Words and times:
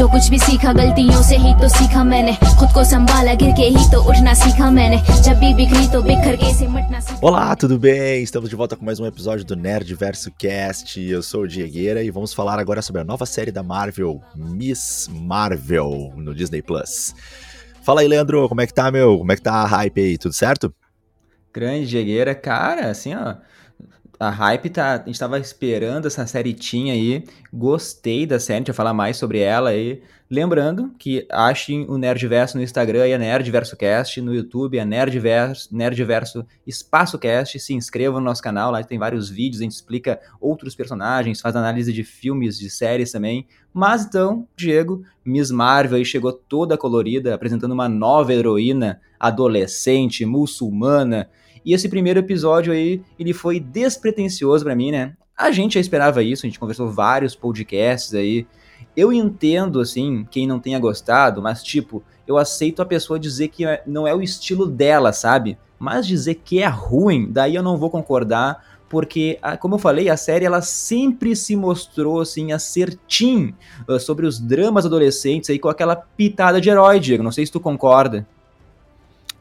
जो 0.00 0.08
कुछ 0.08 0.28
भी 0.30 0.38
सीखा 0.38 0.72
गलतियों 0.72 1.22
से 1.22 1.36
ही 1.36 1.52
तो 1.60 1.68
सीखा 1.68 2.02
मैंने 2.04 2.32
खुद 2.58 2.68
को 2.74 2.84
संभाला 2.84 3.34
गिर 3.42 3.52
के 3.56 3.68
ही 3.76 3.84
तो 3.92 4.02
उठना 4.10 4.34
सीखा 4.34 4.70
मैंने 4.70 4.96
जब 5.22 5.38
भी 5.38 5.52
बिखरी 5.54 5.86
तो 5.92 6.02
बिखर 6.02 6.36
के 6.42 6.52
सिमटना 6.54 7.00
सीखा 7.00 7.20
Olá, 7.28 7.56
tudo 7.56 7.78
bem? 7.78 8.22
Estamos 8.22 8.50
de 8.50 8.56
volta 8.56 8.76
com 8.76 8.84
mais 8.84 9.00
um 9.00 9.06
episódio 9.06 9.44
do 9.44 9.56
Nerd 9.56 9.94
Verso 9.94 10.30
Cast. 10.38 11.00
Eu 11.00 11.22
sou 11.22 11.42
o 11.42 11.48
Diegueira 11.48 12.02
e 12.02 12.10
vamos 12.10 12.34
falar 12.34 12.58
agora 12.58 12.82
sobre 12.82 13.02
a 13.02 13.04
nova 13.04 13.26
série 13.26 13.50
da 13.52 13.62
Marvel, 13.62 14.20
Miss 14.34 15.08
Marvel, 15.10 16.12
no 16.16 16.34
Disney 16.34 16.62
Plus. 16.62 17.14
Fala 17.82 18.00
aí, 18.00 18.08
Leandro, 18.08 18.48
como 18.48 18.60
é 18.60 18.66
que 18.66 18.74
tá, 18.74 18.90
meu? 18.90 19.18
Como 19.18 19.30
é 19.32 19.36
que 19.36 19.42
tá 19.42 19.54
a 19.62 19.66
hype 19.66 20.00
aí? 20.00 20.18
Tudo 20.18 20.34
certo? 20.34 20.74
Grande 21.54 21.86
Diegueira, 21.86 22.34
cara, 22.34 22.90
assim, 22.90 23.14
ó. 23.14 23.34
A 24.21 24.29
hype 24.29 24.69
tá. 24.69 25.01
A 25.01 25.05
gente 25.07 25.17
tava 25.17 25.39
esperando 25.39 26.05
essa 26.05 26.27
série 26.27 26.53
tinha 26.53 26.93
aí. 26.93 27.23
Gostei 27.51 28.27
da 28.27 28.39
série, 28.39 28.57
a 28.57 28.59
gente 28.59 28.67
vai 28.67 28.75
falar 28.75 28.93
mais 28.93 29.17
sobre 29.17 29.39
ela 29.39 29.71
aí. 29.71 29.99
Lembrando 30.29 30.91
que 30.99 31.25
achem 31.31 31.87
o 31.89 31.97
Nerdverso 31.97 32.55
no 32.55 32.61
Instagram 32.61 33.07
e 33.07 33.15
a 33.15 33.17
Nerdverso 33.17 33.75
Cast, 33.75 34.21
no 34.21 34.31
YouTube 34.31 34.79
a 34.79 34.85
Nerdverso, 34.85 35.75
Nerdverso 35.75 36.45
Espaço 36.67 37.17
Cast. 37.17 37.59
Se 37.59 37.73
inscrevam 37.73 38.19
no 38.19 38.25
nosso 38.27 38.43
canal, 38.43 38.69
lá 38.71 38.83
tem 38.83 38.99
vários 38.99 39.27
vídeos, 39.27 39.59
a 39.59 39.63
gente 39.63 39.73
explica 39.73 40.19
outros 40.39 40.75
personagens, 40.75 41.41
faz 41.41 41.55
análise 41.55 41.91
de 41.91 42.03
filmes, 42.03 42.59
de 42.59 42.69
séries 42.69 43.11
também. 43.11 43.47
Mas 43.73 44.05
então, 44.05 44.47
Diego, 44.55 45.03
Miss 45.25 45.49
Marvel 45.49 45.97
aí 45.97 46.05
chegou 46.05 46.31
toda 46.31 46.77
colorida, 46.77 47.33
apresentando 47.33 47.71
uma 47.71 47.89
nova 47.89 48.31
heroína 48.31 49.01
adolescente, 49.19 50.23
muçulmana. 50.27 51.27
E 51.65 51.73
esse 51.73 51.87
primeiro 51.87 52.19
episódio 52.19 52.73
aí, 52.73 53.01
ele 53.19 53.33
foi 53.33 53.59
despretensioso 53.59 54.63
para 54.63 54.75
mim, 54.75 54.91
né? 54.91 55.13
A 55.37 55.51
gente 55.51 55.75
já 55.75 55.79
esperava 55.79 56.21
isso, 56.21 56.45
a 56.45 56.49
gente 56.49 56.59
conversou 56.59 56.89
vários 56.89 57.35
podcasts 57.35 58.13
aí. 58.13 58.45
Eu 58.95 59.13
entendo, 59.13 59.79
assim, 59.79 60.27
quem 60.29 60.45
não 60.45 60.59
tenha 60.59 60.79
gostado, 60.79 61.41
mas, 61.41 61.63
tipo, 61.63 62.03
eu 62.27 62.37
aceito 62.37 62.81
a 62.81 62.85
pessoa 62.85 63.19
dizer 63.19 63.47
que 63.47 63.63
não 63.85 64.07
é 64.07 64.13
o 64.13 64.21
estilo 64.21 64.65
dela, 64.65 65.13
sabe? 65.13 65.57
Mas 65.79 66.05
dizer 66.05 66.35
que 66.35 66.61
é 66.61 66.67
ruim, 66.67 67.27
daí 67.31 67.55
eu 67.55 67.63
não 67.63 67.77
vou 67.77 67.89
concordar, 67.89 68.63
porque, 68.91 69.39
como 69.61 69.75
eu 69.75 69.79
falei, 69.79 70.09
a 70.09 70.17
série 70.17 70.45
ela 70.45 70.61
sempre 70.61 71.35
se 71.35 71.55
mostrou 71.55 72.19
assim 72.19 72.51
acertim 72.51 73.55
uh, 73.87 73.97
sobre 73.97 74.25
os 74.25 74.37
dramas 74.37 74.85
adolescentes 74.85 75.49
aí 75.49 75.57
com 75.57 75.69
aquela 75.69 75.95
pitada 75.95 76.59
de 76.59 76.69
herói, 76.69 76.99
Diego. 76.99 77.23
Não 77.23 77.31
sei 77.31 77.45
se 77.45 77.51
tu 77.51 77.59
concorda. 77.59 78.27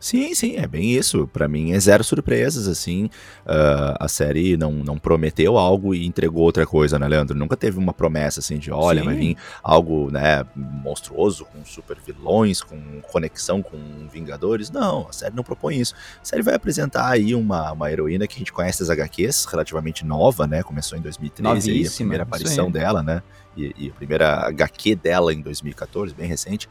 Sim, 0.00 0.34
sim, 0.34 0.56
é 0.56 0.66
bem 0.66 0.92
isso. 0.92 1.28
Para 1.30 1.46
mim 1.46 1.72
é 1.72 1.78
zero 1.78 2.02
surpresas, 2.02 2.66
assim. 2.66 3.04
Uh, 3.44 3.94
a 4.00 4.08
série 4.08 4.56
não, 4.56 4.72
não 4.72 4.98
prometeu 4.98 5.58
algo 5.58 5.94
e 5.94 6.06
entregou 6.06 6.42
outra 6.42 6.64
coisa, 6.66 6.98
né, 6.98 7.06
Leandro? 7.06 7.36
Nunca 7.36 7.54
teve 7.54 7.78
uma 7.78 7.92
promessa 7.92 8.40
assim 8.40 8.58
de, 8.58 8.72
olha, 8.72 9.00
sim. 9.00 9.06
vai 9.06 9.14
vir 9.14 9.36
algo, 9.62 10.10
né, 10.10 10.46
monstruoso, 10.56 11.44
com 11.44 11.62
super 11.66 11.98
vilões, 12.04 12.62
com 12.62 12.78
conexão 13.02 13.60
com 13.60 13.78
Vingadores. 14.10 14.70
Não, 14.70 15.06
a 15.06 15.12
série 15.12 15.36
não 15.36 15.44
propõe 15.44 15.78
isso. 15.78 15.94
A 16.20 16.24
série 16.24 16.42
vai 16.42 16.54
apresentar 16.54 17.06
aí 17.06 17.34
uma, 17.34 17.70
uma 17.72 17.92
heroína 17.92 18.26
que 18.26 18.36
a 18.36 18.38
gente 18.38 18.54
conhece 18.54 18.80
das 18.80 18.88
HQs, 18.88 19.44
relativamente 19.44 20.04
nova, 20.04 20.46
né? 20.46 20.62
Começou 20.62 20.96
em 20.96 21.02
2013, 21.02 21.70
aí, 21.70 21.86
a 21.86 21.90
primeira 21.90 22.22
aparição 22.22 22.70
dela, 22.70 23.02
né? 23.02 23.22
E, 23.54 23.74
e 23.76 23.88
a 23.90 23.92
primeira 23.92 24.48
HQ 24.48 24.94
dela 24.94 25.34
em 25.34 25.42
2014, 25.42 26.14
bem 26.14 26.26
recente. 26.26 26.68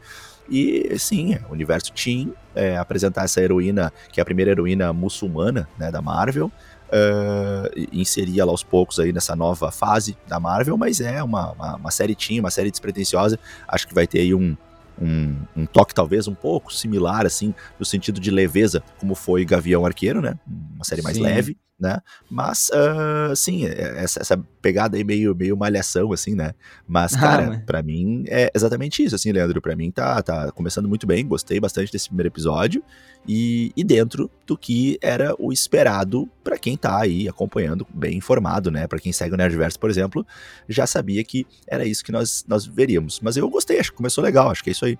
E 0.48 0.98
sim, 0.98 1.36
o 1.48 1.52
universo 1.52 1.92
Teen 1.92 2.32
é, 2.54 2.76
apresentar 2.76 3.24
essa 3.24 3.40
heroína, 3.40 3.92
que 4.12 4.20
é 4.20 4.22
a 4.22 4.24
primeira 4.24 4.50
heroína 4.50 4.92
muçulmana 4.92 5.68
né, 5.78 5.90
da 5.90 6.02
Marvel, 6.02 6.46
uh, 6.46 7.88
inserir 7.92 8.40
ela 8.40 8.50
aos 8.50 8.62
poucos 8.62 8.98
aí 8.98 9.12
nessa 9.12 9.36
nova 9.36 9.70
fase 9.70 10.16
da 10.26 10.40
Marvel, 10.40 10.76
mas 10.76 11.00
é 11.00 11.22
uma, 11.22 11.52
uma, 11.52 11.76
uma 11.76 11.90
série 11.90 12.14
Teen, 12.14 12.40
uma 12.40 12.50
série 12.50 12.70
despretensiosa. 12.70 13.38
Acho 13.68 13.86
que 13.86 13.94
vai 13.94 14.06
ter 14.06 14.20
aí 14.20 14.34
um, 14.34 14.56
um, 15.00 15.36
um, 15.56 15.66
toque 15.66 15.94
talvez 15.94 16.26
um 16.26 16.34
pouco 16.34 16.72
similar, 16.72 17.26
assim, 17.26 17.54
no 17.78 17.84
sentido 17.84 18.20
de 18.20 18.30
leveza, 18.30 18.82
como 18.98 19.14
foi 19.14 19.44
Gavião 19.44 19.86
Arqueiro, 19.86 20.20
né? 20.20 20.38
Uma 20.74 20.84
série 20.84 21.02
mais 21.02 21.16
Sim. 21.16 21.22
leve 21.22 21.56
né? 21.80 22.00
Mas, 22.30 22.70
uh, 22.70 23.34
sim, 23.34 23.64
essa, 23.64 24.20
essa, 24.20 24.36
pegada 24.60 24.96
aí 24.96 25.02
meio, 25.02 25.34
meio 25.34 25.56
malhação, 25.56 26.12
assim, 26.12 26.34
né? 26.34 26.52
Mas, 26.86 27.12
cara, 27.16 27.54
ah, 27.54 27.62
para 27.64 27.82
mim 27.82 28.24
é 28.28 28.50
exatamente 28.54 29.02
isso, 29.02 29.14
assim, 29.14 29.32
Leandro. 29.32 29.62
para 29.62 29.74
mim 29.74 29.90
tá, 29.90 30.22
tá 30.22 30.52
começando 30.52 30.88
muito 30.88 31.06
bem, 31.06 31.26
gostei 31.26 31.58
bastante 31.58 31.90
desse 31.90 32.08
primeiro 32.08 32.28
episódio 32.28 32.82
e, 33.26 33.72
e 33.76 33.82
dentro 33.82 34.30
do 34.46 34.56
que 34.56 34.98
era 35.00 35.34
o 35.38 35.52
esperado 35.52 36.28
para 36.44 36.58
quem 36.58 36.76
tá 36.76 37.00
aí 37.00 37.28
acompanhando, 37.28 37.86
bem 37.92 38.18
informado, 38.18 38.70
né? 38.70 38.86
Para 38.86 38.98
quem 38.98 39.12
segue 39.12 39.34
o 39.34 39.38
Nerdverse, 39.38 39.78
por 39.78 39.88
exemplo, 39.88 40.26
já 40.68 40.86
sabia 40.86 41.24
que 41.24 41.46
era 41.66 41.84
isso 41.84 42.04
que 42.04 42.12
nós, 42.12 42.44
nós 42.46 42.66
veríamos. 42.66 43.20
Mas 43.20 43.36
eu 43.36 43.48
gostei, 43.48 43.80
acho 43.80 43.90
que 43.90 43.96
começou 43.96 44.22
legal, 44.22 44.50
acho 44.50 44.62
que 44.62 44.70
é 44.70 44.72
isso 44.72 44.84
aí. 44.84 44.98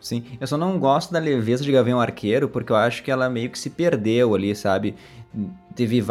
Sim, 0.00 0.24
eu 0.40 0.46
só 0.46 0.56
não 0.56 0.78
gosto 0.78 1.12
da 1.12 1.18
leveza 1.18 1.64
de 1.64 1.72
Gavião 1.72 2.00
Arqueiro, 2.00 2.48
porque 2.48 2.70
eu 2.70 2.76
acho 2.76 3.02
que 3.02 3.10
ela 3.10 3.28
meio 3.28 3.50
que 3.50 3.58
se 3.58 3.68
perdeu 3.68 4.32
ali, 4.34 4.54
sabe? 4.54 4.94
Teve 5.74 6.02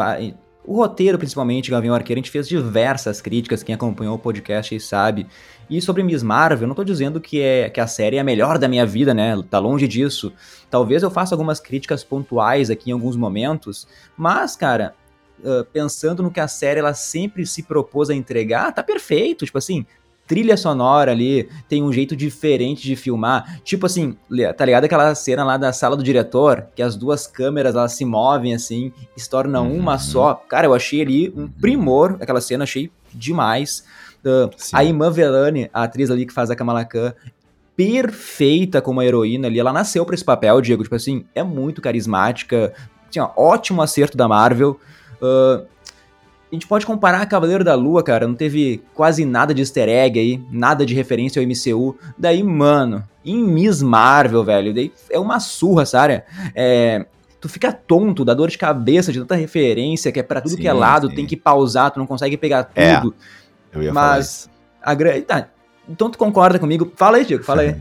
o 0.67 0.75
roteiro, 0.75 1.17
principalmente, 1.17 1.71
Gavião 1.71 1.95
Arqueiro, 1.95 2.19
a 2.19 2.21
gente 2.21 2.29
fez 2.29 2.45
diversas 2.45 3.21
críticas, 3.21 3.63
quem 3.63 3.73
acompanhou 3.73 4.15
o 4.15 4.19
podcast 4.19 4.77
sabe. 4.81 5.25
E 5.69 5.81
sobre 5.81 6.03
Miss 6.03 6.21
Marvel, 6.21 6.63
eu 6.63 6.67
não 6.67 6.75
tô 6.75 6.83
dizendo 6.83 7.21
que, 7.21 7.41
é, 7.41 7.69
que 7.69 7.79
a 7.79 7.87
série 7.87 8.17
é 8.17 8.19
a 8.19 8.23
melhor 8.23 8.57
da 8.57 8.67
minha 8.67 8.85
vida, 8.85 9.13
né? 9.13 9.41
Tá 9.49 9.59
longe 9.59 9.87
disso. 9.87 10.33
Talvez 10.69 11.03
eu 11.03 11.09
faça 11.09 11.33
algumas 11.33 11.61
críticas 11.61 12.03
pontuais 12.03 12.69
aqui 12.69 12.89
em 12.89 12.93
alguns 12.93 13.15
momentos, 13.15 13.87
mas, 14.17 14.57
cara, 14.57 14.93
uh, 15.39 15.63
pensando 15.71 16.21
no 16.21 16.29
que 16.29 16.41
a 16.41 16.49
série 16.49 16.81
ela 16.81 16.93
sempre 16.93 17.45
se 17.45 17.63
propôs 17.63 18.09
a 18.09 18.13
entregar, 18.13 18.73
tá 18.73 18.83
perfeito. 18.83 19.45
Tipo 19.45 19.59
assim, 19.59 19.85
trilha 20.27 20.57
sonora 20.57 21.11
ali, 21.11 21.49
tem 21.69 21.81
um 21.81 21.91
jeito 21.91 22.15
diferente 22.15 22.83
de 22.83 22.95
filmar. 22.95 23.59
Tipo 23.63 23.85
assim, 23.85 24.15
tá 24.57 24.65
ligado 24.65 24.83
aquela 24.83 25.15
cena 25.15 25.43
lá 25.43 25.57
da 25.57 25.71
sala 25.71 25.95
do 25.95 26.03
diretor, 26.03 26.67
que 26.75 26.81
as 26.83 26.95
duas 26.95 27.25
câmeras 27.25 27.75
elas 27.75 27.93
se 27.93 28.03
movem 28.03 28.53
assim 28.53 28.91
e 29.15 29.21
se 29.21 29.29
tornam 29.29 29.69
uhum. 29.69 29.79
uma 29.79 29.97
só. 29.97 30.35
Cara, 30.47 30.67
eu 30.67 30.73
achei 30.73 31.01
ali 31.01 31.33
um 31.35 31.47
primor, 31.47 32.17
aquela 32.19 32.41
cena, 32.41 32.65
achei 32.65 32.91
demais. 33.13 33.83
Uh, 34.23 34.49
a 34.73 34.83
Iman 34.83 35.11
Velani, 35.11 35.69
a 35.73 35.83
atriz 35.83 36.11
ali 36.11 36.25
que 36.25 36.33
faz 36.33 36.51
a 36.51 36.55
Kamala 36.55 36.83
Khan, 36.83 37.13
perfeita 37.75 38.81
como 38.81 38.99
a 38.99 39.05
heroína 39.05 39.47
ali. 39.47 39.59
Ela 39.59 39.71
nasceu 39.71 40.05
para 40.05 40.15
esse 40.15 40.25
papel, 40.25 40.59
Diego. 40.59 40.83
Tipo 40.83 40.95
assim, 40.95 41.25
é 41.33 41.43
muito 41.43 41.81
carismática. 41.81 42.73
Assim, 43.09 43.19
ó, 43.19 43.29
ótimo 43.37 43.81
acerto 43.81 44.17
da 44.17 44.27
Marvel. 44.27 44.79
Uh, 45.21 45.65
a 46.51 46.55
gente 46.55 46.65
pode 46.65 46.85
comparar 46.85 47.25
Cavaleiro 47.25 47.63
da 47.63 47.75
Lua, 47.75 48.01
cara, 48.01 48.27
não 48.27 48.35
teve 48.35 48.81
quase 48.93 49.25
nada 49.25 49.53
de 49.53 49.61
easter 49.61 49.89
egg 49.89 50.17
aí, 50.17 50.41
nada 50.49 50.85
de 50.85 50.95
referência 50.95 51.41
ao 51.41 51.47
MCU. 51.47 51.97
Daí, 52.17 52.41
mano, 52.41 53.03
em 53.25 53.43
Miss 53.43 53.81
Marvel, 53.81 54.43
velho, 54.43 54.73
daí 54.73 54.91
é 55.09 55.19
uma 55.19 55.41
surra, 55.41 55.85
sabe? 55.85 56.23
É, 56.55 57.05
tu 57.41 57.49
fica 57.49 57.73
tonto, 57.73 58.23
dá 58.23 58.33
dor 58.33 58.49
de 58.49 58.57
cabeça 58.57 59.11
de 59.11 59.19
tanta 59.19 59.35
referência, 59.35 60.11
que 60.11 60.19
é 60.19 60.23
pra 60.23 60.39
tudo 60.39 60.55
sim, 60.55 60.61
que 60.61 60.67
é 60.67 60.73
lado, 60.73 61.09
sim. 61.09 61.15
tem 61.15 61.25
que 61.25 61.35
pausar, 61.35 61.91
tu 61.91 61.99
não 61.99 62.07
consegue 62.07 62.37
pegar 62.37 62.69
é, 62.73 62.95
tudo. 62.95 63.13
É, 63.73 63.77
eu 63.77 63.83
ia 63.83 63.93
Mas 63.93 64.49
falar 64.83 64.95
isso. 64.95 65.21
a 65.21 65.21
tá, 65.21 65.49
então 65.87 66.09
tu 66.09 66.17
concorda 66.17 66.57
comigo? 66.57 66.91
Fala 66.95 67.17
aí, 67.17 67.25
Diego, 67.25 67.43
fala 67.43 67.61
aí. 67.63 67.75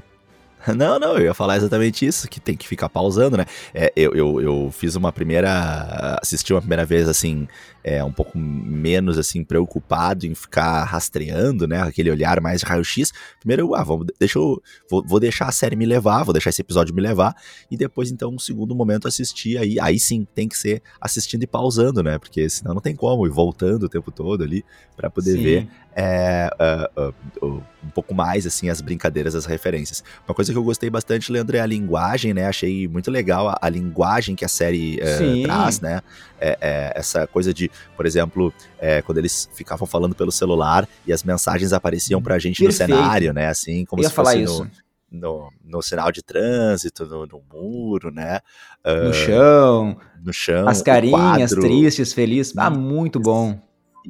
Não, 0.76 0.98
não, 0.98 1.16
eu 1.16 1.26
ia 1.26 1.34
falar 1.34 1.56
exatamente 1.56 2.04
isso, 2.04 2.28
que 2.28 2.40
tem 2.40 2.56
que 2.56 2.66
ficar 2.66 2.88
pausando, 2.88 3.36
né? 3.36 3.46
É, 3.72 3.92
eu, 3.94 4.12
eu, 4.14 4.40
eu 4.40 4.70
fiz 4.72 4.96
uma 4.96 5.12
primeira. 5.12 6.18
assisti 6.20 6.52
uma 6.52 6.60
primeira 6.60 6.84
vez 6.84 7.08
assim, 7.08 7.46
é, 7.86 8.02
um 8.02 8.10
pouco 8.10 8.36
menos 8.36 9.16
assim 9.16 9.44
preocupado 9.44 10.26
em 10.26 10.34
ficar 10.34 10.82
rastreando, 10.82 11.68
né, 11.68 11.80
aquele 11.80 12.10
olhar 12.10 12.40
mais 12.40 12.60
de 12.60 12.66
raio-x. 12.66 13.12
Primeiro, 13.38 13.62
eu, 13.62 13.74
ah, 13.76 13.84
vamos, 13.84 14.08
deixa 14.18 14.40
eu, 14.40 14.60
vou, 14.90 15.04
vou, 15.06 15.20
deixar 15.20 15.46
a 15.46 15.52
série 15.52 15.76
me 15.76 15.86
levar, 15.86 16.24
vou 16.24 16.32
deixar 16.32 16.50
esse 16.50 16.62
episódio 16.62 16.92
me 16.92 17.00
levar 17.00 17.32
e 17.70 17.76
depois 17.76 18.10
então 18.10 18.30
um 18.30 18.38
segundo 18.40 18.74
momento 18.74 19.06
assistir 19.06 19.56
aí, 19.56 19.78
aí 19.78 20.00
sim, 20.00 20.26
tem 20.34 20.48
que 20.48 20.58
ser 20.58 20.82
assistindo 21.00 21.44
e 21.44 21.46
pausando, 21.46 22.02
né? 22.02 22.18
Porque 22.18 22.50
senão 22.50 22.74
não 22.74 22.80
tem 22.80 22.96
como 22.96 23.24
ir 23.24 23.30
voltando 23.30 23.84
o 23.84 23.88
tempo 23.88 24.10
todo 24.10 24.42
ali 24.42 24.64
para 24.96 25.08
poder 25.08 25.36
sim. 25.36 25.42
ver 25.42 25.68
é, 25.94 26.50
uh, 26.60 27.06
uh, 27.06 27.46
uh, 27.46 27.62
um 27.86 27.90
pouco 27.90 28.14
mais 28.14 28.46
assim 28.46 28.68
as 28.68 28.80
brincadeiras, 28.80 29.34
as 29.34 29.46
referências. 29.46 30.02
Uma 30.26 30.34
coisa 30.34 30.52
que 30.52 30.58
eu 30.58 30.64
gostei 30.64 30.90
bastante, 30.90 31.30
Leandro, 31.30 31.56
é 31.56 31.60
a 31.60 31.66
linguagem, 31.66 32.34
né? 32.34 32.46
Achei 32.46 32.88
muito 32.88 33.10
legal 33.10 33.48
a, 33.48 33.58
a 33.60 33.68
linguagem 33.68 34.34
que 34.34 34.44
a 34.44 34.48
série 34.48 34.98
eh, 35.00 35.42
traz, 35.44 35.80
né? 35.80 36.00
É, 36.38 36.58
é, 36.60 36.92
essa 36.94 37.26
coisa 37.26 37.54
de 37.54 37.70
por 37.96 38.06
exemplo, 38.06 38.52
é, 38.78 39.02
quando 39.02 39.18
eles 39.18 39.48
ficavam 39.54 39.86
falando 39.86 40.14
pelo 40.14 40.30
celular 40.30 40.88
e 41.06 41.12
as 41.12 41.22
mensagens 41.22 41.72
apareciam 41.72 42.20
pra 42.22 42.38
gente 42.38 42.62
Perfeito. 42.62 42.90
no 42.90 42.96
cenário, 42.96 43.32
né? 43.32 43.48
Assim, 43.48 43.84
como 43.84 44.02
se 44.02 44.10
fosse 44.10 44.42
no, 44.42 44.70
no, 45.10 45.50
no, 45.64 45.82
sinal 45.82 46.12
de 46.12 46.22
trânsito, 46.22 47.06
no, 47.06 47.26
no 47.26 47.42
muro, 47.52 48.10
né? 48.10 48.40
Uh, 48.84 49.06
no 49.06 49.14
chão. 49.14 49.96
No 50.22 50.32
chão. 50.32 50.68
As 50.68 50.82
carinhas 50.82 51.50
tristes, 51.50 52.12
felizes. 52.12 52.56
Ah, 52.56 52.70
muito 52.70 53.18
bom. 53.18 53.60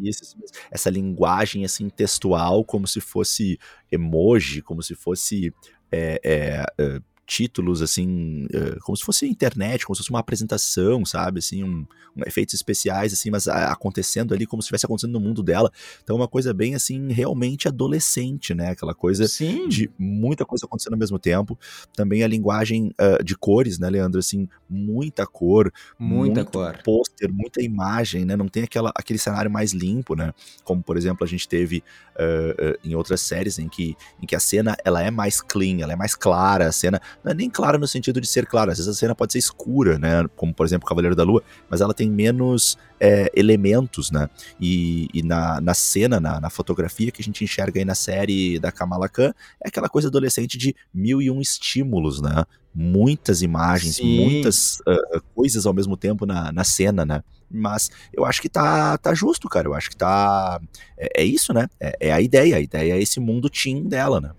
Isso, 0.03 0.37
essa 0.71 0.91
linguagem 0.91 1.65
assim 1.65 1.89
textual, 1.89 2.65
como 2.65 2.87
se 2.87 3.01
fosse 3.01 3.59
emoji, 3.91 4.63
como 4.63 4.83
se 4.83 4.95
fosse 4.95 5.53
é, 5.91 6.21
é 6.25 7.01
títulos, 7.27 7.83
assim, 7.83 8.45
uh, 8.47 8.79
como 8.83 8.97
se 8.97 9.05
fosse 9.05 9.27
internet, 9.27 9.85
como 9.85 9.97
se 9.97 10.01
fosse 10.01 10.11
uma 10.11 10.21
apresentação, 10.21 11.05
sabe? 11.05 11.41
Assim, 11.41 11.65
um, 11.65 11.85
um, 12.17 12.23
efeitos 12.25 12.55
especiais, 12.55 13.13
assim, 13.13 13.31
mas 13.31 13.49
a, 13.49 13.73
acontecendo 13.73 14.33
ali 14.33 14.47
como 14.47 14.63
se 14.63 14.67
estivesse 14.67 14.87
acontecendo 14.87 15.13
no 15.13 15.21
mundo 15.21 15.43
dela. 15.43 15.71
Então, 16.03 16.15
uma 16.17 16.29
coisa 16.29 16.55
bem, 16.55 16.75
assim, 16.75 17.13
realmente 17.13 17.67
adolescente, 17.67 18.55
né? 18.55 18.71
Aquela 18.71 18.95
coisa 18.95 19.27
Sim. 19.27 19.69
de 19.69 19.91
muita 19.99 20.45
coisa 20.45 20.67
acontecendo 20.67 20.93
ao 20.93 20.99
mesmo 20.99 21.19
tempo. 21.19 21.59
Também 21.95 22.23
a 22.23 22.29
linguagem 22.29 22.93
uh, 23.01 23.23
de 23.23 23.37
cores, 23.37 23.79
né, 23.79 23.91
Leandro? 23.91 24.21
Assim, 24.21 24.49
muita 24.71 25.27
cor, 25.27 25.73
muita 25.99 26.45
cor. 26.45 26.81
pôster, 26.85 27.33
muita 27.33 27.61
imagem, 27.61 28.25
né? 28.25 28.37
Não 28.37 28.49
tem 28.49 28.63
aquela, 28.63 28.93
aquele 28.95 29.19
cenário 29.19 29.51
mais 29.51 29.73
limpo, 29.73 30.15
né? 30.15 30.33
Como, 30.63 30.81
por 30.81 30.97
exemplo, 30.97 31.25
a 31.25 31.27
gente 31.27 31.49
teve 31.49 31.83
uh, 32.15 32.79
em 32.85 32.95
outras 32.95 33.21
séries 33.21 33.59
em 33.59 33.69
que, 33.69 33.97
em 34.23 34.27
que 34.27 34.37
a 34.37 34.41
cena 34.41 34.77
ela 34.85 35.03
é 35.03 35.11
mais 35.11 35.41
clean, 35.41 35.81
ela 35.81 35.93
é 35.93 35.97
mais 35.97 36.15
clara, 36.15 36.69
a 36.69 36.73
cena 36.73 37.01
não 37.25 37.33
é 37.33 37.35
nem 37.35 37.51
clara 37.51 37.79
no 37.79 37.87
sentido 37.87 38.21
de 38.21 38.27
ser 38.27 38.47
clara, 38.47 38.73
às 38.73 38.79
vezes 38.79 38.95
a 38.95 38.99
cena 38.99 39.15
pode 39.15 39.33
ser 39.33 39.39
escura, 39.39 39.99
né? 39.99 40.27
Como 40.37 40.55
por 40.55 40.65
exemplo 40.65 40.89
Cavaleiro 40.89 41.17
da 41.17 41.23
Lua, 41.23 41.43
mas 41.69 41.81
ela 41.81 41.93
tem 41.93 42.09
menos 42.11 42.79
é, 43.01 43.31
elementos, 43.35 44.11
né? 44.11 44.29
E, 44.61 45.09
e 45.13 45.23
na, 45.23 45.61
na 45.61 45.75
cena, 45.75 46.21
na, 46.21 46.41
na, 46.41 46.51
fotografia 46.51 47.11
que 47.11 47.21
a 47.21 47.25
gente 47.25 47.45
enxerga 47.45 47.81
aí 47.81 47.85
na 47.85 47.95
série 47.95 48.59
da 48.59 48.73
Kamala 48.73 49.09
Khan, 49.09 49.33
é 49.63 49.69
aquela 49.69 49.89
coisa 49.89 50.09
adolescente 50.09 50.57
de 50.57 50.75
mil 50.93 51.21
e 51.21 51.31
um 51.31 51.41
estímulos, 51.41 52.21
né? 52.21 52.45
Muitas 52.75 53.41
imagens, 53.43 53.97
Sim. 53.97 54.17
muitas 54.17 54.81
uh, 54.81 55.23
coisas 55.35 55.65
ao 55.65 55.73
mesmo 55.73 55.97
tempo 55.97 56.27
na, 56.27 56.53
na 56.53 56.63
cena, 56.63 57.07
né? 57.07 57.23
Mas 57.51 57.91
eu 58.13 58.25
acho 58.25 58.43
que 58.43 58.49
tá, 58.49 58.99
tá 58.99 59.15
justo, 59.15 59.49
cara. 59.49 59.69
Eu 59.69 59.75
acho 59.75 59.91
que 59.91 59.97
tá. 59.97 60.61
É, 60.99 61.23
é 61.23 61.25
isso, 61.25 61.53
né? 61.53 61.69
É, 61.81 62.09
é, 62.09 62.13
a 62.13 62.21
ideia. 62.21 62.57
A 62.57 62.61
ideia 62.61 62.95
é 62.95 63.01
esse 63.01 63.21
mundo 63.21 63.49
teen 63.49 63.85
dela, 63.89 64.21
né? 64.21 64.33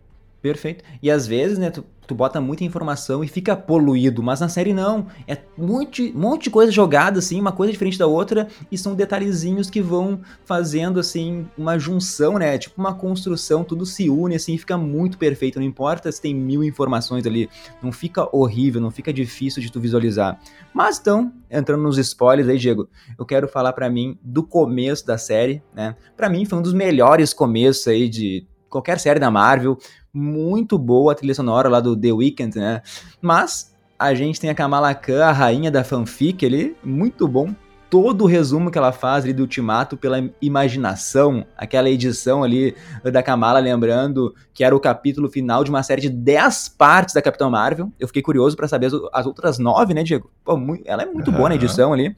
Perfeito. 0.48 0.84
E 1.04 1.12
às 1.12 1.28
vezes, 1.28 1.58
né, 1.58 1.70
tu, 1.70 1.84
tu 2.08 2.16
bota 2.16 2.40
muita 2.40 2.64
informação 2.64 3.22
e 3.22 3.28
fica 3.28 3.54
poluído, 3.54 4.24
mas 4.24 4.40
na 4.40 4.48
série 4.48 4.74
não. 4.74 5.08
É 5.28 5.38
um 5.58 5.68
monte, 5.68 6.14
de 6.40 6.50
coisa 6.50 6.72
jogada, 6.72 7.20
assim, 7.20 7.40
uma 7.40 7.52
coisa 7.52 7.74
diferente 7.74 7.98
da 7.98 8.08
outra, 8.08 8.48
e 8.72 8.78
são 8.78 8.96
detalhezinhos 8.96 9.70
que 9.70 9.82
vão 9.82 10.22
fazendo, 10.46 11.02
assim, 11.02 11.46
uma 11.58 11.78
junção, 11.78 12.38
né? 12.38 12.58
Tipo 12.58 12.80
uma 12.80 12.94
construção, 12.94 13.62
tudo 13.62 13.86
se 13.86 14.10
une, 14.10 14.36
assim, 14.36 14.58
fica 14.58 14.78
muito 14.78 15.18
perfeito. 15.18 15.60
Não 15.60 15.66
importa 15.66 16.10
se 16.12 16.22
tem 16.22 16.34
mil 16.34 16.64
informações 16.64 17.26
ali, 17.26 17.50
não 17.84 17.92
fica 17.92 18.28
horrível, 18.34 18.80
não 18.80 18.90
fica 18.90 19.12
difícil 19.12 19.62
de 19.62 19.70
tu 19.70 19.82
visualizar. 19.82 20.40
Mas 20.74 20.98
então, 20.98 21.34
entrando 21.52 21.84
nos 21.84 21.98
spoilers 21.98 22.48
aí, 22.48 22.58
Diego, 22.58 22.88
eu 23.20 23.26
quero 23.26 23.50
falar 23.50 23.74
para 23.74 23.90
mim 23.90 24.18
do 24.24 24.44
começo 24.44 25.06
da 25.06 25.18
série, 25.18 25.62
né? 25.76 25.96
Para 26.16 26.30
mim 26.30 26.46
foi 26.46 26.58
um 26.58 26.62
dos 26.62 26.74
melhores 26.74 27.34
começos 27.34 27.86
aí 27.88 28.08
de 28.08 28.48
qualquer 28.70 29.00
série 29.00 29.20
da 29.20 29.32
Marvel 29.32 29.78
muito 30.18 30.78
boa 30.78 31.12
a 31.12 31.16
trilha 31.16 31.36
sonora 31.36 31.70
lá 31.70 31.80
do 31.80 31.96
The 31.96 32.12
Weeknd, 32.12 32.58
né? 32.58 32.82
Mas 33.22 33.76
a 34.00 34.14
gente 34.14 34.40
tem 34.40 34.50
a 34.50 34.56
Kamala 34.56 34.94
Khan, 34.96 35.24
a 35.24 35.32
rainha 35.32 35.70
da 35.70 35.84
fanfic 35.84 36.46
ali, 36.46 36.76
muito 36.84 37.28
bom. 37.28 37.54
Todo 37.90 38.26
o 38.26 38.28
resumo 38.28 38.70
que 38.70 38.78
ela 38.78 38.92
faz 38.92 39.24
ali 39.24 39.32
do 39.32 39.44
Ultimato 39.44 39.96
pela 39.96 40.18
imaginação, 40.42 41.46
aquela 41.56 41.90
edição 41.90 42.44
ali 42.44 42.76
da 43.02 43.24
Kamala, 43.24 43.60
lembrando 43.60 44.36
que 44.54 44.62
era 44.62 44.76
o 44.76 44.80
capítulo 44.80 45.30
final 45.30 45.64
de 45.64 45.70
uma 45.70 45.82
série 45.82 46.02
de 46.02 46.10
10 46.10 46.70
partes 46.78 47.14
da 47.14 47.22
Capitã 47.22 47.50
Marvel. 47.50 47.90
Eu 47.98 48.08
fiquei 48.08 48.22
curioso 48.22 48.58
para 48.58 48.68
saber 48.68 48.88
as, 48.88 48.94
as, 49.14 49.26
outras 49.26 49.58
9, 49.58 49.94
né, 49.94 50.04
Diego? 50.04 50.30
Pô, 50.44 50.58
muito, 50.58 50.84
ela 50.86 51.04
é 51.04 51.06
muito 51.06 51.32
uhum. 51.32 51.38
boa 51.38 51.50
na 51.50 51.56
edição 51.56 51.94
ali. 51.94 52.14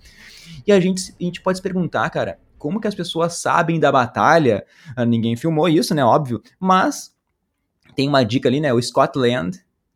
E 0.66 0.72
a 0.72 0.80
gente, 0.80 1.14
a 1.20 1.24
gente 1.24 1.40
pode 1.40 1.60
se 1.60 1.62
perguntar, 1.62 2.10
cara, 2.10 2.40
como 2.58 2.82
que 2.82 2.88
as 2.88 2.96
pessoas 2.96 3.36
sabem 3.36 3.80
da 3.80 3.92
batalha? 3.92 4.66
Ah, 4.96 5.06
ninguém 5.06 5.36
filmou 5.36 5.70
isso, 5.70 5.94
né? 5.94 6.04
Óbvio. 6.04 6.42
Mas 6.60 7.14
tem 8.00 8.08
uma 8.08 8.24
dica 8.24 8.48
ali, 8.48 8.62
né? 8.62 8.74
O 8.74 8.82
Scott 8.82 9.20
Lang, 9.20 9.52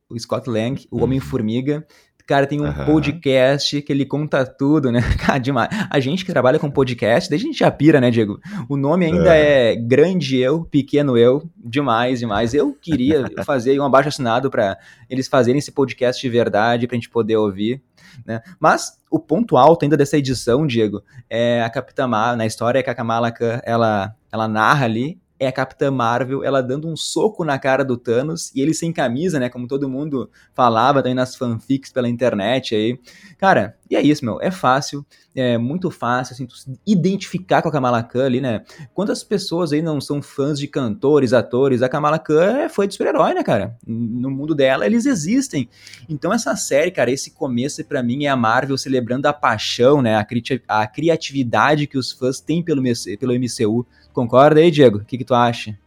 o 0.09 0.19
Scott 0.19 0.49
Lang, 0.49 0.85
o 0.91 1.01
Homem-Formiga. 1.01 1.87
Cara, 2.27 2.45
tem 2.45 2.59
um 2.59 2.65
uhum. 2.65 2.85
podcast 2.85 3.81
que 3.81 3.93
ele 3.93 4.05
conta 4.05 4.45
tudo, 4.45 4.91
né? 4.91 4.99
Cara, 5.25 5.37
demais. 5.37 5.69
A 5.89 6.01
gente 6.01 6.25
que 6.25 6.31
trabalha 6.33 6.59
com 6.59 6.69
podcast, 6.69 7.29
desde 7.29 7.47
a 7.47 7.49
gente 7.49 7.59
já 7.59 7.71
pira, 7.71 8.01
né, 8.01 8.11
Diego? 8.11 8.41
O 8.67 8.75
nome 8.75 9.05
ainda 9.05 9.33
é, 9.33 9.71
é 9.71 9.75
Grande 9.77 10.37
Eu, 10.37 10.65
Pequeno 10.65 11.17
Eu. 11.17 11.49
Demais, 11.55 12.19
demais. 12.19 12.53
Eu 12.53 12.73
queria 12.73 13.23
fazer 13.45 13.79
um 13.79 13.85
abaixo 13.85 14.09
assinado 14.09 14.51
para 14.51 14.77
eles 15.09 15.29
fazerem 15.29 15.59
esse 15.59 15.71
podcast 15.71 16.21
de 16.21 16.29
verdade, 16.29 16.87
pra 16.87 16.95
gente 16.95 17.09
poder 17.09 17.37
ouvir. 17.37 17.81
Né? 18.25 18.41
Mas 18.59 19.01
o 19.09 19.17
ponto 19.17 19.55
alto 19.55 19.83
ainda 19.83 19.95
dessa 19.95 20.17
edição, 20.17 20.67
Diego, 20.67 21.01
é 21.29 21.63
a 21.63 21.69
Capitã 21.69 22.05
Marvel, 22.05 22.35
na 22.35 22.45
história 22.45 22.83
que 22.83 22.89
a 22.89 22.95
Kamala 22.95 23.31
Khan, 23.31 23.61
ela, 23.63 24.13
ela 24.29 24.47
narra 24.49 24.83
ali, 24.83 25.22
é 25.43 25.47
a 25.47 25.51
Capitã 25.51 25.91
Marvel, 25.91 26.43
ela 26.43 26.61
dando 26.61 26.87
um 26.87 26.95
soco 26.95 27.43
na 27.43 27.59
cara 27.59 27.83
do 27.83 27.97
Thanos 27.97 28.51
e 28.55 28.61
ele 28.61 28.73
sem 28.73 28.91
camisa, 28.91 29.39
né? 29.39 29.49
Como 29.49 29.67
todo 29.67 29.89
mundo 29.89 30.29
falava 30.53 31.01
também 31.01 31.15
nas 31.15 31.35
fanfics 31.35 31.91
pela 31.91 32.09
internet 32.09 32.75
aí. 32.75 32.99
Cara, 33.37 33.75
e 33.89 33.95
é 33.95 34.01
isso, 34.01 34.25
meu. 34.25 34.41
É 34.41 34.49
fácil, 34.49 35.05
é 35.35 35.57
muito 35.57 35.91
fácil, 35.91 36.33
assim, 36.33 36.47
identificar 36.85 37.61
com 37.61 37.69
a 37.69 37.71
Kamala 37.71 38.01
Khan 38.01 38.25
ali, 38.25 38.41
né? 38.41 38.63
Quantas 38.93 39.23
pessoas 39.23 39.71
aí 39.71 39.81
não 39.81 40.01
são 40.01 40.21
fãs 40.21 40.57
de 40.57 40.67
cantores, 40.67 41.33
atores? 41.33 41.81
A 41.81 41.89
Kamala 41.89 42.17
Khan 42.17 42.69
foi 42.69 42.87
de 42.87 42.93
super-herói, 42.93 43.33
né, 43.33 43.43
cara? 43.43 43.77
No 43.85 44.31
mundo 44.31 44.55
dela, 44.55 44.85
eles 44.85 45.05
existem. 45.05 45.69
Então, 46.09 46.33
essa 46.33 46.55
série, 46.55 46.91
cara, 46.91 47.11
esse 47.11 47.31
começo, 47.31 47.83
para 47.85 48.01
mim, 48.01 48.25
é 48.25 48.29
a 48.29 48.35
Marvel 48.35 48.77
celebrando 48.77 49.27
a 49.27 49.33
paixão, 49.33 50.01
né? 50.01 50.15
A, 50.15 50.23
cri 50.23 50.41
a 50.67 50.87
criatividade 50.87 51.87
que 51.87 51.97
os 51.97 52.11
fãs 52.11 52.39
têm 52.39 52.63
pelo, 52.63 52.81
pelo 53.19 53.33
MCU 53.33 53.85
Concorda 54.13 54.59
aí, 54.59 54.69
Diego? 54.69 54.99
O 54.99 55.05
que, 55.05 55.17
que 55.17 55.25
tu 55.25 55.32
acha? 55.33 55.77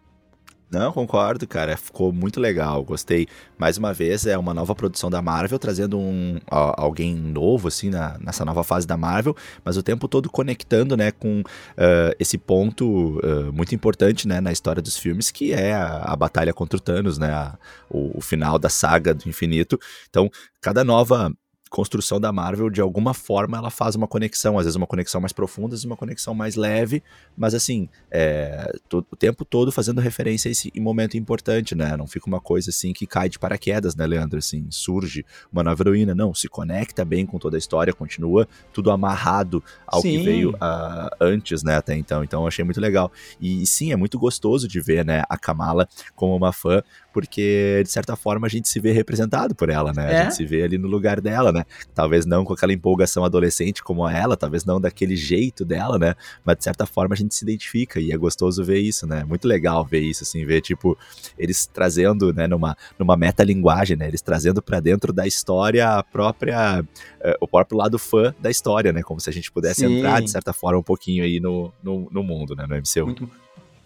Não, 0.69 0.93
concordo, 0.93 1.47
cara. 1.47 1.77
Ficou 1.77 2.13
muito 2.13 2.41
legal. 2.41 2.83
Gostei. 2.83 3.29
Mais 3.57 3.79
uma 3.79 3.93
vez, 3.95 4.27
é 4.27 4.37
uma 4.37 4.53
nova 4.53 4.75
produção 4.75 5.09
da 5.09 5.23
Marvel, 5.23 5.59
trazendo 5.59 5.97
um, 5.97 6.41
alguém 6.51 7.15
novo, 7.15 7.69
assim, 7.69 7.89
na, 7.89 8.19
nessa 8.19 8.45
nova 8.45 8.65
fase 8.65 8.87
da 8.87 8.97
Marvel, 8.97 9.35
mas 9.65 9.77
o 9.77 9.83
tempo 9.83 10.09
todo 10.09 10.29
conectando, 10.29 10.97
né, 10.97 11.13
com 11.13 11.41
uh, 11.41 12.15
esse 12.19 12.37
ponto 12.37 13.21
uh, 13.21 13.53
muito 13.53 13.75
importante, 13.75 14.27
né, 14.27 14.41
na 14.41 14.51
história 14.51 14.83
dos 14.83 14.99
filmes, 14.99 15.31
que 15.31 15.53
é 15.53 15.73
a, 15.73 15.99
a 15.99 16.17
batalha 16.17 16.53
contra 16.53 16.77
o 16.77 16.81
Thanos, 16.81 17.17
né, 17.17 17.31
a, 17.31 17.57
o, 17.89 18.19
o 18.19 18.21
final 18.21 18.59
da 18.59 18.69
saga 18.69 19.15
do 19.15 19.29
infinito. 19.29 19.79
Então, 20.11 20.29
cada 20.61 20.83
nova 20.83 21.33
construção 21.77 22.19
da 22.19 22.33
Marvel, 22.33 22.71
de 22.71 22.81
alguma 22.81 23.13
forma, 23.13 23.59
ela 23.59 23.69
faz 23.69 23.95
uma 23.95 24.09
conexão, 24.09 24.59
às 24.59 24.65
vezes 24.65 24.77
uma 24.77 24.87
conexão 24.87 25.21
mais 25.21 25.31
profunda, 25.31 25.75
às 25.75 25.81
vezes 25.81 25.85
uma 25.85 25.97
conexão 25.97 26.33
mais 26.33 26.57
leve, 26.57 27.03
mas 27.37 27.53
assim, 27.53 27.87
é, 28.11 28.73
todo, 28.89 29.07
o 29.11 29.15
tempo 29.15 29.45
todo 29.45 29.71
fazendo 29.71 30.01
referência 30.01 30.49
a 30.49 30.53
esse 30.53 30.73
momento 30.81 31.19
importante, 31.19 31.75
né? 31.75 31.95
Não 31.95 32.07
fica 32.07 32.29
uma 32.29 32.41
coisa 32.41 32.71
assim 32.71 32.95
que 32.95 33.07
cai 33.07 33.29
de 33.29 33.39
paraquedas, 33.39 33.95
né, 33.95 34.07
Leandro? 34.07 34.39
Assim, 34.39 34.67
surge 34.71 35.23
uma 35.53 35.63
nova 35.63 35.83
heroína, 35.83 36.15
não, 36.15 36.33
se 36.33 36.49
conecta 36.49 37.05
bem 37.05 37.27
com 37.27 37.39
toda 37.39 37.59
a 37.59 37.61
história, 37.61 37.93
continua 37.93 38.49
tudo 38.73 38.91
amarrado 38.91 39.63
ao 39.87 40.01
sim. 40.01 40.13
que 40.13 40.25
veio 40.25 40.53
uh, 40.53 41.11
antes, 41.21 41.63
né, 41.63 41.77
até 41.77 41.95
então. 41.95 42.25
Então 42.25 42.41
eu 42.41 42.49
achei 42.49 42.65
muito 42.65 42.81
legal. 42.81 43.13
E, 43.39 43.63
e 43.63 43.67
sim, 43.67 43.93
é 43.93 43.97
muito 43.97 44.19
gostoso 44.19 44.67
de 44.67 44.81
ver, 44.81 45.05
né, 45.05 45.25
a 45.29 45.37
Kamala 45.37 45.87
como 46.15 46.35
uma 46.35 46.55
fã, 46.55 46.83
porque 47.17 47.81
de 47.83 47.91
certa 47.91 48.15
forma 48.15 48.47
a 48.47 48.51
gente 48.51 48.69
se 48.69 48.79
vê 48.79 48.93
representado 48.93 49.55
por 49.55 49.71
ela, 49.71 49.91
né? 49.91 50.13
É? 50.13 50.21
A 50.21 50.23
gente 50.25 50.35
se 50.35 50.45
vê 50.45 50.63
ali 50.63 50.77
no 50.77 50.87
lugar 50.87 51.19
dela, 51.19 51.51
né? 51.51 51.65
Talvez 51.95 52.27
não 52.27 52.45
com 52.45 52.53
aquela 52.53 52.75
empolgação 52.75 53.25
adolescente 53.25 53.83
como 53.83 54.07
ela, 54.07 54.37
talvez 54.37 54.67
não 54.67 54.79
daquele 54.79 55.17
jeito 55.17 55.65
dela, 55.65 55.99
né? 55.99 56.15
Mas 56.45 56.59
de 56.59 56.65
certa 56.65 56.85
forma 56.85 57.15
a 57.15 57.17
gente 57.17 57.35
se 57.35 57.43
identifica 57.43 57.99
e 57.99 58.13
é 58.13 58.17
gostoso 58.19 58.63
ver 58.63 58.81
isso, 58.81 59.07
né? 59.07 59.25
Muito 59.25 59.49
legal 59.49 59.83
ver 59.83 60.01
isso, 60.01 60.25
assim, 60.25 60.45
ver 60.45 60.61
tipo 60.61 60.95
eles 61.39 61.65
trazendo, 61.65 62.35
né, 62.35 62.47
numa, 62.47 62.77
numa 62.99 63.17
metalinguagem, 63.17 63.97
né? 63.97 64.09
Eles 64.09 64.21
trazendo 64.21 64.61
para 64.61 64.79
dentro 64.79 65.11
da 65.11 65.27
história 65.27 65.89
a 65.89 66.03
própria, 66.03 66.83
uh, 66.83 67.35
o 67.41 67.49
próprio 67.49 67.79
lado 67.79 67.99
fã 67.99 68.35
da 68.39 68.51
história, 68.51 68.93
né? 68.93 69.03
Como 69.03 69.21
se 69.21 69.31
a 69.31 69.33
gente 69.33 69.51
pudesse 69.51 69.81
Sim. 69.81 69.97
entrar 69.97 70.21
de 70.21 70.31
certa 70.31 70.53
forma 70.53 70.79
um 70.81 70.83
pouquinho 70.83 71.25
aí 71.25 71.41
no, 71.41 71.73
no, 71.83 72.11
no 72.11 72.23
mundo, 72.23 72.55
né? 72.55 72.67
No 72.69 72.77
MCU. 72.77 73.07
Muito, 73.07 73.31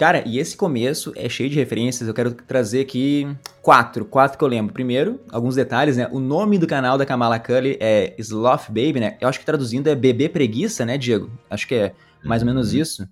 Cara, 0.00 0.26
e 0.26 0.38
esse 0.38 0.56
começo 0.56 1.12
é 1.14 1.28
cheio 1.28 1.50
de 1.50 1.56
referências. 1.56 2.08
Eu 2.08 2.14
quero 2.14 2.32
trazer 2.32 2.80
aqui 2.80 3.28
quatro, 3.60 4.06
quatro 4.06 4.38
que 4.38 4.42
eu 4.42 4.48
lembro. 4.48 4.72
Primeiro, 4.72 5.20
alguns 5.30 5.56
detalhes, 5.56 5.98
né? 5.98 6.08
O 6.10 6.18
nome 6.18 6.56
do 6.56 6.66
canal 6.66 6.96
da 6.96 7.04
Kamala 7.04 7.38
Cully 7.38 7.76
é 7.78 8.14
Sloth 8.16 8.68
Baby, 8.68 8.98
né? 8.98 9.18
Eu 9.20 9.28
acho 9.28 9.38
que 9.38 9.44
traduzindo 9.44 9.88
é 9.88 9.94
Bebê 9.94 10.26
Preguiça, 10.26 10.86
né, 10.86 10.96
Diego? 10.96 11.30
Acho 11.50 11.68
que 11.68 11.74
é 11.74 11.92
mais 12.24 12.40
ou 12.40 12.46
menos 12.46 12.72
uhum. 12.72 12.80
isso. 12.80 13.06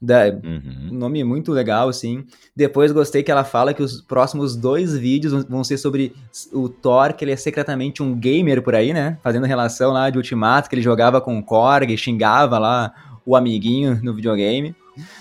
Da, 0.00 0.30
uhum. 0.30 0.88
Um 0.90 0.94
nome 0.96 1.22
muito 1.22 1.52
legal, 1.52 1.88
assim. 1.88 2.24
Depois 2.56 2.90
gostei 2.90 3.22
que 3.22 3.30
ela 3.30 3.44
fala 3.44 3.72
que 3.72 3.80
os 3.80 4.00
próximos 4.00 4.56
dois 4.56 4.98
vídeos 4.98 5.44
vão 5.44 5.62
ser 5.62 5.78
sobre 5.78 6.12
o 6.52 6.68
Thor, 6.68 7.14
que 7.14 7.24
ele 7.24 7.30
é 7.30 7.36
secretamente 7.36 8.02
um 8.02 8.16
gamer 8.16 8.62
por 8.62 8.74
aí, 8.74 8.92
né? 8.92 9.16
Fazendo 9.22 9.46
relação 9.46 9.92
lá 9.92 10.10
de 10.10 10.18
Ultimato, 10.18 10.68
que 10.68 10.74
ele 10.74 10.82
jogava 10.82 11.20
com 11.20 11.38
o 11.38 11.42
Korg, 11.44 11.96
xingava 11.96 12.58
lá 12.58 12.92
o 13.24 13.36
amiguinho 13.36 14.00
no 14.02 14.12
videogame. 14.12 14.74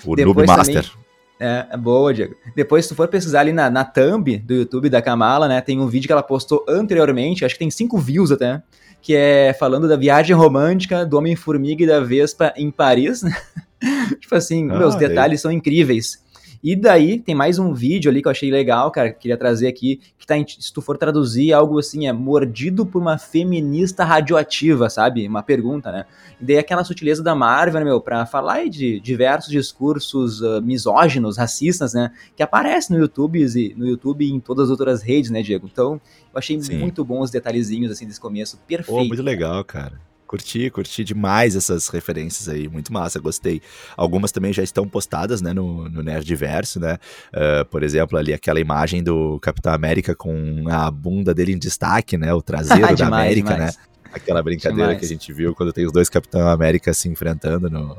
O 0.04 0.16
Depois 0.16 0.36
Noob 0.36 0.48
Master. 0.48 0.84
Também, 0.84 1.01
é, 1.42 1.66
é 1.72 1.78
boa, 1.78 2.14
Diego. 2.14 2.36
Depois, 2.56 2.86
se 2.86 2.90
tu 2.90 2.96
for 2.96 3.08
pesquisar 3.08 3.40
ali 3.40 3.52
na, 3.52 3.68
na 3.70 3.84
thumb 3.84 4.38
do 4.38 4.54
YouTube 4.54 4.90
da 4.90 5.02
Kamala, 5.02 5.48
né, 5.48 5.60
tem 5.60 5.80
um 5.80 5.88
vídeo 5.88 6.06
que 6.06 6.14
ela 6.14 6.22
postou 6.22 6.64
anteriormente, 6.70 7.44
acho 7.44 7.56
que 7.56 7.60
tem 7.60 7.72
cinco 7.72 7.98
views 7.98 8.32
até, 8.32 8.62
que 9.02 9.16
é 9.16 9.52
falando 9.60 9.88
da 9.88 9.96
viagem 9.96 10.36
romântica 10.36 11.04
do 11.04 11.18
Homem-Formiga 11.18 11.84
e 11.84 11.88
da 11.88 12.00
Vespa 12.00 12.54
em 12.56 12.70
Paris, 12.70 13.24
né? 13.24 13.36
tipo 14.22 14.36
assim, 14.36 14.70
ah, 14.70 14.78
meus 14.78 14.96
detalhes 14.96 15.42
são 15.42 15.52
incríveis. 15.52 16.24
E 16.64 16.76
daí 16.76 17.20
tem 17.20 17.34
mais 17.34 17.58
um 17.58 17.74
vídeo 17.74 18.10
ali 18.12 18.22
que 18.22 18.28
eu 18.28 18.32
achei 18.32 18.52
legal, 18.52 18.92
cara, 18.92 19.12
que 19.12 19.20
queria 19.20 19.38
trazer 19.38 19.68
aqui, 19.68 20.00
que 20.18 20.28
tá, 20.28 20.38
em, 20.38 20.46
se 20.48 20.72
tu 20.72 20.80
for 20.82 20.96
traduzir 20.96 21.54
algo 21.54 21.80
assim, 21.80 22.08
é 22.08 22.14
mordido 22.14 22.86
por 22.86 23.02
uma 23.02 23.18
feminista 23.18 24.04
radioativa, 24.04 24.88
sabe? 24.90 25.28
Uma 25.28 25.42
pergunta, 25.42 25.92
né? 25.92 26.06
E 26.40 26.46
daí 26.46 26.58
aquela 26.60 26.84
sutileza 26.84 27.24
da 27.24 27.34
Marvel, 27.34 27.84
meu, 27.84 28.00
pra 28.00 28.28
falar 28.28 28.70
de 28.70 29.00
diversos 29.00 29.50
discursos 29.50 30.42
uh, 30.42 30.62
misóginos, 30.62 31.38
racistas, 31.38 31.94
né, 31.94 32.12
que 32.36 32.44
aparecem 32.44 32.96
no 32.96 33.02
YouTube, 33.02 33.42
e, 33.42 33.74
no 33.76 33.88
YouTube 33.88 34.24
e 34.24 34.32
em 34.32 34.40
todas 34.40 34.66
as 34.66 34.72
outras 34.72 35.02
redes, 35.02 35.32
né, 35.32 35.42
Diego? 35.42 35.68
Então, 35.72 35.94
eu 35.94 36.38
achei 36.38 36.62
Sim. 36.62 36.78
muito 36.78 37.04
bom 37.04 37.22
os 37.22 37.32
detalhezinhos, 37.32 37.92
assim, 37.92 38.06
desse 38.06 38.20
começo, 38.20 38.60
perfeito. 38.68 39.00
Oh, 39.00 39.04
muito 39.04 39.24
legal, 39.24 39.64
cara. 39.64 40.11
Curti, 40.32 40.70
curti 40.70 41.04
demais 41.04 41.58
essas 41.58 41.90
referências 41.90 42.48
aí, 42.48 42.70
muito 42.70 42.94
massa, 42.94 43.20
gostei. 43.20 43.62
Algumas 43.98 44.32
também 44.32 44.54
já 44.54 44.64
estão 44.64 44.88
postadas, 44.88 45.42
né, 45.42 45.52
no, 45.52 45.90
no 45.90 46.02
Nerdverso, 46.02 46.80
né? 46.80 46.98
Uh, 47.34 47.66
por 47.66 47.84
exemplo, 47.84 48.18
ali 48.18 48.34
aquela 48.34 48.58
imagem 48.58 49.04
do 49.04 49.38
Capitão 49.42 49.74
América 49.74 50.16
com 50.16 50.64
a 50.70 50.90
bunda 50.90 51.34
dele 51.34 51.52
em 51.52 51.58
destaque, 51.58 52.18
né? 52.18 52.34
O 52.34 52.42
traseiro 52.42 52.96
da 52.96 53.08
América, 53.08 53.56
demais. 53.56 53.76
né? 53.76 53.84
Aquela 54.14 54.42
brincadeira 54.42 54.84
demais. 54.84 55.00
que 55.00 55.06
a 55.06 55.10
gente 55.10 55.34
viu 55.34 55.54
quando 55.54 55.74
tem 55.74 55.86
os 55.86 55.92
dois 55.92 56.08
Capitão 56.08 56.48
América 56.48 56.94
se 56.94 57.10
enfrentando 57.10 57.70
no, 57.70 57.98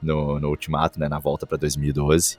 no, 0.00 0.38
no 0.38 0.50
Ultimato, 0.50 1.00
né? 1.00 1.08
Na 1.08 1.18
volta 1.18 1.48
para 1.48 1.58
2012. 1.58 2.38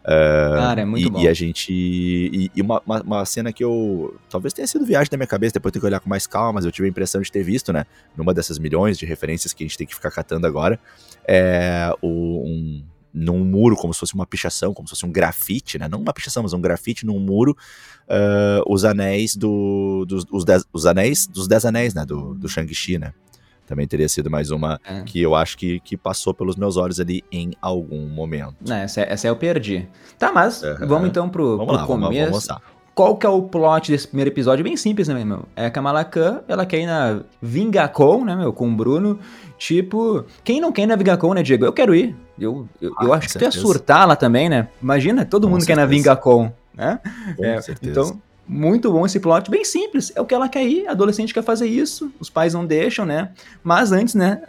Uh, 0.00 0.56
Cara, 0.56 0.80
é 0.80 0.84
muito 0.84 1.06
e, 1.06 1.10
bom. 1.10 1.20
E 1.20 1.28
a 1.28 1.34
gente. 1.34 1.72
E, 1.72 2.50
e 2.54 2.62
uma, 2.62 2.82
uma, 2.86 3.02
uma, 3.02 3.24
cena 3.24 3.52
que 3.52 3.62
eu. 3.62 4.18
Talvez 4.28 4.52
tenha 4.54 4.66
sido 4.66 4.84
viagem 4.84 5.10
da 5.10 5.16
minha 5.16 5.26
cabeça, 5.26 5.54
depois 5.54 5.72
tenho 5.72 5.80
que 5.80 5.86
olhar 5.86 6.00
com 6.00 6.08
mais 6.08 6.26
calma, 6.26 6.54
mas 6.54 6.64
eu 6.64 6.72
tive 6.72 6.86
a 6.86 6.90
impressão 6.90 7.20
de 7.20 7.30
ter 7.30 7.42
visto, 7.42 7.72
né? 7.72 7.84
Numa 8.16 8.32
dessas 8.32 8.58
milhões 8.58 8.98
de 8.98 9.04
referências 9.04 9.52
que 9.52 9.62
a 9.62 9.66
gente 9.66 9.76
tem 9.76 9.86
que 9.86 9.94
ficar 9.94 10.10
catando 10.10 10.46
agora. 10.46 10.80
É 11.28 11.94
o, 12.00 12.42
um, 12.46 12.82
num 13.12 13.44
muro, 13.44 13.76
como 13.76 13.92
se 13.92 14.00
fosse 14.00 14.14
uma 14.14 14.26
pichação, 14.26 14.72
como 14.72 14.88
se 14.88 14.92
fosse 14.92 15.04
um 15.04 15.12
grafite, 15.12 15.78
né? 15.78 15.86
Não 15.86 16.00
uma 16.00 16.14
pichação, 16.14 16.42
mas 16.42 16.54
um 16.54 16.60
grafite 16.60 17.04
num 17.04 17.18
muro, 17.18 17.54
uh, 18.08 18.72
os 18.72 18.84
anéis 18.84 19.36
do. 19.36 20.06
Dos, 20.08 20.24
os, 20.30 20.44
dez, 20.46 20.64
os 20.72 20.86
anéis 20.86 21.26
dos 21.26 21.46
Dez 21.46 21.66
Anéis, 21.66 21.92
né? 21.92 22.06
Do, 22.06 22.34
do 22.34 22.48
Shang-Chi, 22.48 22.98
né? 22.98 23.12
Também 23.70 23.86
teria 23.86 24.08
sido 24.08 24.28
mais 24.28 24.50
uma 24.50 24.80
é. 24.84 25.02
que 25.02 25.22
eu 25.22 25.32
acho 25.32 25.56
que, 25.56 25.78
que 25.78 25.96
passou 25.96 26.34
pelos 26.34 26.56
meus 26.56 26.76
olhos 26.76 26.98
ali 26.98 27.22
em 27.30 27.52
algum 27.62 28.04
momento. 28.08 28.56
Não, 28.66 28.74
essa, 28.74 29.02
essa 29.02 29.28
eu 29.28 29.36
perdi. 29.36 29.88
Tá, 30.18 30.32
mas 30.32 30.60
uhum. 30.60 30.88
vamos 30.88 31.08
então 31.08 31.28
pro, 31.28 31.56
vamos 31.56 31.66
pro 31.66 31.76
lá, 31.76 31.86
começo. 31.86 32.30
Vamos, 32.32 32.46
vamos 32.48 32.62
Qual 32.92 33.16
que 33.16 33.24
é 33.24 33.28
o 33.28 33.42
plot 33.42 33.92
desse 33.92 34.08
primeiro 34.08 34.28
episódio? 34.28 34.64
Bem 34.64 34.76
simples, 34.76 35.06
né, 35.06 35.24
meu? 35.24 35.44
É 35.54 35.66
a 35.66 35.70
Kamala 35.70 36.04
Khan, 36.04 36.42
ela 36.48 36.66
quer 36.66 36.80
ir 36.80 36.86
na 36.86 37.20
Vingacon, 37.40 38.24
né, 38.24 38.34
meu, 38.34 38.52
com 38.52 38.68
o 38.68 38.74
Bruno. 38.74 39.20
Tipo, 39.56 40.24
quem 40.42 40.60
não 40.60 40.72
quer 40.72 40.82
ir 40.82 40.86
na 40.86 40.96
Vingacon, 40.96 41.32
né, 41.32 41.42
Diego? 41.44 41.64
Eu 41.64 41.72
quero 41.72 41.94
ir. 41.94 42.16
Eu, 42.36 42.68
eu, 42.82 42.92
ah, 42.98 43.04
eu 43.04 43.14
acho 43.14 43.28
que 43.28 43.38
tu 43.38 43.44
ia 43.44 43.52
surtar 43.52 44.08
lá 44.08 44.16
também, 44.16 44.48
né? 44.48 44.66
Imagina, 44.82 45.24
todo 45.24 45.44
com 45.44 45.50
mundo 45.50 45.60
certeza. 45.60 45.76
quer 45.76 45.80
ir 45.80 45.86
na 45.86 45.96
Vingacon, 45.96 46.52
né? 46.74 46.98
Com 47.36 47.44
é, 47.44 47.60
certeza. 47.62 48.00
Então, 48.00 48.22
muito 48.50 48.90
bom 48.90 49.06
esse 49.06 49.20
plot, 49.20 49.48
bem 49.48 49.64
simples. 49.64 50.12
É 50.16 50.20
o 50.20 50.26
que 50.26 50.34
ela 50.34 50.48
quer 50.48 50.64
ir, 50.64 50.88
a 50.88 50.90
adolescente 50.90 51.32
quer 51.32 51.44
fazer 51.44 51.68
isso, 51.68 52.12
os 52.18 52.28
pais 52.28 52.52
não 52.52 52.66
deixam, 52.66 53.06
né? 53.06 53.30
Mas 53.62 53.92
antes, 53.92 54.16
né, 54.16 54.42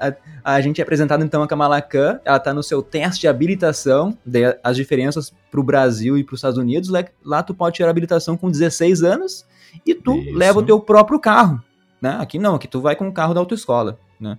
a, 0.43 0.55
a 0.55 0.61
gente 0.61 0.81
é 0.81 0.83
apresentado 0.83 1.23
então 1.23 1.43
a 1.43 1.47
Kamala 1.47 1.79
Khan, 1.83 2.19
ela 2.25 2.39
tá 2.39 2.51
no 2.51 2.63
seu 2.63 2.81
teste 2.81 3.21
de 3.21 3.27
habilitação, 3.27 4.17
de, 4.25 4.57
as 4.63 4.75
diferenças 4.75 5.31
pro 5.51 5.61
Brasil 5.61 6.17
e 6.17 6.23
pros 6.23 6.39
Estados 6.39 6.57
Unidos, 6.57 6.89
lá, 6.89 7.05
lá 7.23 7.43
tu 7.43 7.53
pode 7.53 7.75
tirar 7.75 7.91
habilitação 7.91 8.35
com 8.35 8.49
16 8.49 9.03
anos 9.03 9.45
e 9.85 9.93
tu 9.93 10.17
isso. 10.17 10.35
leva 10.35 10.57
o 10.57 10.63
teu 10.63 10.79
próprio 10.79 11.19
carro, 11.19 11.61
né? 12.01 12.17
Aqui 12.19 12.39
não, 12.39 12.55
aqui 12.55 12.67
tu 12.67 12.81
vai 12.81 12.95
com 12.95 13.07
o 13.07 13.13
carro 13.13 13.35
da 13.35 13.39
autoescola, 13.39 13.99
né? 14.19 14.35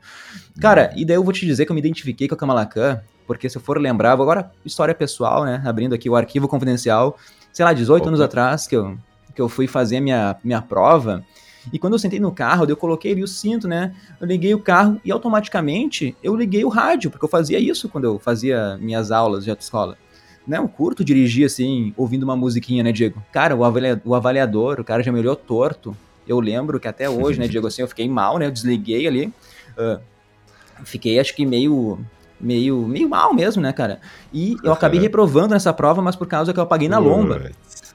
Cara, 0.61 0.93
e 0.97 1.05
daí 1.05 1.17
eu 1.17 1.23
vou 1.23 1.33
te 1.33 1.47
dizer 1.47 1.67
que 1.67 1.71
eu 1.71 1.75
me 1.75 1.81
identifiquei 1.81 2.27
com 2.27 2.35
a 2.35 2.39
Kamala 2.39 2.67
Khan, 2.67 3.01
porque 3.29 3.49
se 3.49 3.57
eu 3.57 3.63
for 3.63 3.81
lembrar, 3.81 4.11
agora 4.11 4.51
história 4.65 4.93
pessoal, 4.93 5.45
né, 5.45 5.63
abrindo 5.65 5.95
aqui 5.95 6.11
o 6.11 6.17
arquivo 6.17 6.49
confidencial, 6.49 7.17
sei 7.53 7.65
lá, 7.65 7.73
18 7.73 8.03
Opa. 8.03 8.09
anos 8.09 8.21
atrás 8.21 8.67
que 8.67 8.75
eu 8.75 8.99
que 9.35 9.41
eu 9.41 9.49
fui 9.49 9.67
fazer 9.67 9.99
a 9.99 10.01
minha, 10.01 10.37
minha 10.43 10.63
prova. 10.63 11.25
E 11.73 11.79
quando 11.79 11.93
eu 11.93 11.99
sentei 11.99 12.19
no 12.19 12.33
carro, 12.33 12.67
eu 12.69 12.77
coloquei 12.77 13.13
ali 13.13 13.23
o 13.23 13.29
cinto, 13.29 13.69
né? 13.69 13.95
Eu 14.21 14.27
liguei 14.27 14.55
o 14.55 14.59
carro 14.59 15.01
e 15.05 15.13
automaticamente 15.13 16.17
eu 16.23 16.35
liguei 16.35 16.65
o 16.65 16.69
rádio, 16.69 17.11
porque 17.11 17.25
eu 17.25 17.29
fazia 17.29 17.59
isso 17.59 17.89
quando 17.89 18.05
eu 18.05 18.19
fazia 18.19 18.77
minhas 18.81 19.13
aulas 19.13 19.45
de 19.45 19.51
autoescola. 19.51 19.97
Né, 20.45 20.59
eu 20.59 20.67
curto 20.67 21.05
dirigir 21.05 21.47
assim, 21.47 21.95
ouvindo 21.97 22.25
uma 22.25 22.35
musiquinha, 22.35 22.83
né, 22.83 22.91
Diego? 22.91 23.23
Cara, 23.33 23.55
o 23.55 23.65
avaliador, 23.65 24.03
o, 24.05 24.13
avaliador, 24.13 24.81
o 24.81 24.85
cara 24.85 25.01
já 25.01 25.13
me 25.13 25.21
olhou 25.21 25.37
torto. 25.37 25.97
Eu 26.27 26.41
lembro 26.41 26.81
que 26.81 26.89
até 26.89 27.09
hoje, 27.09 27.39
né, 27.39 27.47
Diego, 27.47 27.69
assim, 27.69 27.83
eu 27.83 27.87
fiquei 27.87 28.09
mal, 28.09 28.39
né? 28.39 28.47
Eu 28.47 28.51
desliguei 28.51 29.07
ali. 29.07 29.33
Uh, 29.79 30.01
fiquei, 30.85 31.21
acho 31.21 31.37
que 31.37 31.47
meio 31.47 32.05
meio, 32.43 32.77
meio 32.89 33.09
mal 33.09 33.33
mesmo, 33.33 33.63
né, 33.63 33.73
cara? 33.73 34.01
E 34.33 34.57
eu 34.65 34.73
acabei 34.73 34.99
reprovando 34.99 35.55
nessa 35.55 35.73
prova, 35.73 36.03
mas 36.03 36.17
por 36.17 36.27
causa 36.27 36.53
que 36.53 36.59
eu 36.59 36.67
paguei 36.67 36.89
na 36.89 36.99
lomba. 36.99 37.53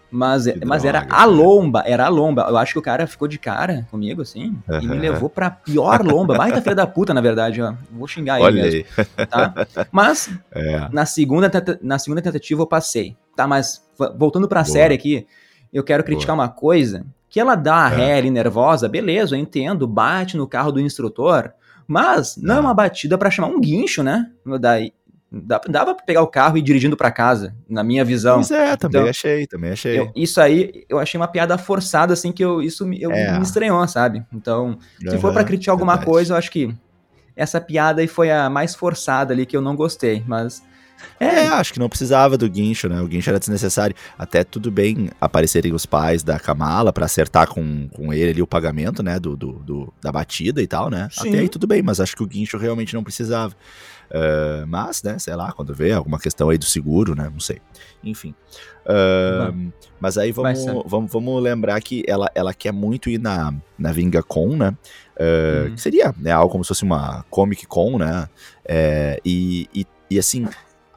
Mas, 0.10 0.46
mas 0.66 0.84
droga, 0.84 1.00
era 1.00 1.08
a 1.10 1.26
lomba, 1.26 1.84
era 1.86 2.06
a 2.06 2.10
lomba. 2.10 2.46
Eu 2.50 2.58
acho 2.58 2.74
que 2.74 2.80
o 2.80 2.82
cara 2.82 3.06
ficou 3.06 3.28
de 3.28 3.38
cara 3.38 3.86
comigo, 3.92 4.22
assim, 4.22 4.58
uhum. 4.68 4.82
e 4.82 4.88
me 4.88 4.98
levou 4.98 5.30
pra 5.30 5.50
pior 5.50 6.02
lomba. 6.02 6.38
Baita 6.38 6.62
filha 6.62 6.76
da 6.76 6.88
puta, 6.88 7.14
na 7.14 7.20
verdade, 7.20 7.62
ó. 7.62 7.74
Vou 7.92 8.08
xingar 8.08 8.40
Olha 8.40 8.60
ele 8.60 8.62
mesmo. 8.62 8.86
Aí. 9.18 9.26
Tá? 9.26 9.68
Mas, 9.92 10.30
é. 10.52 10.88
na, 10.92 11.06
segunda, 11.06 11.52
na 11.82 12.00
segunda 12.00 12.22
tentativa 12.22 12.62
eu 12.62 12.68
passei. 12.68 13.18
Tá, 13.36 13.46
mas 13.46 13.86
voltando 14.18 14.48
pra 14.48 14.64
Boa. 14.64 14.72
série 14.72 14.94
aqui, 14.94 15.28
eu 15.74 15.84
quero 15.84 16.04
criticar 16.04 16.36
Boa. 16.36 16.48
uma 16.48 16.52
coisa. 16.52 17.06
Que 17.30 17.40
ela 17.40 17.56
dá 17.56 17.88
a 17.88 17.92
é. 17.92 17.96
ré 17.96 18.18
ali 18.18 18.32
nervosa, 18.32 18.88
beleza, 18.88 19.36
eu 19.36 19.40
entendo, 19.40 19.86
bate 19.86 20.38
no 20.38 20.48
carro 20.48 20.72
do 20.72 20.80
instrutor, 20.80 21.52
mas 21.86 22.38
não 22.38 22.56
é 22.56 22.60
uma 22.62 22.74
batida 22.74 23.18
para 23.18 23.30
chamar 23.30 23.50
um 23.50 23.60
guincho, 23.60 24.02
né? 24.02 24.32
Daí, 24.60 24.94
Dava 25.30 25.94
pra 25.94 26.06
pegar 26.06 26.22
o 26.22 26.28
carro 26.28 26.56
e 26.56 26.62
ir 26.62 26.64
dirigindo 26.64 26.96
para 26.96 27.12
casa, 27.12 27.54
na 27.70 27.84
minha 27.84 28.06
visão. 28.06 28.36
Pois 28.36 28.52
é, 28.52 28.78
também 28.78 29.02
então, 29.02 29.10
achei, 29.10 29.46
também 29.46 29.72
achei. 29.72 30.00
Eu, 30.00 30.12
isso 30.16 30.40
aí, 30.40 30.86
eu 30.88 31.00
achei 31.00 31.20
uma 31.20 31.28
piada 31.28 31.58
forçada, 31.58 32.14
assim, 32.14 32.32
que 32.32 32.44
eu, 32.44 32.62
isso 32.62 32.90
eu, 32.94 33.12
é. 33.12 33.38
me 33.38 33.44
estranhou, 33.44 33.86
sabe? 33.88 34.26
Então, 34.32 34.78
se 35.00 35.10
uhum, 35.10 35.20
for 35.20 35.34
para 35.34 35.44
criticar 35.44 35.74
alguma 35.74 35.96
verdade. 35.96 36.12
coisa, 36.12 36.34
eu 36.34 36.38
acho 36.38 36.50
que 36.50 36.74
essa 37.36 37.60
piada 37.60 38.00
aí 38.00 38.08
foi 38.08 38.32
a 38.32 38.50
mais 38.50 38.74
forçada 38.74 39.34
ali, 39.34 39.46
que 39.46 39.56
eu 39.56 39.62
não 39.62 39.76
gostei, 39.76 40.24
mas... 40.26 40.64
É. 41.20 41.48
acho 41.48 41.74
que 41.74 41.80
não 41.80 41.90
precisava 41.90 42.38
do 42.38 42.50
guincho, 42.50 42.88
né? 42.88 43.02
O 43.02 43.08
guincho 43.08 43.30
era 43.30 43.40
desnecessário. 43.40 43.96
Até 44.18 44.44
tudo 44.44 44.72
bem 44.72 45.10
aparecerem 45.20 45.74
os 45.74 45.86
pais 45.86 46.24
da 46.24 46.40
Kamala 46.40 46.94
para 46.94 47.06
acertar 47.06 47.48
com, 47.48 47.88
com 47.90 48.14
ele 48.14 48.32
ali 48.32 48.42
o 48.42 48.48
pagamento, 48.48 49.02
né? 49.02 49.20
Do, 49.20 49.36
do, 49.36 49.54
do, 49.54 49.94
da 50.02 50.12
batida 50.12 50.62
e 50.62 50.68
tal, 50.68 50.90
né? 50.90 51.08
Sim. 51.12 51.30
Até 51.30 51.40
aí 51.40 51.50
tudo 51.50 51.68
bem, 51.68 51.82
mas 51.82 52.00
acho 52.00 52.16
que 52.16 52.24
o 52.24 52.28
guincho 52.28 52.58
realmente 52.58 52.94
não 52.94 53.04
precisava. 53.04 53.56
Uh, 54.08 54.66
mas, 54.68 55.04
né, 55.04 55.20
sei 55.20 55.36
lá, 55.36 55.52
quando 55.52 55.74
vê 55.74 55.92
alguma 55.92 56.18
questão 56.18 56.50
aí 56.50 56.58
do 56.58 56.66
seguro, 56.66 57.14
né, 57.14 57.30
não 57.32 57.42
sei. 57.42 57.62
Enfim. 58.02 58.34
Uh, 58.86 59.72
mas 60.00 60.18
aí 60.18 60.32
vamos, 60.32 60.66
vamos, 60.86 61.12
vamos 61.12 61.44
lembrar 61.44 61.82
que 61.82 62.04
ela, 62.08 62.32
ela 62.34 62.54
quer 62.54 62.72
muito 62.72 63.10
ir 63.10 63.20
na, 63.20 63.54
na 63.78 63.92
VingaCon, 63.92 64.56
né? 64.56 64.78
Uh, 65.20 65.68
uhum. 65.68 65.76
Que 65.76 65.82
seria 65.82 66.16
né, 66.18 66.32
algo 66.32 66.52
como 66.52 66.64
se 66.64 66.70
fosse 66.70 66.84
uma 66.84 67.26
Comic 67.30 67.66
Con, 67.66 67.98
né? 67.98 68.30
É, 68.64 69.20
e, 69.26 69.68
e, 69.74 69.86
e 70.12 70.20
assim, 70.20 70.48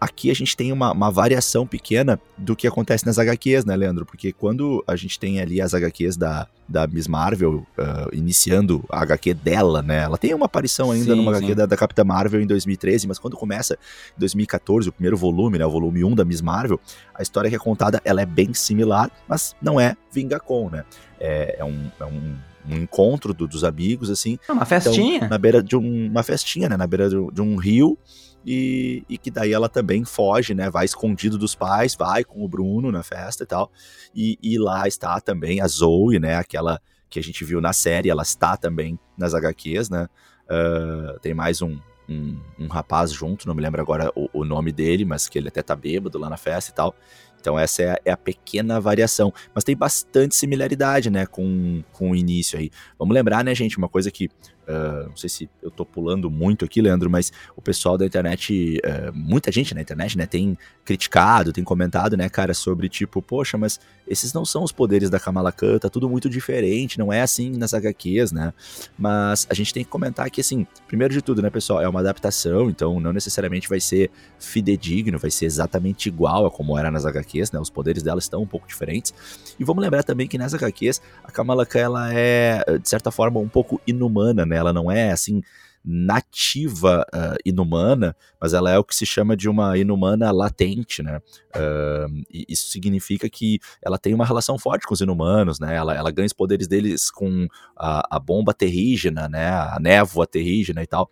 aqui 0.01 0.31
a 0.31 0.35
gente 0.35 0.57
tem 0.57 0.73
uma, 0.73 0.93
uma, 0.93 1.11
variação 1.11 1.67
pequena 1.67 2.19
do 2.39 2.57
que 2.57 2.67
acontece 2.67 3.05
nas 3.05 3.19
HQs, 3.19 3.65
né, 3.65 3.77
Leandro? 3.77 4.07
Porque 4.07 4.33
quando 4.33 4.83
a 4.87 4.97
gente 4.97 5.19
tem 5.19 5.41
ali 5.41 5.61
as 5.61 5.75
HQs 5.75 6.17
da, 6.17 6.49
da 6.67 6.87
Miss 6.87 7.07
Marvel 7.07 7.67
uh, 7.77 8.15
iniciando 8.15 8.83
a 8.89 9.03
HQ 9.03 9.35
dela, 9.35 9.83
né? 9.83 10.05
Ela 10.05 10.17
tem 10.17 10.33
uma 10.33 10.47
aparição 10.47 10.91
ainda 10.91 11.13
sim, 11.13 11.17
numa 11.17 11.33
sim. 11.33 11.45
HQ 11.45 11.55
da, 11.55 11.67
da 11.67 11.77
Capitã 11.77 12.03
Marvel 12.03 12.41
em 12.41 12.47
2013, 12.47 13.07
mas 13.07 13.19
quando 13.19 13.37
começa 13.37 13.75
em 14.17 14.21
2014, 14.21 14.89
o 14.89 14.93
primeiro 14.93 15.17
volume, 15.17 15.59
né, 15.59 15.67
o 15.67 15.71
volume 15.71 16.03
1 16.03 16.15
da 16.15 16.25
Miss 16.25 16.41
Marvel, 16.41 16.81
a 17.15 17.23
história 17.23 17.51
que 17.51 17.57
é 17.57 17.59
contada, 17.59 18.01
ela 18.05 18.23
é 18.23 18.27
bem 18.27 18.55
similar, 18.55 19.11
mas 19.29 19.55
não 19.61 19.79
é 19.79 19.97
Vingacon, 20.11 20.71
né? 20.71 20.85
É, 21.21 21.57
é 21.59 21.65
um, 21.65 21.91
é 22.01 22.05
um 22.07 22.37
um 22.69 22.77
encontro 22.77 23.33
do, 23.33 23.49
dos 23.49 23.65
amigos, 23.65 24.11
assim. 24.11 24.39
É 24.47 24.53
uma 24.53 24.67
festinha. 24.67 25.17
Então, 25.17 25.29
na 25.29 25.39
beira 25.39 25.63
de 25.63 25.77
um, 25.77 26.07
uma 26.09 26.23
festinha, 26.23 26.69
né? 26.69 26.77
Na 26.77 26.87
beira 26.87 27.09
de, 27.09 27.17
de 27.33 27.41
um 27.41 27.57
rio 27.57 27.99
e, 28.45 29.05
e, 29.09 29.19
que 29.19 29.31
daí 29.31 29.53
ela 29.53 29.69
também 29.69 30.05
foge, 30.05 30.55
né? 30.55 30.71
Vai 30.71 30.85
escondido 30.85 31.37
dos 31.37 31.55
pais, 31.55 31.95
vai 31.95 32.25
com 32.25 32.43
o 32.43 32.49
Bruno 32.49 32.91
na 32.91 33.03
festa 33.03 33.45
e 33.45 33.47
tal. 33.47 33.71
E, 34.15 34.39
e 34.43 34.59
lá 34.59 34.89
está 34.89 35.21
também 35.21 35.61
a 35.61 35.69
Zoe, 35.69 36.19
né? 36.19 36.37
Aquela 36.37 36.81
que 37.09 37.19
a 37.19 37.23
gente 37.23 37.45
viu 37.45 37.61
na 37.61 37.73
série, 37.73 38.09
ela 38.09 38.23
está 38.23 38.57
também 38.57 38.99
nas 39.19 39.35
HQs, 39.35 39.91
né? 39.91 40.09
Uh, 40.47 41.19
tem 41.21 41.35
mais 41.35 41.61
um, 41.61 41.79
um, 42.09 42.41
um, 42.59 42.67
rapaz 42.67 43.13
junto, 43.13 43.47
não 43.47 43.55
me 43.55 43.63
lembro 43.63 43.81
agora 43.81 44.11
o, 44.17 44.29
o, 44.33 44.45
nome 44.45 44.73
dele, 44.73 45.05
mas 45.05 45.29
que 45.29 45.39
ele 45.39 45.49
até 45.49 45.63
tá 45.63 45.77
bêbado 45.77 46.19
lá 46.19 46.29
na 46.29 46.37
festa 46.37 46.71
e 46.71 46.75
tal. 46.75 46.95
Então 47.41 47.59
essa 47.59 47.83
é 47.83 47.91
a, 47.91 47.99
é 48.07 48.11
a, 48.11 48.17
pequena 48.17 48.81
variação, 48.81 49.33
mas 49.55 49.65
tem 49.65 49.77
bastante 49.77 50.35
similaridade, 50.35 51.09
né, 51.09 51.25
com, 51.25 51.83
com 51.93 52.11
o 52.11 52.17
início 52.17 52.59
aí. 52.59 52.71
Vamos 52.99 53.15
lembrar, 53.15 53.45
né, 53.45 53.55
gente, 53.55 53.79
uma 53.79 53.89
coisa 53.89 54.11
que 54.11 54.29
Uh, 54.71 55.09
não 55.09 55.17
sei 55.17 55.29
se 55.29 55.51
eu 55.61 55.71
tô 55.71 55.85
pulando 55.85 56.31
muito 56.31 56.65
aqui, 56.65 56.81
Leandro, 56.81 57.11
mas 57.11 57.33
o 57.57 57.61
pessoal 57.61 57.99
da 57.99 58.07
internet, 58.07 58.79
uh, 58.79 59.13
muita 59.13 59.51
gente 59.51 59.75
na 59.75 59.81
internet, 59.81 60.17
né, 60.17 60.27
tem 60.27 60.57
criticado, 60.85 61.53
tem 61.53 61.65
comentado, 61.65 62.17
né, 62.17 62.29
cara, 62.29 62.55
sobre 62.55 62.89
tipo, 62.89 63.21
poxa, 63.21 63.59
mas 63.59 63.81
esses 64.07 64.33
não 64.33 64.45
são 64.45 64.63
os 64.63 64.71
poderes 64.71 65.11
da 65.11 65.19
Kamala 65.19 65.51
Khan, 65.51 65.79
tá 65.79 65.89
tudo 65.89 66.09
muito 66.09 66.29
diferente, 66.29 66.99
não 66.99 67.13
é 67.13 67.21
assim 67.23 67.51
nas 67.51 67.75
HQs, 67.75 68.31
né? 68.33 68.53
Mas 68.99 69.47
a 69.51 69.55
gente 69.55 69.73
tem 69.75 69.85
que 69.85 69.91
comentar 69.91 70.31
que, 70.31 70.41
assim, 70.41 70.67
primeiro 70.87 71.13
de 71.13 71.23
tudo, 71.23 71.43
né, 71.43 71.51
pessoal, 71.51 71.81
é 71.81 71.89
uma 71.89 72.01
adaptação, 72.01 72.71
então 72.71 73.01
não 73.01 73.13
necessariamente 73.13 73.69
vai 73.69 73.81
ser 73.81 74.11
fidedigno, 74.39 75.19
vai 75.19 75.31
ser 75.31 75.47
exatamente 75.47 76.09
igual 76.09 76.47
a 76.47 76.51
como 76.51 76.79
era 76.79 76.91
nas 76.91 77.05
HQs, 77.05 77.51
né? 77.53 77.59
Os 77.61 77.71
poderes 77.71 78.03
dela 78.03 78.19
estão 78.19 78.43
um 78.43 78.47
pouco 78.47 78.69
diferentes. 78.69 79.13
E 79.59 79.65
vamos 79.65 79.83
lembrar 79.83 80.03
também 80.03 80.29
que 80.29 80.39
nas 80.39 80.55
HQs 80.55 81.01
a 81.25 81.31
Kamala 81.31 81.67
Khan, 81.67 81.79
ela 81.81 82.15
é, 82.15 82.79
de 82.79 82.89
certa 82.89 83.11
forma, 83.11 83.41
um 83.41 83.49
pouco 83.49 83.81
inumana, 83.87 84.45
né? 84.45 84.60
Ela 84.61 84.73
não 84.73 84.91
é, 84.91 85.11
assim, 85.11 85.43
nativa 85.85 87.05
uh, 87.15 87.37
inumana, 87.45 88.15
mas 88.41 88.53
ela 88.53 88.71
é 88.71 88.79
o 88.79 88.85
que 88.85 88.95
se 88.95 89.07
chama 89.07 89.37
de 89.37 89.49
uma 89.49 89.79
inumana 89.79 90.31
latente, 90.31 91.03
né? 91.03 91.21
Uh, 91.57 92.23
isso 92.31 92.71
significa 92.71 93.29
que 93.29 93.59
ela 93.83 93.99
tem 93.99 94.13
uma 94.15 94.27
relação 94.27 94.59
forte 94.59 94.87
com 94.87 94.95
os 94.95 95.01
inumanos, 95.01 95.59
né? 95.59 95.75
Ela, 95.75 95.95
ela 95.95 96.11
ganha 96.11 96.27
os 96.27 96.33
poderes 96.33 96.69
deles 96.69 97.11
com 97.11 97.47
a, 97.77 98.17
a 98.17 98.19
bomba 98.19 98.53
terrígena, 98.53 99.29
né? 99.29 99.49
A 99.49 99.79
névoa 99.81 100.27
terrígena 100.27 100.83
e 100.83 100.87
tal. 100.87 101.09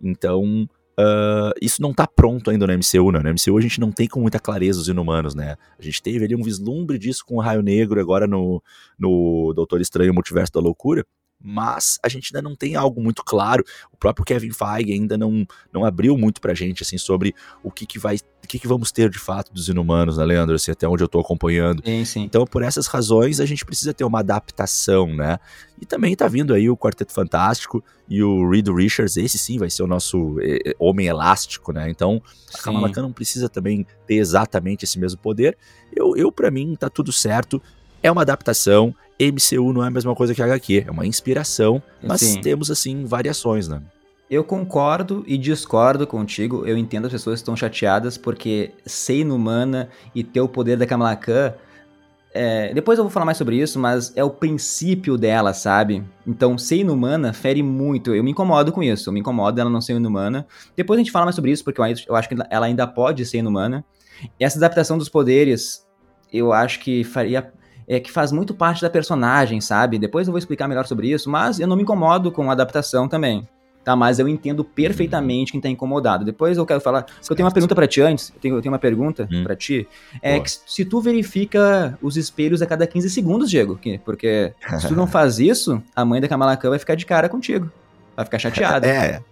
Então, 0.00 0.68
Uh, 0.98 1.52
isso 1.60 1.82
não 1.82 1.92
tá 1.92 2.06
pronto 2.06 2.50
ainda 2.50 2.66
no 2.66 2.72
MCU, 2.72 3.12
né? 3.12 3.18
No 3.18 3.28
MCU 3.28 3.58
a 3.58 3.60
gente 3.60 3.78
não 3.78 3.92
tem 3.92 4.08
com 4.08 4.18
muita 4.18 4.40
clareza 4.40 4.80
os 4.80 4.88
inumanos, 4.88 5.34
né? 5.34 5.56
A 5.78 5.82
gente 5.82 6.02
teve 6.02 6.24
ali 6.24 6.34
um 6.34 6.42
vislumbre 6.42 6.98
disso 6.98 7.22
com 7.26 7.34
o 7.34 7.40
Raio 7.40 7.60
Negro 7.60 8.00
agora 8.00 8.26
no, 8.26 8.62
no 8.98 9.52
Doutor 9.54 9.82
Estranho 9.82 10.14
Multiverso 10.14 10.54
da 10.54 10.60
Loucura, 10.60 11.04
mas 11.40 11.98
a 12.02 12.08
gente 12.08 12.34
ainda 12.34 12.46
não 12.46 12.56
tem 12.56 12.74
algo 12.74 13.00
muito 13.00 13.22
claro. 13.24 13.64
O 13.92 13.96
próprio 13.96 14.24
Kevin 14.24 14.50
Feige 14.50 14.92
ainda 14.92 15.16
não, 15.16 15.46
não 15.72 15.84
abriu 15.84 16.16
muito 16.16 16.40
pra 16.40 16.54
gente, 16.54 16.82
assim, 16.82 16.98
sobre 16.98 17.34
o 17.62 17.70
que 17.70 17.86
que 17.86 17.98
vai, 17.98 18.16
o 18.16 18.48
que 18.48 18.58
que 18.58 18.66
vamos 18.66 18.90
ter 18.90 19.10
de 19.10 19.18
fato 19.18 19.52
dos 19.52 19.68
inumanos, 19.68 20.18
né, 20.18 20.24
Leandro? 20.24 20.54
Assim, 20.54 20.70
até 20.70 20.88
onde 20.88 21.04
eu 21.04 21.08
tô 21.08 21.20
acompanhando. 21.20 21.82
Sim, 21.84 22.04
sim. 22.04 22.22
Então, 22.22 22.44
por 22.44 22.62
essas 22.62 22.86
razões, 22.86 23.38
a 23.38 23.46
gente 23.46 23.64
precisa 23.64 23.92
ter 23.92 24.04
uma 24.04 24.20
adaptação, 24.20 25.14
né? 25.14 25.38
E 25.80 25.84
também 25.84 26.16
tá 26.16 26.26
vindo 26.26 26.54
aí 26.54 26.70
o 26.70 26.76
Quarteto 26.76 27.12
Fantástico 27.12 27.84
e 28.08 28.22
o 28.22 28.48
Reed 28.48 28.68
Richards, 28.68 29.16
esse 29.16 29.38
sim 29.38 29.58
vai 29.58 29.68
ser 29.68 29.82
o 29.82 29.86
nosso 29.86 30.40
eh, 30.40 30.74
homem 30.78 31.06
elástico, 31.06 31.72
né? 31.72 31.90
Então, 31.90 32.22
a 32.54 32.58
Kamala 32.58 32.90
Khan 32.90 33.02
não 33.02 33.12
precisa 33.12 33.48
também 33.48 33.86
ter 34.06 34.14
exatamente 34.14 34.84
esse 34.84 34.98
mesmo 34.98 35.20
poder. 35.20 35.56
Eu, 35.94 36.16
eu 36.16 36.32
para 36.32 36.50
mim, 36.50 36.74
tá 36.78 36.88
tudo 36.88 37.12
certo. 37.12 37.60
É 38.02 38.10
uma 38.10 38.22
adaptação, 38.22 38.94
MCU 39.20 39.72
não 39.72 39.82
é 39.82 39.88
a 39.88 39.90
mesma 39.90 40.14
coisa 40.14 40.34
que 40.34 40.42
HQ, 40.42 40.84
é 40.86 40.90
uma 40.90 41.06
inspiração, 41.06 41.82
mas 42.02 42.20
Sim. 42.20 42.40
temos 42.40 42.70
assim 42.70 43.04
variações, 43.04 43.68
né? 43.68 43.80
Eu 44.28 44.42
concordo 44.42 45.22
e 45.26 45.38
discordo 45.38 46.04
contigo. 46.04 46.66
Eu 46.66 46.76
entendo 46.76 47.06
as 47.06 47.12
pessoas 47.12 47.38
que 47.38 47.42
estão 47.42 47.54
chateadas 47.54 48.18
porque 48.18 48.72
ser 48.84 49.20
inumana 49.20 49.88
e 50.14 50.24
ter 50.24 50.40
o 50.40 50.48
poder 50.48 50.76
da 50.76 50.84
Kamala 50.84 51.14
Khan. 51.14 51.54
É, 52.34 52.74
depois 52.74 52.98
eu 52.98 53.04
vou 53.04 53.10
falar 53.10 53.24
mais 53.24 53.38
sobre 53.38 53.56
isso, 53.56 53.78
mas 53.78 54.12
é 54.16 54.24
o 54.24 54.28
princípio 54.28 55.16
dela, 55.16 55.54
sabe? 55.54 56.04
Então, 56.26 56.58
ser 56.58 56.78
inumana 56.78 57.32
fere 57.32 57.62
muito. 57.62 58.14
Eu 58.14 58.24
me 58.24 58.32
incomodo 58.32 58.72
com 58.72 58.82
isso. 58.82 59.08
Eu 59.08 59.12
me 59.12 59.20
incomodo 59.20 59.56
dela 59.56 59.70
não 59.70 59.80
ser 59.80 59.94
inumana. 59.94 60.44
Depois 60.76 60.98
a 60.98 61.00
gente 61.00 61.12
fala 61.12 61.26
mais 61.26 61.36
sobre 61.36 61.52
isso, 61.52 61.62
porque 61.62 61.80
eu 61.80 62.16
acho 62.16 62.28
que 62.28 62.34
ela 62.50 62.66
ainda 62.66 62.86
pode 62.86 63.24
ser 63.24 63.38
inumana. 63.38 63.84
Essa 64.40 64.58
adaptação 64.58 64.98
dos 64.98 65.08
poderes, 65.08 65.86
eu 66.32 66.52
acho 66.52 66.80
que 66.80 67.04
faria 67.04 67.52
é, 67.88 68.00
que 68.00 68.10
faz 68.10 68.32
muito 68.32 68.54
parte 68.54 68.82
da 68.82 68.90
personagem, 68.90 69.60
sabe? 69.60 69.98
Depois 69.98 70.26
eu 70.26 70.32
vou 70.32 70.38
explicar 70.38 70.68
melhor 70.68 70.86
sobre 70.86 71.10
isso, 71.10 71.30
mas 71.30 71.60
eu 71.60 71.66
não 71.66 71.76
me 71.76 71.82
incomodo 71.82 72.30
com 72.32 72.48
a 72.50 72.52
adaptação 72.52 73.08
também. 73.08 73.46
Tá, 73.84 73.94
mas 73.94 74.18
eu 74.18 74.26
entendo 74.26 74.64
perfeitamente 74.64 75.52
quem 75.52 75.60
tá 75.60 75.68
incomodado. 75.68 76.24
Depois 76.24 76.58
eu 76.58 76.66
quero 76.66 76.80
falar. 76.80 77.06
Eu 77.30 77.36
tenho 77.36 77.46
uma 77.46 77.52
pergunta 77.52 77.72
para 77.72 77.86
ti 77.86 78.00
antes. 78.00 78.32
Eu 78.34 78.40
tenho, 78.40 78.56
eu 78.56 78.60
tenho 78.60 78.72
uma 78.72 78.80
pergunta 78.80 79.28
hum. 79.30 79.44
para 79.44 79.54
ti. 79.54 79.86
É 80.20 80.40
que 80.40 80.50
se 80.50 80.84
tu 80.84 81.00
verifica 81.00 81.96
os 82.02 82.16
espelhos 82.16 82.60
a 82.60 82.66
cada 82.66 82.84
15 82.84 83.08
segundos, 83.08 83.48
Diego, 83.48 83.78
porque 84.04 84.52
se 84.80 84.88
tu 84.88 84.96
não 84.96 85.06
faz 85.06 85.38
isso, 85.38 85.80
a 85.94 86.04
mãe 86.04 86.20
da 86.20 86.26
Kamala 86.26 86.56
Khan 86.56 86.70
vai 86.70 86.80
ficar 86.80 86.96
de 86.96 87.06
cara 87.06 87.28
contigo. 87.28 87.70
Vai 88.16 88.24
ficar 88.24 88.40
chateada. 88.40 88.88
É. 88.88 89.22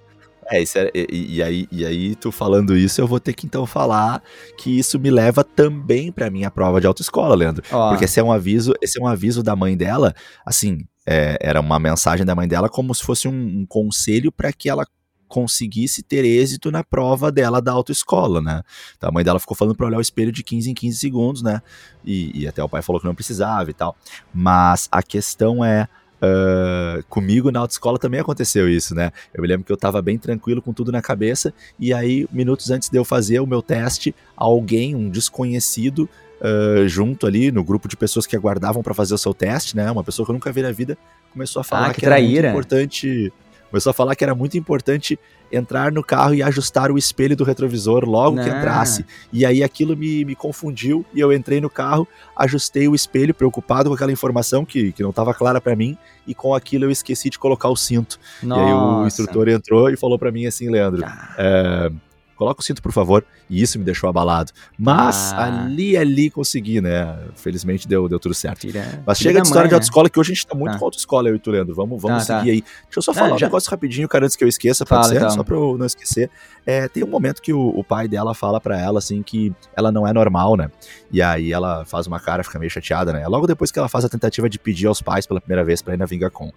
É, 0.51 0.63
isso 0.63 0.79
é, 0.79 0.91
e, 0.95 1.37
e, 1.37 1.43
aí, 1.43 1.69
e 1.71 1.85
aí, 1.85 2.15
tu 2.15 2.31
falando 2.31 2.77
isso, 2.77 3.01
eu 3.01 3.07
vou 3.07 3.19
ter 3.19 3.33
que 3.33 3.47
então 3.47 3.67
falar 3.67 4.23
que 4.59 4.79
isso 4.79 4.99
me 4.99 5.11
leva 5.11 5.43
também 5.43 6.13
pra 6.13 6.31
minha 6.31 6.51
prova 6.51 6.81
de 6.81 6.87
autoescola, 6.87 7.35
Leandro. 7.35 7.65
Oh. 7.71 7.91
Porque 7.91 8.05
esse 8.05 8.21
é 8.21 8.23
um 8.23 8.33
aviso, 8.33 8.75
esse 8.83 9.01
é 9.01 9.03
um 9.03 9.07
aviso 9.07 9.43
da 9.43 9.57
mãe 9.57 9.77
dela, 9.77 10.15
assim, 10.45 10.87
é, 11.07 11.37
era 11.41 11.61
uma 11.61 11.79
mensagem 11.79 12.25
da 12.25 12.35
mãe 12.35 12.49
dela 12.49 12.69
como 12.69 12.95
se 12.95 13.03
fosse 13.03 13.29
um, 13.29 13.61
um 13.61 13.67
conselho 13.67 14.33
para 14.33 14.53
que 14.53 14.69
ela 14.69 14.87
conseguisse 15.29 16.03
ter 16.03 16.25
êxito 16.25 16.71
na 16.71 16.85
prova 16.85 17.33
dela 17.33 17.61
da 17.61 17.73
autoescola, 17.73 18.41
né? 18.41 18.63
Então 18.97 19.09
a 19.09 19.13
mãe 19.13 19.25
dela 19.25 19.41
ficou 19.41 19.57
falando 19.57 19.75
para 19.75 19.87
olhar 19.87 19.99
o 19.99 20.01
espelho 20.01 20.31
de 20.31 20.45
15 20.45 20.71
em 20.71 20.75
15 20.75 20.97
segundos, 20.97 21.43
né? 21.43 21.61
E, 22.05 22.43
e 22.43 22.47
até 22.47 22.63
o 22.63 22.69
pai 22.69 22.83
falou 22.83 23.01
que 23.01 23.07
não 23.07 23.15
precisava 23.15 23.69
e 23.69 23.75
tal. 23.75 23.97
Mas 24.33 24.89
a 24.93 25.03
questão 25.03 25.65
é 25.65 25.89
Uh, 26.25 27.05
comigo 27.09 27.51
na 27.51 27.61
autoescola 27.61 27.99
também 27.99 28.21
aconteceu 28.21 28.69
isso, 28.69 28.95
né? 28.95 29.11
Eu 29.35 29.43
me 29.43 29.49
lembro 29.49 29.67
que 29.67 29.73
eu 29.73 29.77
tava 29.77 30.01
bem 30.01 30.17
tranquilo 30.17 30.63
com 30.63 30.73
tudo 30.73 30.91
na 30.91 31.03
cabeça, 31.03 31.53
e 31.79 31.93
aí, 31.93 32.27
minutos 32.33 32.71
antes 32.71 32.89
de 32.89 32.97
eu 32.97 33.05
fazer 33.05 33.41
o 33.41 33.47
meu 33.47 33.61
teste, 33.61 34.15
alguém, 34.37 34.95
um 34.95 35.11
desconhecido, 35.11 36.09
uh, 36.41 36.89
junto 36.89 37.27
ali 37.27 37.51
no 37.51 37.63
grupo 37.63 37.89
de 37.89 37.97
pessoas 37.97 38.27
que 38.27 38.37
aguardavam 38.37 38.83
para 38.83 38.95
fazer 38.95 39.13
o 39.13 39.19
seu 39.19 39.35
teste, 39.35 39.77
né? 39.77 39.91
Uma 39.91 40.05
pessoa 40.05 40.25
que 40.25 40.31
eu 40.31 40.35
nunca 40.35 40.53
vi 40.53 40.63
na 40.63 40.73
vida, 40.73 40.97
começou 41.33 41.61
a 41.61 41.65
falar 41.65 41.89
ah, 41.89 41.95
que, 41.95 42.01
que 42.01 42.07
era 42.07 42.21
muito 42.21 42.47
importante 42.47 43.33
Começou 43.75 43.91
a 43.91 43.95
falar 43.95 44.15
que 44.15 44.23
era 44.23 44.37
muito 44.37 44.57
importante 44.57 45.19
entrar 45.55 45.93
no 45.93 46.03
carro 46.03 46.35
e 46.35 46.43
ajustar 46.43 46.91
o 46.91 46.99
espelho 46.99 47.37
do 47.37 47.45
retrovisor 47.45 48.05
logo 48.05 48.37
Não. 48.37 48.45
que 48.45 48.51
entrasse. 48.51 49.05
E 49.33 49.45
aí 49.45 49.63
aquilo 49.63 49.97
me, 49.97 50.25
me 50.25 50.35
confundiu 50.35 51.05
e 51.15 51.21
eu 51.21 51.33
entrei 51.33 51.61
no 51.61 51.71
carro, 51.71 52.07
ajustei 52.37 52.89
o 52.89 52.95
espelho, 52.95 53.35
preocupado 53.35 53.89
com 53.89 53.95
aquela 53.95 54.13
informação 54.13 54.65
que, 54.65 54.93
que 54.93 55.03
não 55.03 55.11
estava 55.11 55.33
clara 55.35 55.61
para 55.61 55.75
mim, 55.77 55.97
e 56.27 56.35
com 56.35 56.55
aquilo 56.55 56.85
eu 56.85 56.91
esqueci 56.91 57.31
de 57.31 57.39
colocar 57.39 57.69
o 57.69 57.77
cinto. 57.77 58.19
Nossa. 58.43 58.61
E 58.61 58.65
aí 58.65 58.73
o 58.73 59.07
instrutor 59.07 59.49
entrou 59.49 59.91
e 59.91 59.97
falou 59.97 60.19
para 60.19 60.33
mim 60.33 60.47
assim, 60.47 60.71
Leandro, 60.71 61.05
ah. 61.05 61.35
é, 61.39 61.93
coloca 62.37 62.61
o 62.61 62.63
cinto, 62.63 62.83
por 62.83 62.93
favor. 62.93 63.25
E 63.49 63.61
isso 63.61 63.79
me 63.79 63.85
deixou 63.85 64.09
abalado. 64.09 64.53
Mas 64.79 65.33
ah. 65.33 65.65
ali, 65.65 65.97
ali 65.97 66.31
consegui, 66.31 66.81
né? 66.81 67.19
Felizmente 67.35 67.87
deu, 67.87 68.09
deu 68.09 68.19
tudo 68.19 68.35
certo. 68.35 68.61
Tira, 68.61 69.03
Mas 69.07 69.19
chega 69.19 69.41
de 69.41 69.47
história 69.47 69.65
mãe, 69.65 69.69
de 69.69 69.73
né? 69.73 69.77
autoescola, 69.77 70.09
que 70.09 70.19
hoje 70.19 70.33
a 70.33 70.35
gente 70.35 70.47
tá 70.47 70.55
muito 70.55 70.75
ah. 70.75 70.79
com 70.79 70.85
autoescola, 70.85 71.29
eu 71.29 71.37
e 71.37 71.39
tu, 71.39 71.51
Leandro. 71.51 71.75
Vamos, 71.75 72.01
vamos 72.01 72.23
ah, 72.23 72.39
seguir 72.39 72.51
tá. 72.51 72.53
aí. 72.53 72.61
Deixa 72.63 72.99
eu 72.99 73.03
só 73.03 73.15
falar 73.15 73.31
ah, 73.31 73.35
um 73.35 73.39
negócio 73.39 73.71
rapidinho, 73.71 74.09
cara, 74.09 74.25
antes 74.25 74.37
que 74.37 74.45
eu 74.45 74.49
esqueça, 74.49 74.85
pode 74.85 75.09
ser? 75.09 75.17
Então. 75.17 75.31
Só 75.31 75.43
pra 75.43 75.57
eu 75.57 75.77
não 75.79 75.87
esquecer. 75.87 76.31
É, 76.67 76.89
tem 76.89 77.05
um 77.05 77.09
momento 77.09 77.43
que 77.43 77.53
o, 77.53 77.69
o 77.69 77.85
pai 77.85 78.09
dela 78.09 78.35
fala 78.35 78.61
para 78.61 78.81
ela, 78.81 78.99
assim, 78.99 79.23
que 79.23 79.53
ela 79.77 79.93
não 79.93 80.07
é 80.07 80.13
normal, 80.13 80.57
né? 80.57 80.71
E 81.13 81.21
aí 81.21 81.53
ela 81.53 81.85
faz 81.85 82.07
uma 82.07 82.19
cara, 82.19 82.43
fica 82.43 82.59
meio 82.59 82.71
chateada, 82.71 83.13
né? 83.13 83.27
Logo 83.29 83.47
depois 83.47 83.71
que 83.71 83.79
ela 83.79 83.89
faz 83.89 84.05
a 84.05 84.09
tentativa 84.09 84.49
de 84.49 84.59
pedir 84.59 84.87
aos 84.87 85.03
pais 85.03 85.27
pela 85.27 85.41
primeira 85.41 85.65
vez 85.65 85.83
pra 85.83 85.95
ir 85.95 85.99
na 85.99 86.07
Vingacom. 86.07 86.51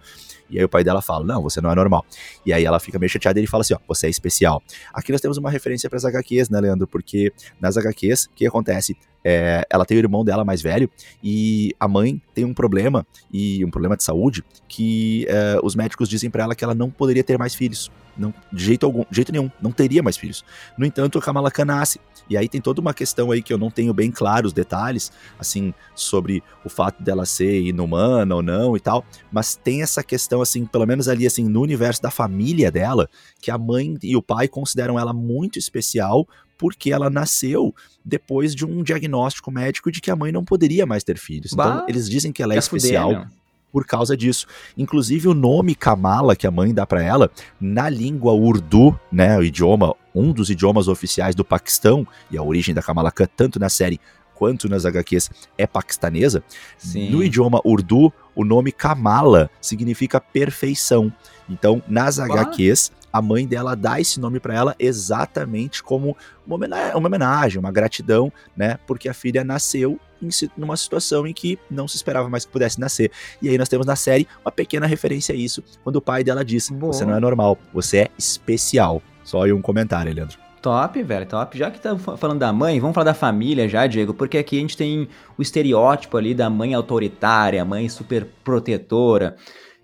E 0.50 0.58
aí 0.58 0.64
o 0.64 0.70
pai 0.70 0.84
dela 0.84 1.02
fala: 1.02 1.26
Não, 1.26 1.42
você 1.42 1.60
não 1.60 1.72
é 1.72 1.76
normal. 1.76 2.06
E 2.46 2.54
aí 2.54 2.64
ela 2.66 2.80
fica 2.80 2.98
meio 2.98 3.10
chateada 3.10 3.38
e 3.38 3.42
ele 3.42 3.48
fala 3.48 3.62
assim: 3.62 3.74
Ó, 3.74 3.80
você 3.88 4.08
é 4.08 4.10
especial. 4.10 4.62
Aqui 4.94 5.12
nós 5.12 5.22
temos 5.22 5.38
uma 5.38 5.50
referência 5.50 5.67
para 5.90 5.98
as 5.98 6.06
HQs, 6.06 6.50
né, 6.50 6.60
Leandro? 6.60 6.88
Porque 6.88 7.32
nas 7.60 7.78
HQs, 7.78 8.26
o 8.26 8.30
que 8.36 8.46
acontece? 8.46 8.96
É, 9.24 9.66
ela 9.70 9.86
tem 9.86 9.98
o 9.98 10.00
irmão 10.00 10.24
dela 10.24 10.46
mais 10.46 10.62
velho 10.62 10.90
e 11.22 11.76
a 11.80 11.88
mãe 11.88 12.22
tem 12.34 12.46
um 12.46 12.54
problema 12.54 13.06
e 13.34 13.66
um 13.66 13.70
problema 13.70 13.98
de 13.98 14.04
saúde 14.04 14.42
que 14.70 15.26
é, 15.28 15.60
os 15.62 15.76
médicos 15.76 16.08
dizem 16.08 16.30
para 16.30 16.44
ela 16.44 16.56
que 16.56 16.64
ela 16.64 16.74
não 16.74 16.90
poderia 16.90 17.24
ter 17.24 17.38
mais 17.38 17.54
filhos. 17.54 17.92
Não, 18.18 18.34
de 18.52 18.64
jeito 18.64 18.86
algum, 18.86 19.02
de 19.02 19.16
jeito 19.16 19.32
nenhum, 19.32 19.52
não 19.62 19.72
teria 19.72 20.02
mais 20.02 20.18
filhos. 20.18 20.44
No 20.78 20.86
entanto, 20.86 21.20
a 21.20 21.22
Kamala 21.22 21.52
Khan 21.52 21.66
nasce. 21.66 22.00
E 22.30 22.36
aí 22.36 22.50
tem 22.50 22.60
toda 22.60 22.82
uma 22.82 22.94
questão 22.94 23.32
aí 23.32 23.42
que 23.42 23.54
eu 23.54 23.58
não 23.58 23.70
tenho 23.70 23.94
bem 23.94 24.12
claro 24.12 24.48
os 24.48 24.54
detalhes, 24.54 25.12
assim, 25.40 25.74
sobre 25.96 26.44
o 26.66 26.70
fato 26.70 27.02
dela 27.02 27.26
ser 27.26 27.62
inumana 27.62 28.36
ou 28.36 28.42
não 28.42 28.76
e 28.76 28.80
tal, 28.80 29.06
mas 29.32 29.56
tem 29.56 29.82
essa 29.82 30.04
questão, 30.04 30.42
assim, 30.42 30.66
pelo 30.66 30.86
menos 30.86 31.08
ali, 31.08 31.26
assim, 31.26 31.48
no 31.48 31.62
universo 31.62 32.02
da 32.02 32.12
família 32.12 32.72
dela, 32.72 33.10
que 33.40 33.50
a 33.50 33.58
mãe 33.58 33.96
e 34.04 34.16
o 34.16 34.22
pai 34.22 34.48
consideram 34.48 35.00
ela 35.00 35.14
muito 35.14 35.57
especial 35.58 36.28
porque 36.58 36.92
ela 36.92 37.10
nasceu 37.10 37.74
depois 38.04 38.56
de 38.56 38.66
um 38.66 38.82
diagnóstico 38.82 39.52
médico 39.52 39.92
de 39.92 40.02
que 40.02 40.10
a 40.10 40.16
mãe 40.16 40.32
não 40.32 40.44
poderia 40.44 40.86
mais 40.86 41.04
ter 41.04 41.18
filhos. 41.18 41.54
Então, 41.54 41.66
bah, 41.66 41.74
então, 41.76 41.90
eles 41.90 42.10
dizem 42.10 42.32
que 42.32 42.42
ela 42.42 42.56
é 42.56 42.58
especial. 42.58 43.14
Fuder, 43.14 43.28
por 43.72 43.86
causa 43.86 44.16
disso. 44.16 44.48
Inclusive 44.78 45.28
o 45.28 45.34
nome 45.34 45.76
Kamala 45.76 46.36
que 46.36 46.48
a 46.48 46.52
mãe 46.52 46.74
dá 46.74 46.86
para 46.86 47.04
ela 47.04 47.30
na 47.60 47.90
língua 47.90 48.34
urdu, 48.34 48.98
né, 49.12 49.38
o 49.38 49.44
idioma, 49.44 49.94
um 50.16 50.32
dos 50.32 50.50
idiomas 50.50 50.88
oficiais 50.88 51.36
do 51.36 51.46
Paquistão 51.46 52.08
e 52.32 52.38
a 52.38 52.42
origem 52.42 52.74
da 52.74 52.82
Kamala 52.82 53.12
Khan 53.12 53.28
tanto 53.36 53.60
na 53.60 53.70
série 53.70 54.00
quanto 54.34 54.70
nas 54.70 54.86
HQs 54.86 55.30
é 55.58 55.68
paquistanesa. 55.68 56.44
Sim. 56.78 57.10
No 57.10 57.24
idioma 57.24 57.60
urdu, 57.66 58.14
o 58.36 58.46
nome 58.46 58.72
Kamala 58.72 59.50
significa 59.60 60.22
perfeição. 60.22 61.12
Então, 61.50 61.82
nas 61.88 62.20
HQs, 62.20 62.92
a 63.18 63.22
mãe 63.22 63.48
dela 63.48 63.76
dá 63.76 64.00
esse 64.00 64.20
nome 64.20 64.40
para 64.40 64.54
ela 64.54 64.76
exatamente 64.78 65.82
como 65.82 66.16
uma 66.46 66.56
homenagem, 66.56 66.96
uma 66.96 67.08
homenagem, 67.08 67.60
uma 67.60 67.72
gratidão, 67.72 68.32
né? 68.56 68.78
Porque 68.86 69.10
a 69.10 69.14
filha 69.14 69.44
nasceu 69.44 70.00
em, 70.22 70.30
numa 70.56 70.78
situação 70.78 71.26
em 71.26 71.34
que 71.34 71.58
não 71.70 71.88
se 71.88 71.96
esperava 71.96 72.30
mais 72.30 72.46
que 72.46 72.52
pudesse 72.52 72.80
nascer. 72.80 73.12
E 73.42 73.50
aí 73.50 73.58
nós 73.58 73.70
temos 73.70 73.88
na 73.88 73.96
série 73.96 74.28
uma 74.46 74.52
pequena 74.52 74.86
referência 74.86 75.34
a 75.34 75.38
isso, 75.38 75.64
quando 75.84 75.96
o 75.96 76.02
pai 76.02 76.24
dela 76.24 76.46
diz: 76.46 76.70
Boa. 76.70 76.94
Você 76.94 77.06
não 77.06 77.16
é 77.16 77.20
normal, 77.20 77.58
você 77.74 77.98
é 77.98 78.08
especial. 78.18 79.02
Só 79.24 79.44
aí 79.44 79.52
um 79.52 79.62
comentário, 79.62 80.14
Leandro. 80.14 80.38
Top, 80.62 81.02
velho, 81.02 81.26
top. 81.26 81.58
Já 81.58 81.72
que 81.72 81.80
tá 81.80 81.98
falando 81.98 82.40
da 82.40 82.52
mãe, 82.52 82.80
vamos 82.80 82.94
falar 82.94 83.06
da 83.06 83.14
família 83.14 83.68
já, 83.68 83.88
Diego, 83.88 84.14
porque 84.14 84.38
aqui 84.38 84.58
a 84.58 84.62
gente 84.62 84.78
tem 84.78 85.08
o 85.38 85.42
estereótipo 85.42 86.18
ali 86.18 86.34
da 86.34 86.50
mãe 86.50 86.74
autoritária, 86.74 87.64
mãe 87.64 87.88
super 87.90 88.28
protetora. 88.44 89.36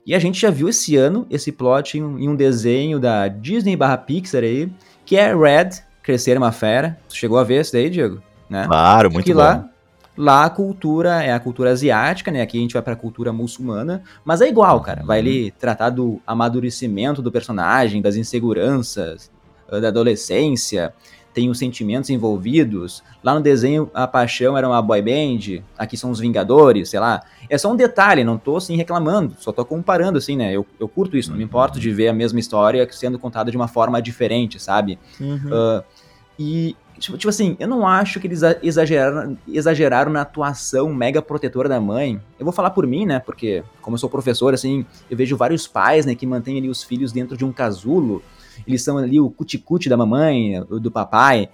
E 0.05 0.13
a 0.13 0.19
gente 0.19 0.39
já 0.39 0.49
viu 0.49 0.67
esse 0.69 0.95
ano 0.97 1.25
esse 1.29 1.51
plot 1.51 1.97
em 1.97 2.03
um, 2.03 2.19
em 2.19 2.29
um 2.29 2.35
desenho 2.35 2.99
da 2.99 3.27
Disney 3.27 3.75
barra 3.75 3.97
Pixar 3.97 4.43
aí, 4.43 4.69
que 5.05 5.15
é 5.15 5.33
Red, 5.33 5.69
Crescer 6.01 6.37
uma 6.37 6.51
Fera. 6.51 6.97
Tu 7.07 7.15
chegou 7.15 7.37
a 7.37 7.43
ver 7.43 7.61
esse 7.61 7.71
daí, 7.71 7.89
Diego? 7.89 8.21
Né? 8.49 8.65
Claro, 8.67 9.09
muito 9.11 9.25
que 9.25 9.33
bom. 9.33 9.39
Lá, 9.39 9.69
lá 10.17 10.45
a 10.45 10.49
cultura 10.49 11.23
é 11.23 11.31
a 11.31 11.39
cultura 11.39 11.71
asiática, 11.71 12.31
né? 12.31 12.41
Aqui 12.41 12.57
a 12.57 12.61
gente 12.61 12.73
vai 12.73 12.81
pra 12.81 12.95
cultura 12.95 13.31
muçulmana, 13.31 14.03
mas 14.25 14.41
é 14.41 14.47
igual, 14.47 14.81
cara. 14.81 15.03
Vai 15.03 15.19
ali 15.19 15.51
tratar 15.51 15.89
do 15.89 16.21
amadurecimento 16.27 17.21
do 17.21 17.31
personagem, 17.31 18.01
das 18.01 18.17
inseguranças, 18.17 19.31
da 19.69 19.87
adolescência, 19.87 20.93
tem 21.33 21.49
os 21.49 21.57
sentimentos 21.57 22.09
envolvidos. 22.09 23.03
Lá 23.23 23.33
no 23.33 23.41
desenho, 23.41 23.89
a 23.93 24.05
paixão 24.05 24.57
era 24.57 24.67
uma 24.67 24.81
boy 24.81 25.01
band, 25.01 25.63
aqui 25.77 25.97
são 25.97 26.11
os 26.11 26.19
Vingadores, 26.19 26.89
sei 26.89 26.99
lá. 26.99 27.21
É 27.49 27.57
só 27.57 27.71
um 27.71 27.75
detalhe, 27.75 28.23
não 28.23 28.37
tô 28.37 28.57
assim 28.57 28.75
reclamando, 28.75 29.35
só 29.39 29.51
tô 29.51 29.65
comparando, 29.65 30.17
assim, 30.17 30.37
né? 30.37 30.53
Eu, 30.53 30.65
eu 30.79 30.87
curto 30.87 31.17
isso, 31.17 31.31
não 31.31 31.37
me 31.37 31.43
importo 31.43 31.79
de 31.79 31.91
ver 31.91 32.07
a 32.07 32.13
mesma 32.13 32.39
história 32.39 32.87
sendo 32.91 33.17
contada 33.17 33.49
de 33.49 33.57
uma 33.57 33.67
forma 33.67 34.01
diferente, 34.01 34.59
sabe? 34.59 34.99
Uhum. 35.19 35.49
Uh, 35.51 35.83
e, 36.37 36.75
tipo, 36.99 37.17
tipo, 37.17 37.29
assim, 37.29 37.55
eu 37.59 37.67
não 37.67 37.87
acho 37.87 38.19
que 38.19 38.27
eles 38.27 38.41
exageraram, 38.61 39.37
exageraram 39.47 40.11
na 40.11 40.21
atuação 40.21 40.93
mega 40.93 41.21
protetora 41.21 41.67
da 41.67 41.79
mãe. 41.79 42.19
Eu 42.39 42.45
vou 42.45 42.53
falar 42.53 42.69
por 42.69 42.87
mim, 42.87 43.05
né? 43.05 43.19
Porque, 43.19 43.63
como 43.81 43.95
eu 43.95 43.99
sou 43.99 44.09
professor, 44.09 44.53
assim, 44.53 44.85
eu 45.09 45.17
vejo 45.17 45.35
vários 45.35 45.67
pais, 45.67 46.05
né, 46.05 46.15
que 46.15 46.25
mantêm 46.25 46.57
ali 46.57 46.69
os 46.69 46.83
filhos 46.83 47.11
dentro 47.11 47.35
de 47.35 47.43
um 47.43 47.51
casulo 47.51 48.21
eles 48.67 48.83
são 48.83 48.97
ali 48.97 49.19
o 49.19 49.29
cuticute 49.29 49.89
da 49.89 49.97
mamãe, 49.97 50.63
do 50.81 50.91
papai. 50.91 51.49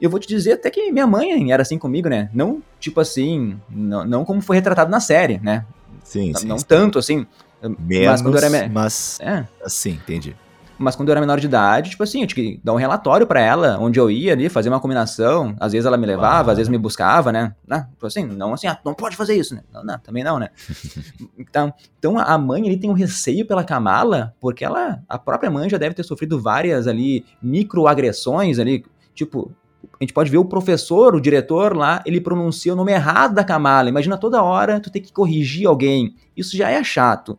Eu 0.00 0.10
vou 0.10 0.18
te 0.18 0.26
dizer 0.26 0.52
até 0.52 0.70
que 0.70 0.90
minha 0.90 1.06
mãe 1.06 1.52
era 1.52 1.62
assim 1.62 1.78
comigo, 1.78 2.08
né? 2.08 2.28
Não, 2.34 2.62
tipo 2.80 3.00
assim, 3.00 3.58
não, 3.70 4.04
não 4.04 4.24
como 4.24 4.40
foi 4.40 4.56
retratado 4.56 4.90
na 4.90 5.00
série, 5.00 5.38
né? 5.38 5.64
Sim, 6.02 6.32
sim. 6.34 6.46
Não 6.46 6.58
sim. 6.58 6.64
tanto 6.66 6.98
assim. 6.98 7.26
Menos, 7.78 8.06
mas 8.06 8.22
quando 8.22 8.36
era... 8.38 8.68
mas... 8.68 9.20
É. 9.20 9.46
Assim, 9.64 9.90
entendi. 9.92 10.34
Mas 10.82 10.96
quando 10.96 11.08
eu 11.08 11.12
era 11.12 11.20
menor 11.20 11.38
de 11.38 11.46
idade, 11.46 11.90
tipo 11.90 12.02
assim, 12.02 12.22
eu 12.22 12.26
tinha 12.26 12.44
que 12.44 12.60
dar 12.62 12.72
um 12.72 12.76
relatório 12.76 13.26
para 13.26 13.40
ela, 13.40 13.78
onde 13.78 13.98
eu 13.98 14.10
ia 14.10 14.32
ali, 14.32 14.48
fazer 14.48 14.68
uma 14.68 14.80
combinação. 14.80 15.54
Às 15.58 15.72
vezes 15.72 15.86
ela 15.86 15.96
me 15.96 16.06
levava, 16.06 16.50
ah. 16.50 16.52
às 16.52 16.58
vezes 16.58 16.68
me 16.68 16.78
buscava, 16.78 17.32
né? 17.32 17.54
Não, 17.66 17.80
tipo 17.84 18.06
assim, 18.06 18.26
não 18.26 18.52
assim, 18.52 18.66
ah, 18.66 18.78
não 18.84 18.94
pode 18.94 19.16
fazer 19.16 19.34
isso, 19.34 19.54
né? 19.54 19.62
Não, 19.72 19.84
não, 19.84 19.98
também 19.98 20.24
não, 20.24 20.38
né? 20.38 20.50
então, 21.38 21.72
então 21.98 22.18
a 22.18 22.36
mãe 22.36 22.66
ali 22.66 22.76
tem 22.76 22.90
um 22.90 22.94
receio 22.94 23.46
pela 23.46 23.64
Kamala, 23.64 24.34
porque 24.40 24.64
ela, 24.64 25.00
a 25.08 25.18
própria 25.18 25.50
mãe 25.50 25.68
já 25.68 25.78
deve 25.78 25.94
ter 25.94 26.02
sofrido 26.02 26.40
várias 26.40 26.86
ali 26.86 27.24
microagressões 27.40 28.58
ali, 28.58 28.84
tipo, 29.14 29.52
a 30.00 30.04
gente 30.04 30.12
pode 30.12 30.30
ver 30.30 30.38
o 30.38 30.44
professor, 30.44 31.14
o 31.14 31.20
diretor 31.20 31.76
lá, 31.76 32.02
ele 32.04 32.20
pronuncia 32.20 32.72
o 32.72 32.76
nome 32.76 32.92
errado 32.92 33.34
da 33.34 33.44
Kamala. 33.44 33.88
Imagina 33.88 34.18
toda 34.18 34.42
hora 34.42 34.80
tu 34.80 34.90
ter 34.90 35.00
que 35.00 35.12
corrigir 35.12 35.66
alguém. 35.66 36.14
Isso 36.36 36.56
já 36.56 36.70
é 36.70 36.82
chato. 36.82 37.38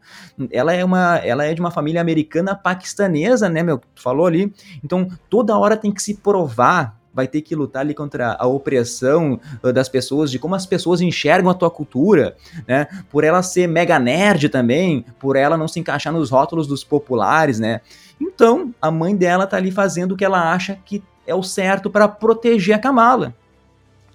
Ela 0.52 0.74
é 0.74 0.84
uma, 0.84 1.18
ela 1.18 1.46
é 1.46 1.54
de 1.54 1.60
uma 1.60 1.72
família 1.72 2.00
americana 2.00 2.56
paquistanesa, 2.56 3.50
né, 3.50 3.64
meu? 3.64 3.80
Tu 3.94 4.02
falou 4.02 4.26
ali. 4.26 4.54
Então, 4.84 5.08
toda 5.30 5.58
hora 5.58 5.76
tem 5.76 5.92
que 5.92 6.02
se 6.02 6.16
provar 6.16 6.98
vai 7.14 7.28
ter 7.28 7.42
que 7.42 7.56
lutar 7.56 7.82
ali 7.82 7.94
contra 7.94 8.36
a 8.40 8.48
opressão 8.48 9.40
uh, 9.64 9.72
das 9.72 9.88
pessoas, 9.88 10.32
de 10.32 10.40
como 10.40 10.56
as 10.56 10.66
pessoas 10.66 11.00
enxergam 11.00 11.52
a 11.52 11.54
tua 11.54 11.70
cultura, 11.70 12.36
né? 12.68 12.88
Por 13.10 13.24
ela 13.24 13.44
ser 13.44 13.68
mega 13.68 14.00
nerd 14.00 14.50
também, 14.50 15.06
por 15.20 15.36
ela 15.36 15.56
não 15.56 15.68
se 15.68 15.80
encaixar 15.80 16.12
nos 16.12 16.32
rótulos 16.32 16.66
dos 16.66 16.84
populares, 16.84 17.60
né? 17.60 17.82
Então, 18.20 18.74
a 18.82 18.90
mãe 18.90 19.16
dela 19.16 19.46
tá 19.46 19.58
ali 19.58 19.70
fazendo 19.70 20.14
o 20.14 20.18
que 20.18 20.26
ela 20.26 20.52
acha 20.52 20.76
que 20.84 21.04
é 21.26 21.34
o 21.34 21.44
certo 21.44 21.90
para 21.90 22.08
proteger 22.08 22.76
a 22.76 22.80
Kamala. 22.80 23.34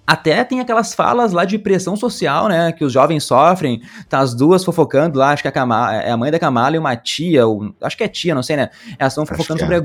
Até 0.05 0.43
tem 0.43 0.59
aquelas 0.59 0.95
falas 0.95 1.33
lá 1.33 1.45
de 1.45 1.59
pressão 1.59 1.95
social, 1.95 2.47
né, 2.47 2.71
que 2.71 2.83
os 2.83 2.91
jovens 2.91 3.23
sofrem, 3.23 3.81
tá 4.09 4.19
as 4.19 4.33
duas 4.33 4.63
fofocando 4.65 5.19
lá, 5.19 5.31
acho 5.31 5.43
que 5.43 5.47
a, 5.47 5.51
Kamala, 5.51 5.95
é 5.97 6.09
a 6.09 6.17
mãe 6.17 6.31
da 6.31 6.39
Kamala 6.39 6.75
e 6.75 6.79
uma 6.79 6.95
tia, 6.95 7.45
ou, 7.45 7.75
acho 7.79 7.95
que 7.95 8.03
é 8.03 8.07
tia, 8.07 8.33
não 8.33 8.41
sei, 8.41 8.55
né, 8.55 8.69
elas 8.97 9.13
estão 9.13 9.23
fofocando 9.23 9.59
sobre 9.59 9.75
é. 9.75 9.77
a, 9.77 9.83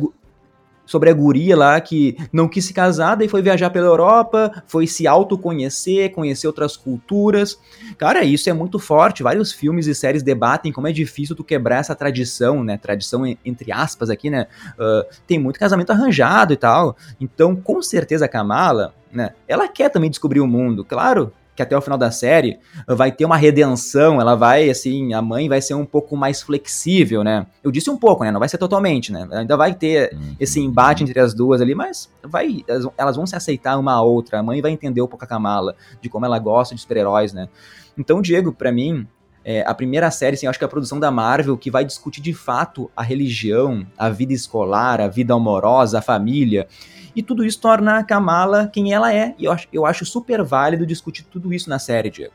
sobre 0.87 1.11
a 1.11 1.13
guria 1.13 1.57
lá 1.57 1.81
que 1.81 2.17
não 2.33 2.49
quis 2.49 2.65
se 2.65 2.75
casar, 2.75 3.15
daí 3.15 3.29
foi 3.29 3.43
viajar 3.43 3.71
pela 3.71 3.87
Europa, 3.87 4.63
foi 4.67 4.87
se 4.87 5.07
autoconhecer, 5.07 6.13
conhecer 6.13 6.47
outras 6.47 6.77
culturas. 6.77 7.59
Cara, 7.97 8.25
isso 8.25 8.49
é 8.51 8.53
muito 8.53 8.79
forte. 8.79 9.23
Vários 9.23 9.53
filmes 9.53 9.87
e 9.87 9.95
séries 9.95 10.23
debatem 10.23 10.73
como 10.73 10.87
é 10.87 10.93
difícil 10.93 11.35
tu 11.35 11.45
quebrar 11.45 11.79
essa 11.79 11.95
tradição, 11.95 12.63
né? 12.63 12.77
Tradição 12.77 13.25
entre 13.45 13.73
aspas 13.73 14.11
aqui, 14.11 14.31
né? 14.31 14.47
Uh, 14.79 15.05
tem 15.27 15.39
muito 15.39 15.59
casamento 15.59 15.91
arranjado 15.91 16.53
e 16.53 16.57
tal. 16.57 16.97
Então, 17.21 17.57
com 17.57 17.81
certeza 17.83 18.27
a 18.27 18.29
Kamala, 18.29 18.95
né? 19.13 19.31
Ela 19.49 19.69
quer 19.69 19.89
também 19.89 20.11
descobrir 20.11 20.41
o 20.41 20.47
mundo. 20.47 20.85
Claro, 20.85 21.33
que 21.55 21.63
até 21.63 21.77
o 21.77 21.81
final 21.81 21.97
da 21.97 22.11
série 22.11 22.59
vai 22.87 23.13
ter 23.13 23.25
uma 23.25 23.37
redenção, 23.37 24.21
ela 24.21 24.35
vai, 24.35 24.69
assim, 24.69 25.15
a 25.15 25.23
mãe 25.23 25.49
vai 25.49 25.61
ser 25.61 25.75
um 25.75 25.87
pouco 25.87 26.17
mais 26.17 26.43
flexível, 26.43 27.23
né? 27.23 27.47
Eu 27.63 27.71
disse 27.71 27.91
um 27.91 27.97
pouco, 27.97 28.25
né? 28.25 28.31
Não 28.31 28.41
vai 28.41 28.49
ser 28.49 28.59
totalmente, 28.59 29.13
né? 29.13 29.29
Ainda 29.31 29.57
vai 29.57 29.75
ter 29.75 30.13
uhum. 30.13 30.37
esse 30.41 30.61
embate 30.61 31.05
entre 31.05 31.19
as 31.21 31.33
duas 31.33 31.61
ali, 31.61 31.75
mas 31.75 32.11
vai, 32.23 32.65
elas 32.99 33.17
vão 33.17 33.27
se 33.27 33.37
aceitar 33.37 33.79
uma 33.79 33.93
a 33.93 34.03
outra. 34.03 34.41
A 34.41 34.43
mãe 34.43 34.61
vai 34.61 34.73
entender 34.73 35.01
um 35.01 35.07
pouco 35.07 35.25
a 35.25 35.29
Kamala, 35.29 35.77
de 36.01 36.09
como 36.09 36.27
ela 36.27 36.39
gosta 36.39 36.75
de 36.75 36.81
super-heróis, 36.81 37.33
né? 37.33 37.49
Então, 37.97 38.21
Diego, 38.21 38.53
para 38.53 38.73
mim, 38.73 39.07
é, 39.45 39.63
a 39.67 39.75
primeira 39.75 40.11
série, 40.11 40.35
assim, 40.35 40.47
acho 40.47 40.59
que 40.59 40.65
é 40.65 40.67
a 40.67 40.71
produção 40.71 40.99
da 40.99 41.11
Marvel 41.11 41.57
que 41.59 41.71
vai 41.71 41.85
discutir 41.85 42.23
de 42.23 42.33
fato 42.33 42.91
a 42.97 43.03
religião, 43.03 43.87
a 43.99 44.09
vida 44.09 44.33
escolar, 44.33 45.01
a 45.01 45.09
vida 45.09 45.35
amorosa, 45.35 45.99
a 45.99 46.03
família. 46.03 46.67
E 47.15 47.23
tudo 47.23 47.45
isso 47.45 47.61
torna 47.61 47.99
a 47.99 48.05
Kamala 48.05 48.69
quem 48.73 48.93
ela 48.93 49.13
é. 49.13 49.35
E 49.39 49.45
eu 49.45 49.53
acho, 49.53 49.69
eu 49.73 49.87
acho 49.87 50.07
super 50.07 50.43
válido 50.43 50.87
discutir 50.87 51.25
tudo 51.25 51.53
isso 51.53 51.69
na 51.69 51.79
série, 51.79 52.11
Diego. 52.11 52.35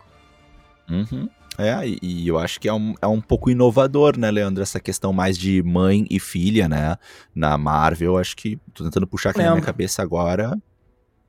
Uhum. 0.90 1.28
É, 1.58 1.82
e 1.86 2.26
eu 2.26 2.38
acho 2.38 2.58
que 2.60 2.70
é 2.70 2.74
um, 2.74 2.94
é 3.02 3.08
um 3.08 3.20
pouco 3.20 3.50
inovador, 3.50 4.18
né, 4.18 4.32
Leandro? 4.32 4.64
Essa 4.64 4.80
questão 4.80 5.12
mais 5.12 5.38
de 5.38 5.62
mãe 5.62 6.06
e 6.10 6.18
filha, 6.18 6.70
né? 6.70 6.96
Na 7.36 7.58
Marvel, 7.58 8.18
acho 8.18 8.36
que 8.38 8.58
tô 8.74 8.86
tentando 8.86 9.06
puxar 9.06 9.32
aqui 9.32 9.40
Lembra. 9.40 9.50
na 9.50 9.56
minha 9.58 9.66
cabeça 9.66 10.02
agora 10.02 10.58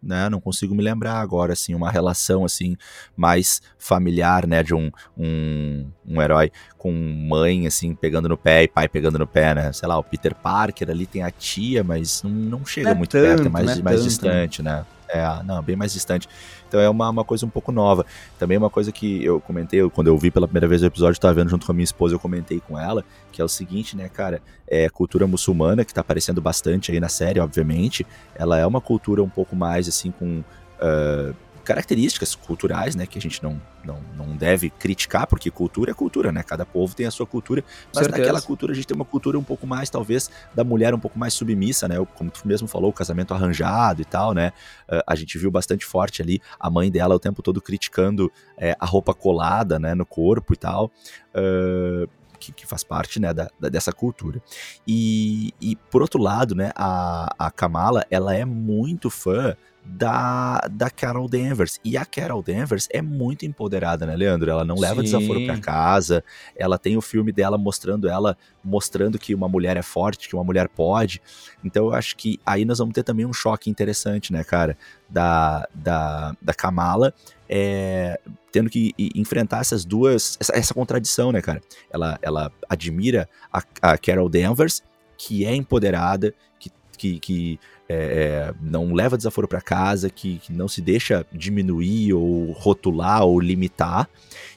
né? 0.02 0.28
Não 0.28 0.40
consigo 0.40 0.74
me 0.74 0.82
lembrar 0.82 1.20
agora, 1.20 1.52
assim, 1.52 1.74
uma 1.74 1.90
relação, 1.90 2.44
assim, 2.44 2.76
mais 3.16 3.60
familiar, 3.78 4.46
né? 4.46 4.62
De 4.62 4.74
um, 4.74 4.90
um, 5.16 5.86
um 6.06 6.22
herói 6.22 6.50
com 6.78 6.92
mãe, 6.92 7.66
assim, 7.66 7.94
pegando 7.94 8.28
no 8.28 8.36
pé 8.36 8.64
e 8.64 8.68
pai 8.68 8.88
pegando 8.88 9.18
no 9.18 9.26
pé, 9.26 9.54
né? 9.54 9.72
Sei 9.72 9.88
lá, 9.88 9.98
o 9.98 10.04
Peter 10.04 10.34
Parker 10.34 10.90
ali 10.90 11.06
tem 11.06 11.22
a 11.22 11.30
tia, 11.30 11.84
mas 11.84 12.22
não, 12.22 12.30
não 12.30 12.66
chega 12.66 12.86
não 12.86 12.92
é 12.92 12.98
muito 12.98 13.12
tanto, 13.12 13.26
perto, 13.26 13.46
é 13.46 13.48
mais, 13.48 13.78
é 13.78 13.82
mais 13.82 13.96
tanto. 13.96 14.08
distante, 14.08 14.62
né? 14.62 14.84
É, 15.12 15.42
não, 15.42 15.62
bem 15.62 15.74
mais 15.74 15.92
distante. 15.92 16.28
Então 16.68 16.80
é 16.80 16.88
uma, 16.88 17.10
uma 17.10 17.24
coisa 17.24 17.44
um 17.44 17.48
pouco 17.48 17.72
nova. 17.72 18.06
Também 18.38 18.56
uma 18.56 18.70
coisa 18.70 18.92
que 18.92 19.24
eu 19.24 19.40
comentei, 19.40 19.88
quando 19.90 20.06
eu 20.06 20.16
vi 20.16 20.30
pela 20.30 20.46
primeira 20.46 20.68
vez 20.68 20.82
o 20.82 20.86
episódio, 20.86 21.14
estava 21.14 21.34
vendo 21.34 21.50
junto 21.50 21.66
com 21.66 21.72
a 21.72 21.74
minha 21.74 21.84
esposa, 21.84 22.14
eu 22.14 22.20
comentei 22.20 22.60
com 22.60 22.78
ela, 22.78 23.04
que 23.32 23.42
é 23.42 23.44
o 23.44 23.48
seguinte, 23.48 23.96
né, 23.96 24.08
cara, 24.08 24.40
é 24.68 24.88
cultura 24.88 25.26
muçulmana, 25.26 25.84
que 25.84 25.92
tá 25.92 26.00
aparecendo 26.00 26.40
bastante 26.40 26.92
aí 26.92 27.00
na 27.00 27.08
série, 27.08 27.40
obviamente, 27.40 28.06
ela 28.34 28.56
é 28.58 28.66
uma 28.66 28.80
cultura 28.80 29.22
um 29.22 29.28
pouco 29.28 29.56
mais, 29.56 29.88
assim, 29.88 30.10
com... 30.10 30.44
Uh, 30.80 31.34
características 31.70 32.34
culturais, 32.34 32.96
né, 32.96 33.06
que 33.06 33.16
a 33.16 33.20
gente 33.20 33.40
não, 33.44 33.62
não, 33.84 34.00
não 34.16 34.36
deve 34.36 34.70
criticar, 34.70 35.24
porque 35.24 35.52
cultura 35.52 35.92
é 35.92 35.94
cultura, 35.94 36.32
né? 36.32 36.42
Cada 36.42 36.66
povo 36.66 36.96
tem 36.96 37.06
a 37.06 37.12
sua 37.12 37.24
cultura, 37.24 37.62
mas 37.94 38.04
Certeza. 38.04 38.18
naquela 38.18 38.42
cultura 38.42 38.72
a 38.72 38.74
gente 38.74 38.88
tem 38.88 38.96
uma 38.96 39.04
cultura 39.04 39.38
um 39.38 39.44
pouco 39.44 39.68
mais, 39.68 39.88
talvez, 39.88 40.28
da 40.52 40.64
mulher 40.64 40.92
um 40.92 40.98
pouco 40.98 41.16
mais 41.16 41.32
submissa, 41.32 41.86
né? 41.86 41.94
Como 42.16 42.28
tu 42.28 42.40
mesmo 42.44 42.66
falou, 42.66 42.90
o 42.90 42.92
casamento 42.92 43.32
arranjado 43.32 44.02
e 44.02 44.04
tal, 44.04 44.34
né? 44.34 44.52
Uh, 44.88 45.00
a 45.06 45.14
gente 45.14 45.38
viu 45.38 45.48
bastante 45.48 45.86
forte 45.86 46.20
ali 46.20 46.42
a 46.58 46.68
mãe 46.68 46.90
dela 46.90 47.14
o 47.14 47.20
tempo 47.20 47.40
todo 47.40 47.62
criticando 47.62 48.32
é, 48.58 48.76
a 48.80 48.84
roupa 48.84 49.14
colada, 49.14 49.78
né, 49.78 49.94
no 49.94 50.04
corpo 50.04 50.52
e 50.52 50.56
tal. 50.56 50.90
Uh, 51.32 52.08
que, 52.40 52.52
que, 52.52 52.66
faz 52.66 52.82
parte 52.82 53.20
né, 53.20 53.32
da, 53.34 53.50
da, 53.60 53.68
dessa 53.68 53.92
cultura. 53.92 54.42
E, 54.86 55.52
e, 55.60 55.76
por 55.76 56.02
outro 56.02 56.20
lado, 56.20 56.54
né, 56.54 56.72
a, 56.74 57.34
a 57.38 57.50
Kamala 57.50 58.04
ela 58.10 58.34
é 58.34 58.44
muito 58.44 59.10
fã 59.10 59.54
da, 59.84 60.60
da 60.70 60.90
Carol 60.90 61.28
Danvers. 61.28 61.80
E 61.84 61.96
a 61.96 62.04
Carol 62.04 62.42
Danvers 62.42 62.88
é 62.90 63.00
muito 63.02 63.44
empoderada, 63.44 64.06
né, 64.06 64.14
Leandro? 64.14 64.50
Ela 64.50 64.64
não 64.64 64.76
leva 64.76 64.96
Sim. 64.96 65.02
desaforo 65.02 65.44
para 65.46 65.58
casa. 65.58 66.24
Ela 66.56 66.78
tem 66.78 66.96
o 66.96 67.00
filme 67.00 67.32
dela 67.32 67.56
mostrando 67.56 68.08
ela, 68.08 68.36
mostrando 68.62 69.18
que 69.18 69.34
uma 69.34 69.48
mulher 69.48 69.76
é 69.76 69.82
forte, 69.82 70.28
que 70.28 70.34
uma 70.34 70.44
mulher 70.44 70.68
pode. 70.68 71.20
Então 71.64 71.86
eu 71.86 71.94
acho 71.94 72.16
que 72.16 72.38
aí 72.44 72.64
nós 72.64 72.78
vamos 72.78 72.94
ter 72.94 73.02
também 73.02 73.26
um 73.26 73.32
choque 73.32 73.70
interessante, 73.70 74.32
né, 74.32 74.44
cara? 74.44 74.76
Da, 75.08 75.66
da, 75.74 76.36
da 76.40 76.54
Kamala. 76.54 77.12
É, 77.52 78.20
tendo 78.52 78.70
que 78.70 78.94
enfrentar 79.12 79.60
essas 79.60 79.84
duas, 79.84 80.36
essa, 80.38 80.56
essa, 80.56 80.72
contradição, 80.72 81.32
né, 81.32 81.42
cara? 81.42 81.60
Ela, 81.90 82.16
ela 82.22 82.52
admira 82.68 83.28
a, 83.52 83.60
a 83.82 83.98
Carol 83.98 84.28
Danvers, 84.28 84.84
que 85.18 85.44
é 85.44 85.52
empoderada, 85.52 86.32
que, 86.60 86.70
que, 86.96 87.18
que 87.18 87.60
é, 87.88 88.54
não 88.62 88.92
leva 88.92 89.16
desaforo 89.16 89.48
para 89.48 89.60
casa, 89.60 90.08
que, 90.08 90.38
que, 90.38 90.52
não 90.52 90.68
se 90.68 90.80
deixa 90.80 91.26
diminuir 91.32 92.12
ou 92.12 92.52
rotular 92.52 93.24
ou 93.24 93.40
limitar. 93.40 94.08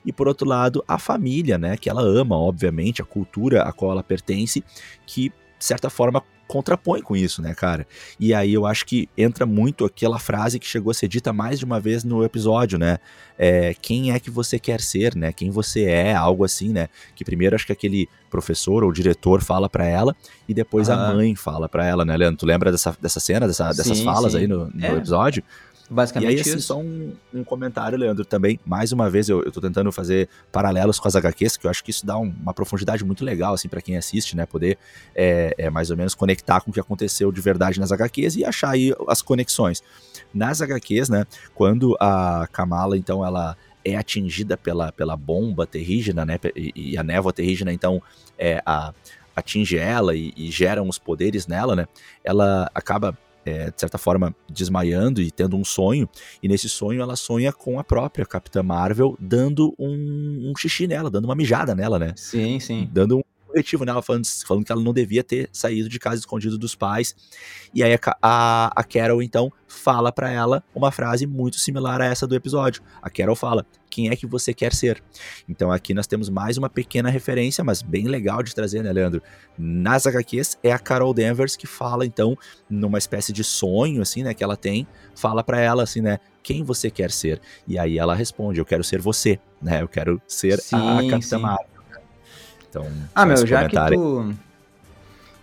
E 0.05 0.13
por 0.13 0.27
outro 0.27 0.47
lado, 0.47 0.83
a 0.87 0.99
família, 0.99 1.57
né, 1.57 1.75
que 1.75 1.89
ela 1.89 2.03
ama, 2.03 2.37
obviamente, 2.37 3.01
a 3.01 3.05
cultura 3.05 3.63
a 3.63 3.73
qual 3.73 3.91
ela 3.91 4.03
pertence, 4.03 4.63
que 5.07 5.29
de 5.29 5.65
certa 5.65 5.89
forma 5.89 6.23
contrapõe 6.53 7.01
com 7.01 7.15
isso, 7.15 7.41
né, 7.41 7.55
cara? 7.55 7.87
E 8.19 8.31
aí 8.31 8.53
eu 8.53 8.67
acho 8.67 8.85
que 8.85 9.09
entra 9.17 9.43
muito 9.43 9.85
aquela 9.85 10.19
frase 10.19 10.59
que 10.59 10.67
chegou 10.67 10.91
a 10.91 10.93
ser 10.93 11.07
dita 11.07 11.33
mais 11.33 11.57
de 11.57 11.65
uma 11.65 11.79
vez 11.79 12.03
no 12.03 12.23
episódio, 12.23 12.77
né? 12.77 12.99
É, 13.39 13.73
quem 13.73 14.11
é 14.11 14.19
que 14.19 14.29
você 14.29 14.59
quer 14.59 14.79
ser, 14.79 15.15
né? 15.15 15.33
Quem 15.33 15.49
você 15.49 15.85
é, 15.85 16.13
algo 16.13 16.45
assim, 16.45 16.69
né? 16.69 16.89
Que 17.15 17.25
primeiro 17.25 17.55
acho 17.55 17.65
que 17.65 17.71
aquele 17.71 18.07
professor 18.29 18.83
ou 18.83 18.91
diretor 18.91 19.41
fala 19.41 19.67
para 19.67 19.87
ela 19.87 20.15
e 20.47 20.53
depois 20.53 20.91
ah. 20.91 21.09
a 21.09 21.13
mãe 21.15 21.35
fala 21.35 21.67
para 21.67 21.87
ela, 21.87 22.05
né, 22.05 22.15
Leandro? 22.15 22.37
Tu 22.37 22.45
lembra 22.45 22.71
dessa, 22.71 22.95
dessa 23.01 23.19
cena, 23.19 23.47
dessa, 23.47 23.69
dessas 23.69 23.97
sim, 23.97 24.05
falas 24.05 24.33
sim. 24.33 24.37
aí 24.37 24.47
no, 24.47 24.69
no 24.69 24.85
é. 24.85 24.91
episódio? 24.91 25.43
Basicamente 25.93 26.31
e 26.31 26.35
aí, 26.35 26.41
assim, 26.41 26.57
isso. 26.57 26.67
só 26.67 26.79
um, 26.79 27.13
um, 27.33 27.43
comentário, 27.43 27.97
Leandro, 27.97 28.25
também. 28.25 28.59
Mais 28.65 28.91
uma 28.91 29.09
vez, 29.09 29.29
eu, 29.29 29.43
eu 29.43 29.51
tô 29.51 29.61
tentando 29.61 29.91
fazer 29.91 30.27
paralelos 30.51 30.99
com 30.99 31.07
as 31.07 31.15
HQs, 31.15 31.57
que 31.57 31.67
eu 31.67 31.71
acho 31.71 31.83
que 31.83 31.91
isso 31.91 32.05
dá 32.05 32.17
um, 32.17 32.33
uma 32.41 32.53
profundidade 32.53 33.05
muito 33.05 33.23
legal, 33.23 33.53
assim, 33.53 33.69
para 33.69 33.81
quem 33.81 33.95
assiste, 33.95 34.35
né? 34.35 34.45
Poder 34.45 34.77
é, 35.15 35.53
é, 35.57 35.69
mais 35.69 35.91
ou 35.91 35.97
menos 35.97 36.15
conectar 36.15 36.61
com 36.61 36.71
o 36.71 36.73
que 36.73 36.79
aconteceu 36.79 37.31
de 37.31 37.39
verdade 37.39 37.79
nas 37.79 37.91
HQs 37.91 38.35
e 38.37 38.43
achar 38.43 38.71
aí 38.71 38.93
as 39.07 39.21
conexões. 39.21 39.83
Nas 40.33 40.61
HQs, 40.61 41.09
né? 41.09 41.25
Quando 41.53 41.95
a 41.99 42.47
Kamala, 42.51 42.97
então, 42.97 43.23
ela 43.23 43.55
é 43.85 43.95
atingida 43.95 44.57
pela, 44.57 44.91
pela 44.91 45.15
bomba 45.15 45.67
terrígena, 45.67 46.25
né? 46.25 46.39
E, 46.55 46.93
e 46.93 46.97
a 46.97 47.03
névoa 47.03 47.31
terrígena, 47.31 47.71
então, 47.71 48.01
é, 48.37 48.61
a, 48.65 48.93
atinge 49.35 49.77
ela 49.77 50.15
e, 50.15 50.33
e 50.35 50.49
geram 50.51 50.87
os 50.87 50.97
poderes 50.97 51.47
nela, 51.47 51.75
né? 51.75 51.87
Ela 52.23 52.69
acaba 52.73 53.17
é, 53.45 53.71
de 53.71 53.79
certa 53.79 53.97
forma, 53.97 54.35
desmaiando 54.51 55.21
e 55.21 55.31
tendo 55.31 55.57
um 55.57 55.63
sonho. 55.63 56.07
E 56.41 56.47
nesse 56.47 56.69
sonho 56.69 57.01
ela 57.01 57.15
sonha 57.15 57.51
com 57.51 57.79
a 57.79 57.83
própria 57.83 58.25
Capitã 58.25 58.63
Marvel 58.63 59.17
dando 59.19 59.73
um, 59.77 60.51
um 60.51 60.53
xixi 60.57 60.87
nela, 60.87 61.09
dando 61.09 61.25
uma 61.25 61.35
mijada 61.35 61.75
nela, 61.75 61.99
né? 61.99 62.13
Sim, 62.15 62.59
sim. 62.59 62.89
Dando 62.91 63.17
um 63.17 63.23
coletivo 63.53 63.85
nela, 63.85 64.01
falando, 64.01 64.25
falando 64.45 64.65
que 64.65 64.71
ela 64.71 64.81
não 64.81 64.93
devia 64.93 65.23
ter 65.23 65.47
saído 65.51 65.87
de 65.87 65.99
casa 65.99 66.17
escondido 66.17 66.57
dos 66.57 66.73
pais. 66.73 67.15
E 67.73 67.83
aí 67.83 67.93
a, 67.93 67.99
a, 68.21 68.71
a 68.75 68.83
Carol, 68.83 69.21
então, 69.21 69.51
fala 69.67 70.11
para 70.11 70.31
ela 70.31 70.63
uma 70.73 70.91
frase 70.91 71.27
muito 71.27 71.57
similar 71.57 72.01
a 72.01 72.05
essa 72.05 72.25
do 72.25 72.35
episódio. 72.35 72.81
A 73.01 73.09
Carol 73.09 73.35
fala: 73.35 73.65
Quem 73.89 74.09
é 74.09 74.15
que 74.15 74.25
você 74.25 74.53
quer 74.53 74.73
ser? 74.73 75.03
Então 75.47 75.71
aqui 75.71 75.93
nós 75.93 76.07
temos 76.07 76.29
mais 76.29 76.57
uma 76.57 76.69
pequena 76.69 77.09
referência, 77.09 77.63
mas 77.63 77.81
bem 77.81 78.07
legal 78.07 78.41
de 78.41 78.55
trazer, 78.55 78.83
né, 78.83 78.91
Leandro? 78.91 79.21
Nas 79.57 80.07
HQs 80.07 80.57
é 80.63 80.71
a 80.71 80.79
Carol 80.79 81.13
Danvers 81.13 81.55
que 81.55 81.67
fala, 81.67 82.05
então, 82.05 82.35
numa 82.69 82.97
espécie 82.97 83.31
de 83.31 83.43
sonho, 83.43 84.01
assim, 84.01 84.23
né, 84.23 84.33
que 84.33 84.43
ela 84.43 84.57
tem, 84.57 84.87
fala 85.15 85.43
para 85.43 85.59
ela, 85.59 85.83
assim, 85.83 86.01
né, 86.01 86.19
quem 86.41 86.63
você 86.63 86.89
quer 86.91 87.11
ser? 87.11 87.39
E 87.67 87.77
aí 87.77 87.97
ela 87.97 88.15
responde: 88.15 88.59
Eu 88.59 88.65
quero 88.65 88.83
ser 88.83 88.99
você, 88.99 89.39
né? 89.61 89.81
Eu 89.81 89.87
quero 89.87 90.21
ser 90.27 90.59
sim, 90.59 90.75
a 90.75 91.09
Capitã 91.09 91.39
Marvel. 91.39 91.72
Então, 92.73 92.87
ah, 93.13 93.23
meu, 93.23 93.45
já 93.45 93.69
que 93.69 93.77
tu 93.77 94.33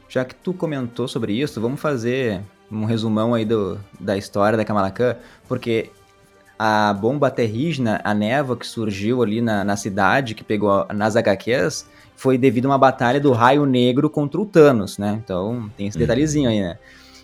já 0.08 0.24
que 0.24 0.34
tu 0.34 0.52
comentou 0.52 1.06
sobre 1.06 1.32
isso, 1.32 1.60
vamos 1.60 1.80
fazer 1.80 2.40
um 2.70 2.84
resumão 2.84 3.32
aí 3.34 3.44
do, 3.44 3.78
da 4.00 4.16
história 4.16 4.58
da 4.58 4.64
Kamala 4.64 4.90
Khan, 4.90 5.14
porque 5.46 5.92
a 6.58 6.92
bomba 6.92 7.30
terrígena, 7.30 8.00
a 8.02 8.12
névoa 8.12 8.56
que 8.56 8.66
surgiu 8.66 9.22
ali 9.22 9.40
na, 9.40 9.62
na 9.62 9.76
cidade, 9.76 10.34
que 10.34 10.42
pegou 10.42 10.84
nas 10.92 11.14
HQs, 11.14 11.86
foi 12.16 12.36
devido 12.36 12.66
a 12.66 12.70
uma 12.70 12.78
batalha 12.78 13.20
do 13.20 13.30
Raio 13.30 13.64
Negro 13.64 14.10
contra 14.10 14.40
o 14.40 14.44
Thanos, 14.44 14.98
né? 14.98 15.20
Então 15.24 15.70
tem 15.76 15.86
esse 15.86 15.96
uhum. 15.96 16.00
detalhezinho 16.00 16.50
aí, 16.50 16.60
né? 16.60 16.78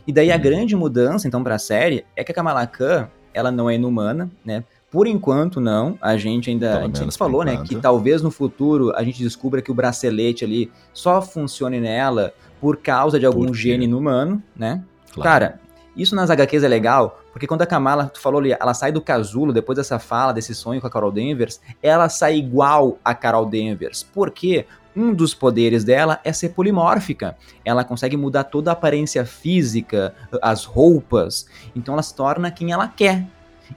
E 0.07 0.13
daí 0.13 0.31
a 0.31 0.37
uhum. 0.37 0.41
grande 0.41 0.77
mudança, 0.77 1.27
então, 1.27 1.43
pra 1.43 1.59
série 1.59 2.07
é 2.15 2.23
que 2.23 2.31
a 2.31 2.35
Kamala 2.35 2.65
Khan, 2.65 3.09
ela 3.35 3.51
não 3.51 3.69
é 3.69 3.75
inumana, 3.75 4.31
né? 4.45 4.63
Por 4.91 5.07
enquanto, 5.07 5.61
não. 5.61 5.99
A 6.01 6.17
gente 6.17 6.51
ainda 6.51 6.69
Pelo 6.69 6.81
a 6.81 6.87
gente 6.87 6.99
sempre 6.99 7.17
falou, 7.17 7.45
né? 7.45 7.63
Que 7.65 7.77
talvez 7.77 8.23
no 8.23 8.31
futuro 8.31 8.93
a 8.95 9.03
gente 9.03 9.23
descubra 9.23 9.61
que 9.61 9.71
o 9.71 9.75
bracelete 9.75 10.45
ali 10.45 10.71
só 10.93 11.21
funcione 11.21 11.81
nela 11.81 12.33
por 12.61 12.77
causa 12.79 13.19
de 13.19 13.27
algum 13.27 13.53
gene 13.53 13.85
inumano, 13.85 14.43
né? 14.57 14.83
Claro. 15.13 15.29
Cara, 15.29 15.61
isso 15.97 16.15
nas 16.15 16.31
HQs 16.31 16.63
é 16.63 16.69
legal, 16.69 17.21
porque 17.33 17.47
quando 17.47 17.63
a 17.63 17.67
Kamala, 17.67 18.11
tu 18.13 18.21
falou 18.21 18.41
ali, 18.41 18.55
ela 18.59 18.75
sai 18.75 18.93
do 18.93 19.01
casulo 19.01 19.53
depois 19.53 19.77
dessa 19.77 19.99
fala, 19.99 20.33
desse 20.33 20.55
sonho 20.55 20.81
com 20.81 20.87
a 20.87 20.91
Carol 20.91 21.11
Danvers, 21.11 21.61
ela 21.83 22.09
sai 22.09 22.37
igual 22.37 22.99
a 23.05 23.15
Carol 23.15 23.47
Danvers. 23.47 24.03
Por 24.03 24.31
quê? 24.31 24.67
Um 24.95 25.13
dos 25.13 25.35
poderes 25.35 25.85
dela 25.85 26.21
é 26.25 26.33
ser 26.33 26.51
polimórfica. 26.51 27.37
Ela 27.65 27.85
consegue 27.85 28.17
mudar 28.17 28.45
toda 28.45 28.71
a 28.71 28.73
aparência 28.73 29.27
física, 29.27 30.15
as 30.41 30.65
roupas. 30.65 31.47
Então 31.75 31.95
ela 31.95 32.03
se 32.03 32.15
torna 32.15 32.51
quem 32.51 32.73
ela 32.73 32.89
quer. 32.89 33.27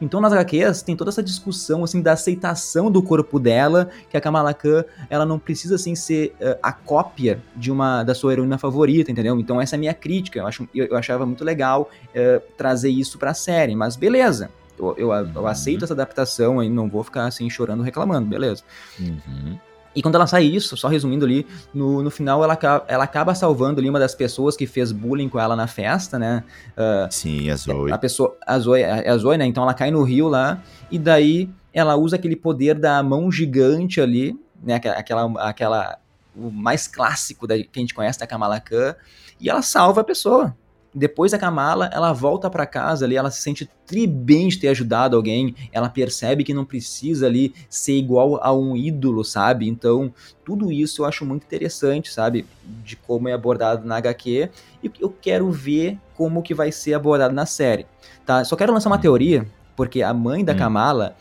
Então 0.01 0.21
nas 0.21 0.33
HQs 0.33 0.81
tem 0.81 0.95
toda 0.95 1.09
essa 1.09 1.23
discussão 1.23 1.83
assim 1.83 2.01
da 2.01 2.13
aceitação 2.13 2.91
do 2.91 3.01
corpo 3.01 3.39
dela, 3.39 3.89
que 4.09 4.17
a 4.17 4.21
Kamala 4.21 4.53
Khan, 4.53 4.83
ela 5.09 5.25
não 5.25 5.39
precisa 5.39 5.75
assim 5.75 5.95
ser 5.95 6.35
uh, 6.41 6.57
a 6.61 6.71
cópia 6.71 7.41
de 7.55 7.71
uma 7.71 8.03
da 8.03 8.13
sua 8.13 8.33
heroína 8.33 8.57
favorita, 8.57 9.11
entendeu? 9.11 9.39
Então 9.39 9.61
essa 9.61 9.75
é 9.75 9.77
a 9.77 9.79
minha 9.79 9.93
crítica. 9.93 10.39
Eu, 10.39 10.47
acho, 10.47 10.67
eu, 10.73 10.85
eu 10.85 10.97
achava 10.97 11.25
muito 11.25 11.43
legal 11.43 11.89
uh, 12.09 12.41
trazer 12.57 12.89
isso 12.89 13.17
pra 13.17 13.33
série, 13.33 13.75
mas 13.75 13.95
beleza. 13.95 14.49
Eu, 14.77 14.95
eu, 14.97 15.11
eu 15.11 15.41
uhum. 15.41 15.47
aceito 15.47 15.83
essa 15.83 15.93
adaptação 15.93 16.63
e 16.63 16.69
não 16.69 16.89
vou 16.89 17.03
ficar 17.03 17.25
assim 17.25 17.49
chorando, 17.49 17.83
reclamando, 17.83 18.27
beleza. 18.27 18.63
Uhum. 18.97 19.59
E 19.95 20.01
quando 20.01 20.15
ela 20.15 20.27
sai 20.27 20.43
isso, 20.43 20.77
só 20.77 20.87
resumindo 20.87 21.25
ali, 21.25 21.45
no, 21.73 22.03
no 22.03 22.11
final 22.11 22.43
ela, 22.43 22.57
ela 22.87 23.03
acaba 23.03 23.33
salvando 23.33 23.79
ali 23.79 23.89
uma 23.89 23.99
das 23.99 24.13
pessoas 24.13 24.55
que 24.55 24.67
fez 24.67 24.91
bullying 24.91 25.27
com 25.27 25.39
ela 25.39 25.55
na 25.55 25.67
festa, 25.67 26.19
né? 26.19 26.43
Uh, 26.77 27.11
Sim, 27.11 27.49
a 27.49 27.55
Zoe. 27.55 27.91
A 27.91 27.97
pessoa, 27.97 28.37
a 28.45 28.59
Zoe, 28.59 28.83
a 28.83 29.17
Zoe, 29.17 29.37
né? 29.37 29.45
Então 29.45 29.63
ela 29.63 29.73
cai 29.73 29.89
no 29.89 30.03
rio 30.03 30.27
lá, 30.27 30.61
e 30.91 30.99
daí 30.99 31.49
ela 31.73 31.95
usa 31.95 32.17
aquele 32.17 32.35
poder 32.35 32.75
da 32.75 33.01
mão 33.01 33.31
gigante 33.31 33.99
ali, 33.99 34.39
né? 34.61 34.75
Aquela, 34.75 35.25
aquela, 35.39 35.99
o 36.35 36.51
mais 36.51 36.87
clássico 36.87 37.47
da, 37.47 37.57
que 37.57 37.69
a 37.75 37.79
gente 37.79 37.93
conhece 37.93 38.19
da 38.19 38.27
Kamala 38.27 38.59
Khan, 38.59 38.95
e 39.39 39.49
ela 39.49 39.61
salva 39.61 40.01
a 40.01 40.03
pessoa. 40.03 40.55
Depois 40.93 41.31
da 41.31 41.37
Kamala, 41.37 41.89
ela 41.93 42.11
volta 42.13 42.49
para 42.49 42.65
casa 42.65 43.05
ali, 43.05 43.15
ela 43.15 43.29
se 43.29 43.41
sente 43.41 43.69
tri 43.85 44.07
bem 44.07 44.47
de 44.47 44.57
ter 44.57 44.69
ajudado 44.69 45.15
alguém, 45.15 45.55
ela 45.71 45.87
percebe 45.87 46.43
que 46.43 46.53
não 46.53 46.65
precisa 46.65 47.27
ali 47.27 47.53
ser 47.69 47.93
igual 47.93 48.39
a 48.41 48.51
um 48.51 48.75
ídolo, 48.75 49.23
sabe? 49.23 49.67
Então, 49.67 50.11
tudo 50.43 50.71
isso 50.71 51.01
eu 51.01 51.05
acho 51.05 51.25
muito 51.25 51.43
interessante, 51.43 52.11
sabe? 52.11 52.45
De 52.83 52.95
como 52.95 53.27
é 53.27 53.33
abordado 53.33 53.85
na 53.87 53.97
HQ 53.97 54.49
e 54.83 54.91
eu 54.99 55.15
quero 55.21 55.51
ver 55.51 55.97
como 56.15 56.41
que 56.41 56.55
vai 56.55 56.71
ser 56.71 56.95
abordado 56.95 57.35
na 57.35 57.45
série, 57.45 57.85
tá? 58.25 58.43
Só 58.43 58.55
quero 58.55 58.73
lançar 58.73 58.89
uma 58.89 58.97
teoria, 58.97 59.45
porque 59.75 60.01
a 60.01 60.13
mãe 60.13 60.43
da 60.43 60.53
hum. 60.53 60.57
Kamala, 60.57 61.15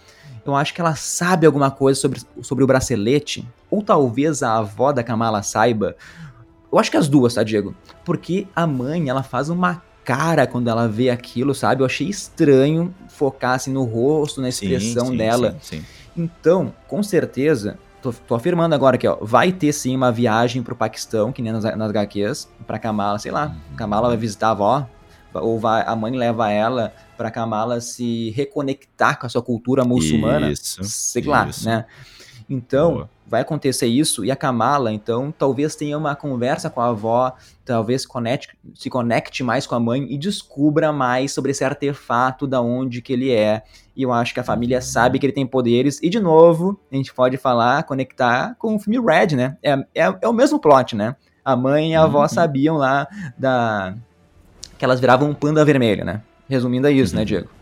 eu 0.46 0.56
acho 0.56 0.72
que 0.72 0.80
ela 0.80 0.94
sabe 0.94 1.46
alguma 1.46 1.70
coisa 1.70 2.00
sobre, 2.00 2.22
sobre 2.40 2.64
o 2.64 2.66
bracelete, 2.66 3.46
ou 3.70 3.82
talvez 3.82 4.42
a 4.42 4.56
avó 4.56 4.92
da 4.92 5.04
Kamala 5.04 5.42
saiba, 5.42 5.94
eu 6.70 6.78
acho 6.78 6.90
que 6.90 6.96
as 6.96 7.08
duas, 7.08 7.34
tá, 7.34 7.42
Diego? 7.42 7.74
Porque 8.04 8.46
a 8.54 8.66
mãe, 8.66 9.08
ela 9.08 9.22
faz 9.22 9.48
uma 9.48 9.82
cara 10.04 10.46
quando 10.46 10.68
ela 10.68 10.88
vê 10.88 11.10
aquilo, 11.10 11.54
sabe? 11.54 11.82
Eu 11.82 11.86
achei 11.86 12.08
estranho 12.08 12.94
focar 13.08 13.54
assim 13.54 13.72
no 13.72 13.84
rosto, 13.84 14.40
na 14.40 14.48
expressão 14.48 15.06
sim, 15.06 15.12
sim, 15.12 15.16
dela. 15.18 15.56
Sim, 15.60 15.84
então, 16.16 16.74
com 16.86 17.02
certeza, 17.02 17.78
tô, 18.02 18.12
tô, 18.12 18.34
afirmando 18.34 18.74
agora 18.74 18.96
que 18.96 19.06
ó, 19.06 19.18
vai 19.20 19.52
ter 19.52 19.72
sim 19.72 19.94
uma 19.94 20.10
viagem 20.10 20.62
pro 20.62 20.74
Paquistão, 20.74 21.30
que 21.32 21.42
nem 21.42 21.52
nas, 21.52 21.64
nas 21.64 21.90
HQs, 21.90 22.48
pra 22.66 22.78
Kamala, 22.78 23.18
sei 23.18 23.30
lá, 23.30 23.46
uhum. 23.48 23.76
Kamala 23.76 24.08
vai 24.08 24.16
visitar 24.16 24.48
a 24.48 24.52
avó, 24.52 24.88
ou 25.34 25.58
vai, 25.58 25.84
a 25.86 25.94
mãe 25.94 26.16
leva 26.16 26.50
ela 26.50 26.92
pra 27.16 27.30
Kamala 27.30 27.80
se 27.80 28.30
reconectar 28.30 29.18
com 29.18 29.26
a 29.26 29.28
sua 29.28 29.42
cultura 29.42 29.84
muçulmana, 29.84 30.50
isso, 30.50 30.82
sei 30.84 31.20
isso. 31.20 31.30
lá, 31.30 31.48
né? 31.64 31.84
Então, 32.48 32.94
Boa 32.94 33.10
vai 33.28 33.42
acontecer 33.42 33.86
isso 33.86 34.24
e 34.24 34.30
a 34.30 34.36
Kamala, 34.36 34.90
então, 34.90 35.32
talvez 35.36 35.76
tenha 35.76 35.98
uma 35.98 36.16
conversa 36.16 36.70
com 36.70 36.80
a 36.80 36.88
avó, 36.88 37.34
talvez 37.64 38.06
conecte, 38.06 38.56
se 38.74 38.88
conecte 38.88 39.44
mais 39.44 39.66
com 39.66 39.74
a 39.74 39.80
mãe 39.80 40.06
e 40.10 40.16
descubra 40.16 40.92
mais 40.92 41.32
sobre 41.32 41.50
esse 41.50 41.62
artefato 41.62 42.46
da 42.46 42.62
onde 42.62 43.02
que 43.02 43.12
ele 43.12 43.30
é. 43.30 43.62
E 43.94 44.02
eu 44.02 44.12
acho 44.12 44.32
que 44.32 44.40
a 44.40 44.44
família 44.44 44.80
sabe 44.80 45.18
que 45.18 45.26
ele 45.26 45.32
tem 45.32 45.46
poderes. 45.46 46.00
E, 46.02 46.08
de 46.08 46.18
novo, 46.18 46.80
a 46.90 46.96
gente 46.96 47.12
pode 47.12 47.36
falar, 47.36 47.82
conectar 47.82 48.54
com 48.58 48.76
o 48.76 48.78
filme 48.78 48.98
Red, 48.98 49.36
né? 49.36 49.56
É, 49.62 49.72
é, 49.94 50.18
é 50.22 50.28
o 50.28 50.32
mesmo 50.32 50.58
plot, 50.58 50.96
né? 50.96 51.14
A 51.44 51.54
mãe 51.54 51.92
e 51.92 51.94
a 51.94 52.04
avó 52.04 52.22
uhum. 52.22 52.28
sabiam 52.28 52.76
lá 52.76 53.06
da... 53.36 53.94
que 54.78 54.84
elas 54.84 55.00
viravam 55.00 55.28
um 55.28 55.34
panda 55.34 55.64
vermelho, 55.64 56.04
né? 56.04 56.22
Resumindo 56.48 56.86
é 56.86 56.92
isso, 56.92 57.14
né, 57.14 57.20
uhum. 57.20 57.24
né, 57.24 57.26
Diego? 57.26 57.57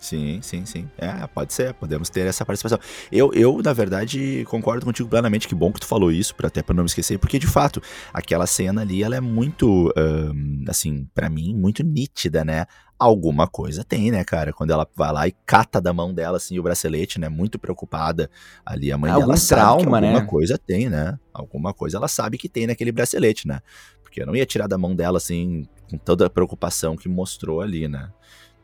Sim, 0.00 0.40
sim, 0.42 0.64
sim. 0.64 0.88
É, 0.96 1.26
pode 1.26 1.52
ser, 1.52 1.74
podemos 1.74 2.08
ter 2.08 2.26
essa 2.26 2.44
participação. 2.44 2.78
Eu, 3.10 3.32
eu 3.34 3.60
na 3.62 3.72
verdade, 3.72 4.44
concordo 4.48 4.86
contigo 4.86 5.08
plenamente. 5.08 5.48
Que 5.48 5.54
bom 5.54 5.72
que 5.72 5.80
tu 5.80 5.86
falou 5.86 6.12
isso, 6.12 6.34
para 6.34 6.48
até 6.48 6.62
para 6.62 6.74
não 6.74 6.84
me 6.84 6.88
esquecer, 6.88 7.18
porque 7.18 7.38
de 7.38 7.46
fato, 7.46 7.82
aquela 8.12 8.46
cena 8.46 8.82
ali, 8.82 9.02
ela 9.02 9.16
é 9.16 9.20
muito, 9.20 9.92
um, 9.96 10.64
assim, 10.68 11.08
para 11.14 11.28
mim, 11.28 11.54
muito 11.54 11.82
nítida, 11.82 12.44
né? 12.44 12.66
Alguma 12.98 13.46
coisa 13.46 13.84
tem, 13.84 14.10
né, 14.10 14.24
cara? 14.24 14.52
Quando 14.52 14.72
ela 14.72 14.86
vai 14.94 15.12
lá 15.12 15.28
e 15.28 15.32
cata 15.46 15.80
da 15.80 15.92
mão 15.92 16.12
dela, 16.12 16.36
assim, 16.36 16.58
o 16.58 16.62
bracelete, 16.62 17.18
né? 17.20 17.28
Muito 17.28 17.58
preocupada 17.58 18.30
ali. 18.64 18.90
A 18.90 18.98
mãe 18.98 19.10
Algum 19.10 19.26
dela 19.26 19.38
trauma, 19.38 19.80
sabe 19.80 19.82
que 19.82 19.94
alguma 19.94 20.20
né? 20.20 20.26
coisa 20.26 20.58
tem, 20.58 20.88
né? 20.88 21.18
Alguma 21.32 21.74
coisa 21.74 21.96
ela 21.96 22.08
sabe 22.08 22.38
que 22.38 22.48
tem 22.48 22.66
naquele 22.66 22.92
bracelete, 22.92 23.46
né? 23.46 23.60
Porque 24.02 24.22
eu 24.22 24.26
não 24.26 24.34
ia 24.34 24.46
tirar 24.46 24.66
da 24.66 24.78
mão 24.78 24.96
dela, 24.96 25.18
assim, 25.18 25.66
com 25.90 25.98
toda 25.98 26.26
a 26.26 26.30
preocupação 26.30 26.96
que 26.96 27.08
mostrou 27.08 27.60
ali, 27.60 27.86
né? 27.86 28.10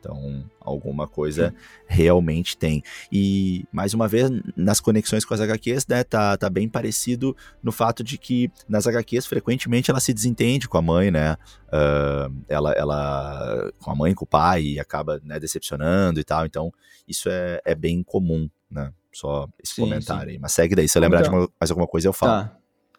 Então, 0.05 0.43
alguma 0.61 1.07
coisa 1.07 1.49
Sim. 1.49 1.55
realmente 1.87 2.55
tem. 2.55 2.83
E, 3.11 3.65
mais 3.71 3.95
uma 3.95 4.07
vez, 4.07 4.29
nas 4.55 4.79
conexões 4.79 5.25
com 5.25 5.33
as 5.33 5.41
HQs, 5.41 5.87
né, 5.87 6.03
tá, 6.03 6.37
tá 6.37 6.47
bem 6.47 6.69
parecido 6.69 7.35
no 7.61 7.71
fato 7.71 8.03
de 8.03 8.17
que 8.19 8.51
nas 8.69 8.85
HQs, 8.85 9.25
frequentemente, 9.25 9.89
ela 9.89 9.99
se 9.99 10.13
desentende 10.13 10.69
com 10.69 10.77
a 10.77 10.81
mãe, 10.81 11.09
né? 11.09 11.37
Uh, 11.67 12.43
ela, 12.47 12.71
ela, 12.73 13.71
com 13.79 13.89
a 13.89 13.95
mãe, 13.95 14.13
com 14.13 14.25
o 14.25 14.27
pai, 14.27 14.61
e 14.61 14.79
acaba 14.79 15.19
né, 15.23 15.39
decepcionando 15.39 16.19
e 16.19 16.23
tal. 16.23 16.45
Então, 16.45 16.71
isso 17.07 17.27
é, 17.27 17.59
é 17.65 17.73
bem 17.73 18.03
comum, 18.03 18.47
né? 18.69 18.93
Só 19.11 19.47
esse 19.63 19.75
sim, 19.75 19.81
comentário 19.81 20.29
sim. 20.29 20.35
aí. 20.35 20.39
Mas 20.39 20.51
segue 20.51 20.75
daí, 20.75 20.87
se 20.87 20.97
eu 20.97 21.01
lembrar 21.01 21.21
então, 21.21 21.45
de 21.45 21.51
mais 21.59 21.71
alguma 21.71 21.87
coisa, 21.87 22.07
eu 22.07 22.13
falo. 22.13 22.43
Tá. 22.43 22.57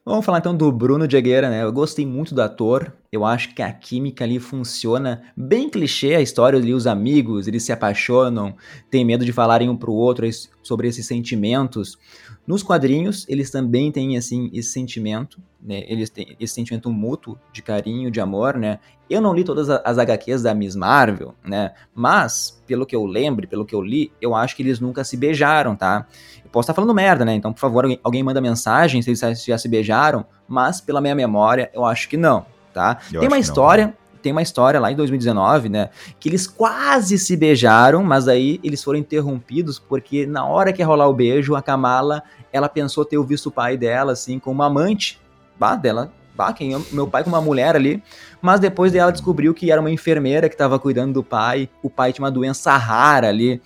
Vamos 0.08 0.24
falar 0.24 0.38
então 0.38 0.56
do 0.56 0.70
Bruno 0.70 1.08
Diegueira, 1.08 1.50
né? 1.50 1.64
Eu 1.64 1.72
gostei 1.72 2.06
muito 2.06 2.32
do 2.32 2.40
ator. 2.40 2.92
Eu 3.10 3.24
acho 3.24 3.52
que 3.52 3.60
a 3.60 3.72
química 3.72 4.22
ali 4.22 4.38
funciona 4.38 5.24
bem 5.36 5.68
clichê 5.68 6.14
a 6.14 6.20
história 6.20 6.56
ali, 6.56 6.72
os 6.72 6.86
amigos, 6.86 7.48
eles 7.48 7.64
se 7.64 7.72
apaixonam, 7.72 8.54
têm 8.88 9.04
medo 9.04 9.24
de 9.24 9.32
falarem 9.32 9.68
um 9.68 9.76
pro 9.76 9.92
outro 9.92 10.24
sobre 10.66 10.88
esses 10.88 11.06
sentimentos. 11.06 11.98
Nos 12.46 12.62
quadrinhos, 12.62 13.24
eles 13.28 13.50
também 13.50 13.90
têm, 13.90 14.16
assim, 14.16 14.50
esse 14.52 14.70
sentimento, 14.70 15.40
né? 15.62 15.84
Eles 15.88 16.10
têm 16.10 16.36
esse 16.38 16.54
sentimento 16.54 16.90
mútuo 16.90 17.38
de 17.52 17.62
carinho, 17.62 18.10
de 18.10 18.20
amor, 18.20 18.56
né? 18.56 18.78
Eu 19.08 19.20
não 19.20 19.32
li 19.32 19.44
todas 19.44 19.70
as 19.70 19.98
HQs 19.98 20.42
da 20.42 20.54
Miss 20.54 20.74
Marvel, 20.74 21.34
né? 21.44 21.72
Mas, 21.94 22.62
pelo 22.66 22.84
que 22.84 22.94
eu 22.94 23.04
lembro, 23.04 23.46
pelo 23.48 23.64
que 23.64 23.74
eu 23.74 23.80
li, 23.80 24.12
eu 24.20 24.34
acho 24.34 24.56
que 24.56 24.62
eles 24.62 24.80
nunca 24.80 25.04
se 25.04 25.16
beijaram, 25.16 25.76
tá? 25.76 26.06
Eu 26.44 26.50
posso 26.50 26.64
estar 26.64 26.74
falando 26.74 26.94
merda, 26.94 27.24
né? 27.24 27.34
Então, 27.34 27.52
por 27.52 27.60
favor, 27.60 27.84
alguém, 27.84 28.00
alguém 28.02 28.22
manda 28.22 28.40
mensagem 28.40 29.00
se 29.02 29.10
eles 29.10 29.44
já 29.44 29.58
se 29.58 29.68
beijaram, 29.68 30.24
mas 30.48 30.80
pela 30.80 31.00
minha 31.00 31.14
memória, 31.14 31.70
eu 31.72 31.84
acho 31.84 32.08
que 32.08 32.16
não, 32.16 32.44
tá? 32.72 32.98
Eu 33.12 33.20
Tem 33.20 33.28
uma 33.28 33.38
história... 33.38 33.94
Tem 34.26 34.32
uma 34.32 34.42
história 34.42 34.80
lá 34.80 34.90
em 34.90 34.96
2019, 34.96 35.68
né? 35.68 35.88
Que 36.18 36.28
eles 36.28 36.48
quase 36.48 37.16
se 37.16 37.36
beijaram, 37.36 38.02
mas 38.02 38.26
aí 38.26 38.58
eles 38.60 38.82
foram 38.82 38.98
interrompidos 38.98 39.78
porque 39.78 40.26
na 40.26 40.44
hora 40.44 40.72
que 40.72 40.82
ia 40.82 40.86
rolar 40.86 41.06
o 41.06 41.14
beijo, 41.14 41.54
a 41.54 41.62
Kamala, 41.62 42.24
ela 42.52 42.68
pensou 42.68 43.04
ter 43.04 43.22
visto 43.24 43.46
o 43.46 43.52
pai 43.52 43.76
dela, 43.76 44.10
assim, 44.10 44.40
como 44.40 44.64
amante. 44.64 45.20
Bah, 45.56 45.76
dela, 45.76 46.10
bah, 46.34 46.52
quem 46.52 46.76
meu 46.90 47.06
pai 47.06 47.22
com 47.22 47.30
uma 47.30 47.40
mulher 47.40 47.76
ali. 47.76 48.02
Mas 48.42 48.58
depois 48.58 48.90
dela 48.90 49.12
descobriu 49.12 49.54
que 49.54 49.70
era 49.70 49.80
uma 49.80 49.92
enfermeira 49.92 50.48
que 50.48 50.56
estava 50.56 50.76
cuidando 50.76 51.12
do 51.12 51.22
pai. 51.22 51.68
O 51.80 51.88
pai 51.88 52.12
tinha 52.12 52.24
uma 52.24 52.30
doença 52.32 52.76
rara 52.76 53.28
ali. 53.28 53.62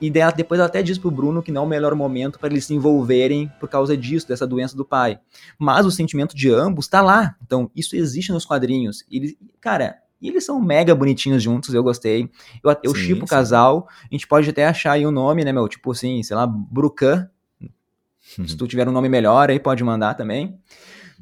E 0.00 0.10
depois 0.10 0.58
ela 0.58 0.66
até 0.66 0.82
diz 0.82 0.96
pro 0.96 1.10
Bruno 1.10 1.42
que 1.42 1.52
não 1.52 1.62
é 1.62 1.64
o 1.64 1.68
melhor 1.68 1.94
momento 1.94 2.38
para 2.38 2.48
eles 2.48 2.64
se 2.64 2.74
envolverem 2.74 3.52
por 3.60 3.68
causa 3.68 3.96
disso, 3.96 4.26
dessa 4.26 4.46
doença 4.46 4.76
do 4.76 4.84
pai. 4.84 5.20
Mas 5.58 5.84
o 5.84 5.90
sentimento 5.90 6.34
de 6.34 6.50
ambos 6.50 6.88
tá 6.88 7.02
lá. 7.02 7.36
Então, 7.44 7.70
isso 7.76 7.94
existe 7.94 8.32
nos 8.32 8.46
quadrinhos. 8.46 9.04
Eles, 9.10 9.36
cara, 9.60 9.98
e 10.20 10.28
eles 10.28 10.44
são 10.44 10.60
mega 10.60 10.94
bonitinhos 10.94 11.42
juntos, 11.42 11.74
eu 11.74 11.82
gostei. 11.82 12.30
Eu, 12.62 12.76
eu 12.82 12.94
sim, 12.94 13.02
chipo 13.02 13.24
o 13.24 13.28
casal. 13.28 13.88
A 14.02 14.14
gente 14.14 14.26
pode 14.26 14.48
até 14.48 14.66
achar 14.66 14.92
aí 14.92 15.04
o 15.04 15.08
um 15.08 15.12
nome, 15.12 15.44
né, 15.44 15.52
meu? 15.52 15.68
Tipo 15.68 15.92
assim, 15.92 16.22
sei 16.22 16.36
lá, 16.36 16.46
Brucan. 16.46 17.28
Se 18.20 18.56
tu 18.56 18.66
tiver 18.66 18.88
um 18.88 18.92
nome 18.92 19.08
melhor 19.08 19.50
aí, 19.50 19.58
pode 19.58 19.82
mandar 19.82 20.14
também. 20.14 20.58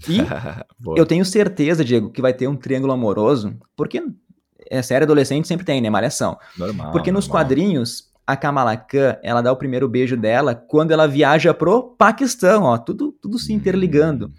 E 0.08 0.18
eu 0.96 1.06
tenho 1.06 1.24
certeza, 1.24 1.84
Diego, 1.84 2.10
que 2.10 2.20
vai 2.20 2.32
ter 2.32 2.48
um 2.48 2.56
triângulo 2.56 2.92
amoroso, 2.92 3.56
porque 3.76 4.02
é 4.70 4.82
série 4.82 5.04
adolescente 5.04 5.48
sempre 5.48 5.64
tem, 5.64 5.80
né? 5.80 5.88
Malhação. 5.88 6.38
Normal. 6.56 6.92
Porque 6.92 7.10
nos 7.10 7.26
normal. 7.26 7.44
quadrinhos, 7.44 8.07
a 8.28 8.36
Kamala 8.36 8.76
Khan, 8.76 9.16
ela 9.22 9.40
dá 9.40 9.50
o 9.50 9.56
primeiro 9.56 9.88
beijo 9.88 10.14
dela 10.14 10.54
quando 10.54 10.90
ela 10.90 11.08
viaja 11.08 11.54
pro 11.54 11.94
Paquistão, 11.96 12.64
ó, 12.64 12.76
tudo, 12.76 13.10
tudo 13.10 13.38
se 13.38 13.54
interligando. 13.54 14.26
Hum. 14.26 14.32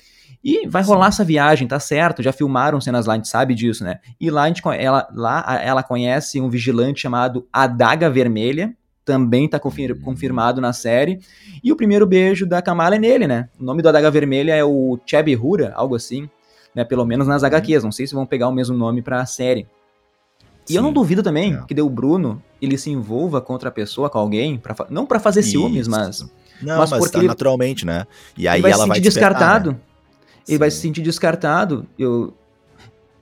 E 0.43 0.67
vai 0.67 0.83
rolar 0.83 1.07
essa 1.07 1.23
viagem, 1.23 1.67
tá 1.67 1.79
certo? 1.79 2.21
Já 2.21 2.31
filmaram 2.31 2.79
cenas 2.79 3.07
lá, 3.07 3.13
a 3.13 3.15
gente 3.15 3.27
sabe 3.27 3.55
disso, 3.55 3.83
né? 3.83 3.99
E 4.21 4.29
lá, 4.29 4.43
a 4.43 4.47
gente, 4.47 4.61
ela, 4.77 5.09
lá 5.11 5.59
ela 5.63 5.81
conhece 5.81 6.39
um 6.39 6.51
vigilante 6.51 7.01
chamado 7.01 7.47
Adaga 7.51 8.11
Vermelha, 8.11 8.75
também 9.03 9.49
tá 9.49 9.59
confir, 9.59 9.91
hum. 9.91 10.01
confirmado 10.03 10.61
na 10.61 10.71
série. 10.71 11.19
E 11.63 11.71
o 11.71 11.75
primeiro 11.75 12.05
beijo 12.05 12.45
da 12.45 12.61
Kamala 12.61 12.95
é 12.95 12.99
nele, 12.99 13.25
né? 13.25 13.49
O 13.59 13.63
nome 13.63 13.81
do 13.81 13.89
Adaga 13.89 14.11
Vermelha 14.11 14.53
é 14.53 14.63
o 14.63 14.99
Cheb 15.03 15.35
Hura, 15.35 15.73
algo 15.75 15.95
assim, 15.95 16.29
né? 16.75 16.85
Pelo 16.85 17.07
menos 17.07 17.27
nas 17.27 17.43
HQs, 17.43 17.83
não 17.83 17.91
sei 17.91 18.05
se 18.05 18.13
vão 18.13 18.27
pegar 18.27 18.49
o 18.49 18.53
mesmo 18.53 18.77
nome 18.77 19.01
pra 19.01 19.25
série. 19.25 19.65
E 20.69 20.73
Sim, 20.73 20.77
eu 20.77 20.83
não 20.83 20.93
duvido 20.93 21.23
também 21.23 21.55
é. 21.55 21.63
que 21.67 21.73
deu 21.73 21.87
o 21.87 21.89
Bruno 21.89 22.41
ele 22.61 22.77
se 22.77 22.89
envolva 22.89 23.41
com 23.41 23.53
outra 23.53 23.71
pessoa, 23.71 24.09
com 24.09 24.17
alguém, 24.17 24.57
pra, 24.57 24.75
não 24.89 25.05
para 25.05 25.19
fazer 25.19 25.39
Isso. 25.39 25.51
ciúmes, 25.51 25.87
mas. 25.87 26.21
Não, 26.61 26.77
mas, 26.77 26.91
mas 26.91 26.99
porque 26.99 27.17
tá 27.17 27.23
naturalmente, 27.23 27.85
né? 27.85 28.05
E 28.37 28.47
aí 28.47 28.61
vai 28.61 28.71
ela 28.71 28.83
se 28.83 28.87
sentir 28.87 28.99
vai 28.99 28.99
descartado. 28.99 29.71
Né? 29.71 29.77
Ele 30.47 30.57
vai 30.57 30.71
se 30.71 30.77
sentir 30.77 31.01
descartado. 31.01 31.87
Eu, 31.97 32.33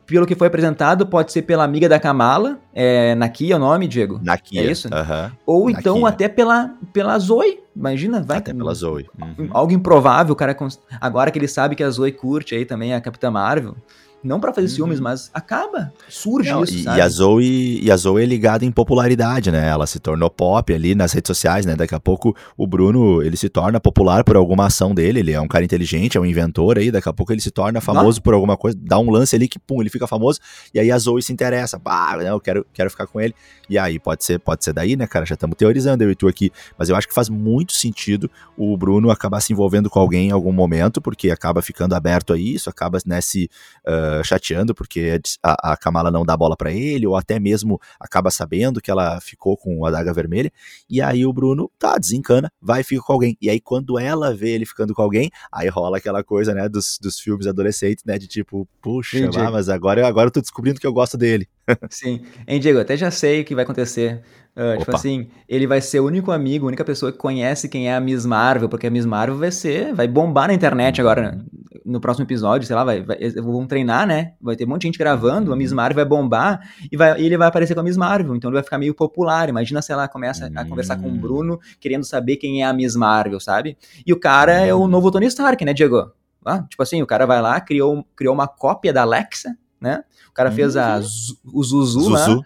pelo 0.08 0.26
que 0.26 0.34
foi 0.34 0.48
apresentado, 0.48 1.06
pode 1.06 1.32
ser 1.32 1.44
pela 1.44 1.64
amiga 1.64 1.88
da 1.88 2.00
Kamala, 2.00 2.58
é, 2.74 3.14
Nakia 3.14 3.54
é 3.54 3.58
o 3.58 3.60
nome, 3.60 3.88
Diego? 3.88 4.20
Nakia. 4.24 4.62
É 4.62 4.72
isso? 4.72 4.88
Uh 4.88 4.92
-huh. 4.92 5.32
Ou 5.46 5.70
então 5.70 6.06
até 6.06 6.28
pela, 6.30 6.74
pela 6.94 7.20
Zoe. 7.20 7.60
Imagina, 7.76 8.24
vai. 8.24 8.38
Até 8.38 8.54
pela 8.54 8.74
Zoe. 8.74 9.06
Uhum. 9.22 9.50
Algo 9.52 9.74
improvável, 9.74 10.34
o 10.34 10.36
cara. 10.36 10.58
Agora 11.00 11.30
que 11.30 11.38
ele 11.38 11.48
sabe 11.48 11.76
que 11.76 11.84
a 11.84 11.90
Zoe 11.90 12.12
curte 12.12 12.56
aí 12.56 12.66
também 12.66 12.94
a 12.94 13.02
Capitã 13.02 13.30
Marvel. 13.30 13.76
Não 14.24 14.40
para 14.40 14.52
fazer 14.52 14.68
ciúmes, 14.68 14.98
uhum. 14.98 15.04
mas 15.04 15.30
acaba. 15.32 15.94
Surge 16.10 16.50
Não, 16.50 16.64
isso, 16.64 16.74
e, 16.74 16.84
sabe? 16.84 16.98
E 16.98 17.02
a, 17.02 17.08
Zoe, 17.08 17.80
e 17.84 17.92
a 17.92 17.96
Zoe 17.96 18.24
é 18.24 18.26
ligada 18.26 18.66
em 18.66 18.72
popularidade, 18.72 19.52
né? 19.52 19.70
Ela 19.70 19.86
se 19.86 20.00
tornou 20.00 20.30
pop 20.30 20.74
ali 20.74 20.96
nas 20.96 21.14
redes 21.14 21.28
sociais, 21.28 21.66
né? 21.66 21.76
Daqui 21.76 21.94
a 21.94 22.00
pouco 22.00 22.36
o 22.58 22.66
Bruno, 22.66 23.22
ele 23.22 23.38
se 23.38 23.48
torna 23.48 23.80
popular 23.80 24.24
por 24.24 24.36
alguma 24.36 24.66
ação 24.66 24.94
dele. 24.94 25.20
Ele 25.20 25.34
é 25.34 25.40
um 25.40 25.48
cara 25.48 25.64
inteligente, 25.64 26.18
é 26.18 26.22
um 26.22 26.26
inventor 26.26 26.80
aí. 26.80 26.90
Daqui 26.90 27.08
a 27.08 27.14
pouco 27.14 27.32
ele 27.32 27.42
se 27.42 27.52
torna 27.52 27.80
famoso 27.80 28.18
Não. 28.18 28.24
por 28.24 28.34
alguma 28.34 28.58
coisa. 28.58 28.76
Dá 28.82 28.98
um 28.98 29.12
lance 29.12 29.36
ali 29.36 29.48
que, 29.48 29.60
pum, 29.60 29.82
ele 29.82 29.90
fica 29.90 30.08
famoso. 30.08 30.40
E 30.74 30.80
aí 30.80 30.92
a 30.92 30.98
Zoe 30.98 31.22
se 31.22 31.32
interessa. 31.32 31.80
Pá, 31.80 32.18
né, 32.18 32.32
eu 32.32 32.40
quero, 32.40 32.66
quero 32.74 32.90
ficar 32.90 33.06
com 33.06 33.22
ele. 33.22 33.36
E 33.70 33.78
aí 33.78 34.00
pode 34.00 34.26
ser, 34.26 34.40
pode 34.40 34.64
ser 34.64 34.74
daí, 34.74 34.96
né, 34.96 35.06
cara? 35.06 35.26
Já 35.26 35.36
estamos 35.36 35.56
teorizando 35.56 36.04
eu 36.04 36.10
e 36.10 36.16
tu 36.16 36.28
aqui. 36.28 36.52
Mas 36.76 36.90
eu 36.90 36.96
acho 36.96 37.08
que 37.08 37.14
faz 37.14 37.30
muito 37.30 37.74
sentido 37.74 38.30
o 38.58 38.76
Bruno 38.76 39.12
acabar 39.12 39.42
se 39.42 39.54
envolvendo 39.54 39.90
com 39.92 40.00
alguém 40.00 40.30
em 40.30 40.32
algum 40.32 40.52
momento, 40.52 41.00
porque 41.00 41.30
acaba 41.30 41.62
ficando 41.62 41.94
aberto 41.94 42.34
a 42.34 42.38
isso, 42.38 42.68
acaba, 42.68 42.98
né, 43.06 43.22
se... 43.22 43.48
Uh, 43.88 44.07
chateando 44.24 44.74
porque 44.74 45.20
a, 45.44 45.74
a 45.74 45.78
Kamala 45.78 46.12
não 46.12 46.26
dá 46.26 46.36
bola 46.36 46.56
para 46.56 46.72
ele, 46.72 47.08
ou 47.08 47.16
até 47.16 47.40
mesmo 47.40 47.80
acaba 48.00 48.32
sabendo 48.32 48.82
que 48.82 48.92
ela 48.92 49.20
ficou 49.22 49.58
com 49.58 49.86
a 49.86 49.92
daga 49.92 50.14
vermelha, 50.14 50.52
e 50.90 51.02
aí 51.02 51.26
o 51.26 51.34
Bruno, 51.34 51.72
tá, 51.78 51.98
desencana, 51.98 52.52
vai 52.62 52.82
e 52.82 52.84
fica 52.84 53.02
com 53.02 53.14
alguém. 53.14 53.38
E 53.42 53.50
aí 53.50 53.60
quando 53.60 54.00
ela 54.00 54.34
vê 54.34 54.52
ele 54.52 54.66
ficando 54.66 54.94
com 54.94 55.02
alguém, 55.02 55.30
aí 55.52 55.68
rola 55.70 55.98
aquela 55.98 56.24
coisa, 56.24 56.54
né, 56.54 56.68
dos, 56.68 56.98
dos 57.02 57.20
filmes 57.20 57.48
adolescentes, 57.48 58.04
né, 58.06 58.18
de 58.18 58.28
tipo, 58.28 58.68
puxa, 58.82 59.30
ah, 59.38 59.52
mas 59.52 59.70
agora, 59.70 60.06
agora 60.08 60.28
eu 60.28 60.32
tô 60.32 60.42
descobrindo 60.42 60.80
que 60.80 60.88
eu 60.88 60.94
gosto 60.94 61.18
dele. 61.18 61.48
Sim. 61.90 62.22
Hein, 62.48 62.60
Diego, 62.60 62.80
até 62.80 62.96
já 62.96 63.12
sei 63.12 63.42
o 63.42 63.46
que 63.46 63.56
vai 63.56 63.64
acontecer. 63.64 64.22
Uh, 64.56 64.80
tipo 64.80 64.96
assim, 64.96 65.28
ele 65.48 65.68
vai 65.68 65.80
ser 65.80 66.00
o 66.00 66.06
único 66.08 66.32
amigo, 66.32 66.66
a 66.66 66.70
única 66.70 66.84
pessoa 66.84 67.12
que 67.12 67.18
conhece 67.20 67.70
quem 67.70 67.90
é 67.90 67.96
a 67.96 68.00
Miss 68.02 68.26
Marvel, 68.26 68.68
porque 68.68 68.88
a 68.88 68.90
Miss 68.90 69.06
Marvel 69.06 69.38
vai 69.38 69.52
ser, 69.52 69.94
vai 69.94 70.08
bombar 70.08 70.48
na 70.48 70.54
internet 70.56 71.00
agora, 71.00 71.40
no 71.88 72.02
próximo 72.02 72.26
episódio, 72.26 72.68
sei 72.68 72.76
lá, 72.76 72.84
vai, 72.84 73.02
vai 73.02 73.18
vão 73.32 73.66
treinar, 73.66 74.06
né? 74.06 74.34
Vai 74.42 74.58
ter 74.58 74.66
um 74.66 74.68
monte 74.68 74.82
de 74.82 74.88
gente 74.90 75.00
gravando, 75.00 75.54
a 75.54 75.56
Miss 75.56 75.72
uhum. 75.72 75.78
Marvel 75.78 75.96
vai 75.96 76.06
bombar 76.06 76.60
e, 76.92 76.98
vai, 76.98 77.20
e 77.20 77.26
ele 77.26 77.38
vai 77.38 77.48
aparecer 77.48 77.74
com 77.74 77.80
a 77.80 77.84
Miss 77.84 77.96
Marvel, 77.96 78.36
então 78.36 78.50
ele 78.50 78.56
vai 78.56 78.64
ficar 78.64 78.78
meio 78.78 78.94
popular. 78.94 79.48
Imagina 79.48 79.82
se 79.82 79.92
ela 79.94 80.08
começa 80.08 80.52
a 80.54 80.66
conversar 80.66 80.98
com 80.98 81.08
o 81.08 81.12
hum. 81.12 81.18
Bruno, 81.18 81.60
querendo 81.80 82.04
saber 82.04 82.36
quem 82.36 82.62
é 82.62 82.66
a 82.66 82.74
Miss 82.74 82.96
Marvel, 82.96 83.40
sabe? 83.40 83.78
E 84.06 84.12
o 84.12 84.20
cara 84.20 84.54
é 84.54 84.74
o 84.74 84.80
uhum. 84.80 84.88
novo 84.88 85.10
Tony 85.10 85.28
Stark, 85.28 85.64
né, 85.64 85.74
Diego? 85.74 86.12
Ah, 86.46 86.64
tipo 86.64 86.84
assim, 86.84 87.02
o 87.02 87.08
cara 87.08 87.26
vai 87.26 87.42
lá, 87.42 87.60
criou, 87.62 88.06
criou 88.16 88.34
uma 88.34 88.48
cópia 88.48 88.92
da 88.92 89.04
Alexa, 89.04 89.58
né? 89.80 90.04
O 90.30 90.34
cara 90.34 90.52
fez 90.52 90.76
a, 90.76 90.98
o 90.98 91.64
Zuzu, 91.64 92.02
Zuzu. 92.02 92.10
lá 92.10 92.42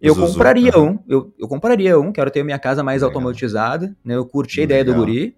eu 0.00 0.14
Zuzu, 0.14 0.26
compraria 0.26 0.78
um, 0.78 0.98
eu, 1.08 1.32
eu 1.38 1.48
compraria 1.48 1.98
um, 1.98 2.12
quero 2.12 2.30
ter 2.30 2.44
minha 2.44 2.58
casa 2.58 2.82
mais 2.82 3.02
Legal. 3.02 3.10
automatizada, 3.10 3.96
né? 4.04 4.14
Eu 4.14 4.26
curti 4.26 4.60
a 4.60 4.64
ideia 4.64 4.84
do 4.84 4.94
guri. 4.94 5.36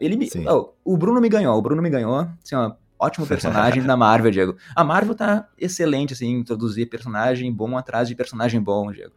Ele 0.00 0.16
me, 0.16 0.28
oh, 0.48 0.70
o 0.84 0.96
Bruno 0.96 1.20
me 1.20 1.28
ganhou, 1.28 1.56
o 1.56 1.62
Bruno 1.62 1.80
me 1.80 1.90
ganhou, 1.90 2.14
assim, 2.16 2.54
ó, 2.54 2.72
ótimo 2.98 3.26
personagem 3.26 3.82
da 3.84 3.96
Marvel, 3.96 4.30
Diego. 4.30 4.56
A 4.74 4.84
Marvel 4.84 5.14
tá 5.14 5.48
excelente, 5.58 6.12
assim, 6.12 6.26
em 6.26 6.40
introduzir 6.40 6.88
personagem 6.88 7.52
bom 7.52 7.76
atrás 7.76 8.08
de 8.08 8.14
personagem 8.14 8.60
bom, 8.60 8.90
Diego. 8.92 9.12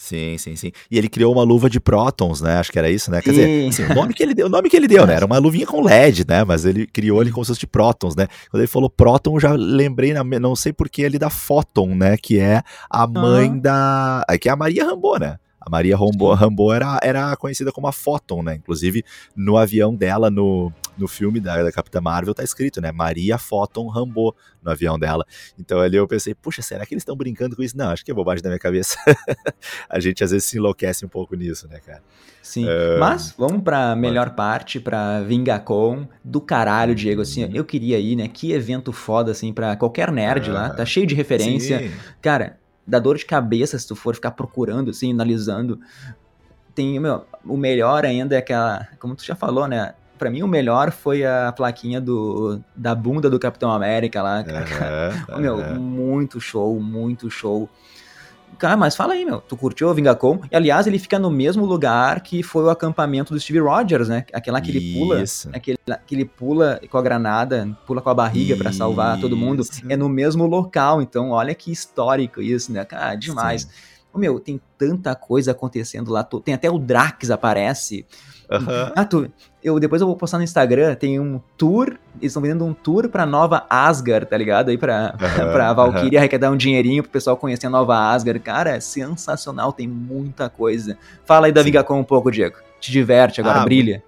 Sim, 0.00 0.38
sim, 0.38 0.56
sim. 0.56 0.72
E 0.90 0.96
ele 0.96 1.10
criou 1.10 1.30
uma 1.30 1.42
luva 1.42 1.68
de 1.68 1.78
prótons, 1.78 2.40
né? 2.40 2.56
Acho 2.56 2.72
que 2.72 2.78
era 2.78 2.88
isso, 2.88 3.10
né? 3.10 3.20
Quer 3.20 3.32
dizer, 3.32 3.68
assim, 3.68 3.82
o 3.84 3.94
nome 3.94 4.14
que 4.14 4.22
ele 4.22 4.32
deu, 4.32 4.46
o 4.46 4.48
nome 4.48 4.70
que 4.70 4.74
ele 4.74 4.88
deu, 4.88 5.06
né? 5.06 5.12
Era 5.12 5.26
uma 5.26 5.36
luvinha 5.36 5.66
com 5.66 5.82
LED, 5.82 6.24
né? 6.26 6.42
Mas 6.42 6.64
ele 6.64 6.86
criou 6.86 7.20
ele 7.20 7.30
como 7.30 7.44
se 7.44 7.48
fosse 7.48 7.60
de 7.60 7.66
prótons, 7.66 8.16
né? 8.16 8.26
Quando 8.50 8.62
ele 8.62 8.66
falou 8.66 8.88
próton, 8.88 9.38
já 9.38 9.52
lembrei, 9.52 10.14
não 10.14 10.56
sei 10.56 10.72
porquê, 10.72 11.04
ali 11.04 11.18
da 11.18 11.28
Photon, 11.28 11.94
né? 11.94 12.16
Que 12.16 12.38
é 12.38 12.62
a 12.88 13.06
mãe 13.06 13.52
ah. 13.56 13.60
da. 13.60 14.38
Que 14.40 14.48
é 14.48 14.52
a 14.52 14.56
Maria 14.56 14.86
Rambo, 14.86 15.18
né? 15.18 15.36
A 15.60 15.68
Maria 15.68 15.96
Rambo, 15.96 16.32
Rambo 16.32 16.72
era, 16.72 16.98
era 17.02 17.36
conhecida 17.36 17.70
como 17.70 17.86
a 17.86 17.92
Photon, 17.92 18.42
né? 18.42 18.54
Inclusive, 18.54 19.04
no 19.36 19.58
avião 19.58 19.94
dela, 19.94 20.30
no, 20.30 20.72
no 20.96 21.06
filme 21.06 21.38
da, 21.38 21.62
da 21.62 21.70
Capitã 21.70 22.00
Marvel, 22.00 22.34
tá 22.34 22.42
escrito, 22.42 22.80
né? 22.80 22.90
Maria 22.90 23.36
Photon 23.36 23.88
Rambo 23.88 24.34
no 24.62 24.70
avião 24.70 24.98
dela. 24.98 25.24
Então 25.58 25.80
ali 25.80 25.96
eu 25.96 26.08
pensei, 26.08 26.34
puxa, 26.34 26.62
será 26.62 26.86
que 26.86 26.94
eles 26.94 27.02
estão 27.02 27.14
brincando 27.14 27.56
com 27.56 27.62
isso? 27.62 27.76
Não, 27.76 27.90
acho 27.90 28.04
que 28.04 28.10
é 28.10 28.14
bobagem 28.14 28.42
da 28.42 28.48
minha 28.48 28.58
cabeça. 28.58 28.96
a 29.88 30.00
gente 30.00 30.24
às 30.24 30.30
vezes 30.30 30.48
se 30.48 30.56
enlouquece 30.56 31.04
um 31.04 31.08
pouco 31.08 31.34
nisso, 31.36 31.68
né, 31.68 31.78
cara? 31.84 32.02
Sim, 32.42 32.64
uh... 32.64 32.98
mas 32.98 33.34
vamos 33.36 33.62
pra 33.62 33.94
melhor 33.94 34.30
parte, 34.30 34.80
pra 34.80 35.20
Vingacon, 35.20 36.08
do 36.24 36.40
caralho, 36.40 36.94
Diego, 36.94 37.20
assim, 37.20 37.44
uhum. 37.44 37.50
eu 37.52 37.64
queria 37.64 37.98
ir, 37.98 38.16
né? 38.16 38.28
Que 38.28 38.52
evento 38.52 38.92
foda, 38.92 39.32
assim, 39.32 39.52
pra 39.52 39.76
qualquer 39.76 40.10
nerd 40.10 40.50
lá, 40.50 40.70
tá 40.70 40.86
cheio 40.86 41.06
de 41.06 41.14
referência. 41.14 41.80
Sim. 41.80 41.90
Cara, 42.22 42.58
dá 42.86 42.98
dor 42.98 43.16
de 43.16 43.24
cabeça 43.24 43.78
se 43.78 43.86
tu 43.86 43.94
for 43.94 44.14
ficar 44.14 44.32
procurando, 44.32 44.90
assim, 44.90 45.12
analisando. 45.12 45.80
Tem, 46.74 46.98
meu, 46.98 47.24
o 47.44 47.56
melhor 47.56 48.04
ainda 48.04 48.34
é 48.34 48.38
aquela, 48.38 48.88
como 48.98 49.14
tu 49.14 49.24
já 49.24 49.34
falou, 49.34 49.66
né? 49.66 49.94
Pra 50.18 50.30
mim, 50.30 50.42
o 50.42 50.48
melhor 50.48 50.90
foi 50.90 51.24
a 51.24 51.52
plaquinha 51.52 52.00
do, 52.00 52.60
da 52.76 52.94
bunda 52.94 53.30
do 53.30 53.38
Capitão 53.38 53.72
América 53.72 54.22
lá. 54.22 54.44
Uhum, 55.30 55.40
meu, 55.40 55.56
uhum. 55.56 55.80
muito 55.80 56.40
show, 56.40 56.78
muito 56.80 57.30
show. 57.30 57.68
Cara, 58.58 58.76
mas 58.76 58.94
fala 58.94 59.14
aí, 59.14 59.24
meu, 59.24 59.40
tu 59.40 59.56
curtiu 59.56 59.88
o 59.88 59.94
Vingacom? 59.94 60.40
E, 60.50 60.56
aliás, 60.56 60.86
ele 60.86 60.98
fica 60.98 61.18
no 61.18 61.30
mesmo 61.30 61.64
lugar 61.64 62.20
que 62.20 62.42
foi 62.42 62.64
o 62.64 62.70
acampamento 62.70 63.32
do 63.32 63.40
Steve 63.40 63.58
Rogers, 63.60 64.08
né? 64.08 64.24
Aquela 64.32 64.60
que 64.60 64.70
ele 64.70 64.92
pula, 64.92 65.24
aquele 65.52 65.78
que 66.06 66.14
ele 66.14 66.24
pula 66.24 66.80
com 66.90 66.98
a 66.98 67.02
granada, 67.02 67.76
pula 67.86 68.02
com 68.02 68.10
a 68.10 68.14
barriga 68.14 68.56
para 68.56 68.72
salvar 68.72 69.18
todo 69.20 69.36
mundo. 69.36 69.62
É 69.88 69.96
no 69.96 70.08
mesmo 70.08 70.46
local, 70.46 71.00
então 71.00 71.30
olha 71.30 71.54
que 71.54 71.72
histórico 71.72 72.42
isso, 72.42 72.72
né? 72.72 72.84
Cara, 72.84 73.14
demais. 73.14 73.62
Sim. 73.62 73.68
Meu, 74.18 74.40
tem 74.40 74.60
tanta 74.76 75.14
coisa 75.14 75.52
acontecendo 75.52 76.10
lá. 76.10 76.24
Tem 76.44 76.54
até 76.54 76.70
o 76.70 76.78
Drax 76.78 77.30
aparece. 77.30 78.04
Uhum. 78.50 78.92
Ah, 78.96 79.04
tu, 79.04 79.30
eu, 79.62 79.78
depois 79.78 80.02
eu 80.02 80.08
vou 80.08 80.16
postar 80.16 80.38
no 80.38 80.44
Instagram, 80.44 80.96
tem 80.96 81.20
um 81.20 81.40
tour, 81.56 81.96
eles 82.18 82.32
estão 82.32 82.42
vendendo 82.42 82.64
um 82.64 82.74
tour 82.74 83.08
pra 83.08 83.24
nova 83.24 83.64
Asgard, 83.70 84.26
tá 84.26 84.36
ligado? 84.36 84.70
Aí 84.70 84.78
pra, 84.78 85.14
uhum, 85.14 85.52
pra 85.52 85.72
Valkyria 85.72 86.10
uhum. 86.12 86.18
arrecadar 86.18 86.50
um 86.50 86.56
dinheirinho 86.56 87.02
pro 87.04 87.12
pessoal 87.12 87.36
conhecer 87.36 87.68
a 87.68 87.70
nova 87.70 88.10
Asgard. 88.10 88.40
Cara, 88.40 88.70
é 88.70 88.80
sensacional, 88.80 89.72
tem 89.72 89.86
muita 89.86 90.48
coisa. 90.48 90.98
Fala 91.24 91.46
aí 91.46 91.52
da 91.52 91.62
Vigacom 91.62 92.00
um 92.00 92.04
pouco, 92.04 92.30
Diego. 92.30 92.56
Te 92.80 92.90
diverte 92.90 93.40
agora, 93.40 93.60
ah, 93.60 93.64
brilha. 93.64 94.02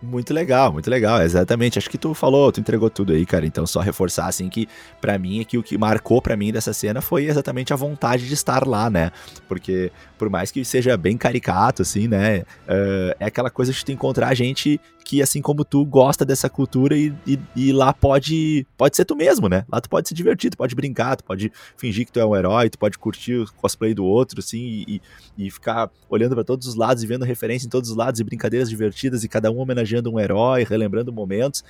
Muito 0.00 0.32
legal, 0.32 0.72
muito 0.72 0.88
legal, 0.88 1.20
exatamente. 1.22 1.76
Acho 1.76 1.90
que 1.90 1.98
tu 1.98 2.14
falou, 2.14 2.52
tu 2.52 2.60
entregou 2.60 2.88
tudo 2.88 3.12
aí, 3.12 3.26
cara. 3.26 3.44
Então, 3.44 3.66
só 3.66 3.80
reforçar, 3.80 4.26
assim, 4.28 4.48
que 4.48 4.68
para 5.00 5.18
mim, 5.18 5.40
aqui, 5.40 5.58
o 5.58 5.62
que 5.62 5.76
marcou 5.76 6.22
para 6.22 6.36
mim 6.36 6.52
dessa 6.52 6.72
cena 6.72 7.00
foi 7.00 7.24
exatamente 7.24 7.72
a 7.72 7.76
vontade 7.76 8.28
de 8.28 8.34
estar 8.34 8.64
lá, 8.66 8.88
né? 8.88 9.10
Porque, 9.48 9.90
por 10.16 10.30
mais 10.30 10.52
que 10.52 10.64
seja 10.64 10.96
bem 10.96 11.16
caricato, 11.16 11.82
assim, 11.82 12.06
né? 12.06 12.40
Uh, 12.68 13.14
é 13.18 13.26
aquela 13.26 13.50
coisa 13.50 13.72
de 13.72 13.84
tu 13.84 13.90
encontrar 13.90 14.32
gente 14.34 14.80
que, 15.08 15.22
assim 15.22 15.40
como 15.40 15.64
tu, 15.64 15.86
gosta 15.86 16.22
dessa 16.22 16.50
cultura 16.50 16.94
e, 16.94 17.14
e, 17.26 17.38
e, 17.56 17.72
lá 17.72 17.94
pode, 17.94 18.66
pode 18.76 18.94
ser 18.94 19.06
tu 19.06 19.16
mesmo, 19.16 19.48
né? 19.48 19.64
Lá 19.66 19.80
tu 19.80 19.88
pode 19.88 20.06
se 20.06 20.12
divertir, 20.12 20.50
tu 20.50 20.58
pode 20.58 20.74
brincar, 20.74 21.16
tu 21.16 21.24
pode 21.24 21.50
fingir 21.78 22.04
que 22.04 22.12
tu 22.12 22.20
é 22.20 22.26
um 22.26 22.36
herói, 22.36 22.68
tu 22.68 22.78
pode 22.78 22.98
curtir 22.98 23.36
o 23.36 23.50
cosplay 23.54 23.94
do 23.94 24.04
outro, 24.04 24.40
assim, 24.40 24.84
e, 24.86 25.00
e 25.38 25.50
ficar 25.50 25.90
olhando 26.10 26.34
para 26.34 26.44
todos 26.44 26.66
os 26.66 26.74
lados 26.74 27.02
e 27.02 27.06
vendo 27.06 27.24
referência 27.24 27.66
em 27.66 27.70
todos 27.70 27.88
os 27.88 27.96
lados 27.96 28.20
e 28.20 28.24
brincadeiras 28.24 28.68
divertidas 28.68 29.24
e 29.24 29.28
cada 29.30 29.50
um 29.50 29.56
homenageando 29.60 30.12
um 30.12 30.20
herói, 30.20 30.62
relembrando 30.62 31.10
momentos. 31.10 31.64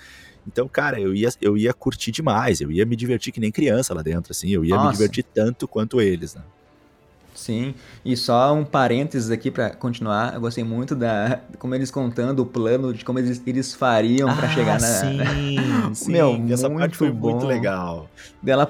Então, 0.45 0.67
cara, 0.67 1.01
eu 1.01 1.15
ia, 1.15 1.29
eu 1.41 1.57
ia 1.57 1.73
curtir 1.73 2.11
demais, 2.11 2.61
eu 2.61 2.73
ia 2.73 2.85
me 2.85 2.97
divertir 2.97 3.33
que 3.33 3.39
nem 3.39 3.53
criança 3.53 3.95
lá 3.95 4.03
dentro, 4.03 4.33
assim, 4.33 4.51
eu 4.51 4.65
ia 4.65 4.75
Nossa. 4.75 4.89
me 4.89 4.93
divertir 4.95 5.23
tanto 5.23 5.69
quanto 5.69 6.01
eles, 6.01 6.35
né? 6.35 6.43
Sim, 7.39 7.73
e 8.05 8.17
só 8.17 8.53
um 8.53 8.65
parênteses 8.65 9.31
aqui 9.31 9.49
para 9.49 9.71
continuar, 9.71 10.35
eu 10.35 10.41
gostei 10.41 10.65
muito 10.65 10.97
da 10.97 11.39
como 11.61 11.73
eles 11.73 11.89
contando 11.89 12.41
o 12.41 12.47
plano 12.47 12.93
de 12.93 13.05
como 13.05 13.21
eles, 13.21 13.41
eles 13.47 13.73
fariam 13.73 14.35
para 14.35 14.49
ah, 14.49 14.51
chegar 14.51 14.81
na 14.81 14.87
sim, 14.89 15.21
sim, 15.95 16.11
meu, 16.11 16.45
essa 16.51 16.69
parte 16.69 16.97
foi 16.97 17.13
bom. 17.13 17.31
muito 17.31 17.47
legal. 17.47 18.11
Dela 18.43 18.69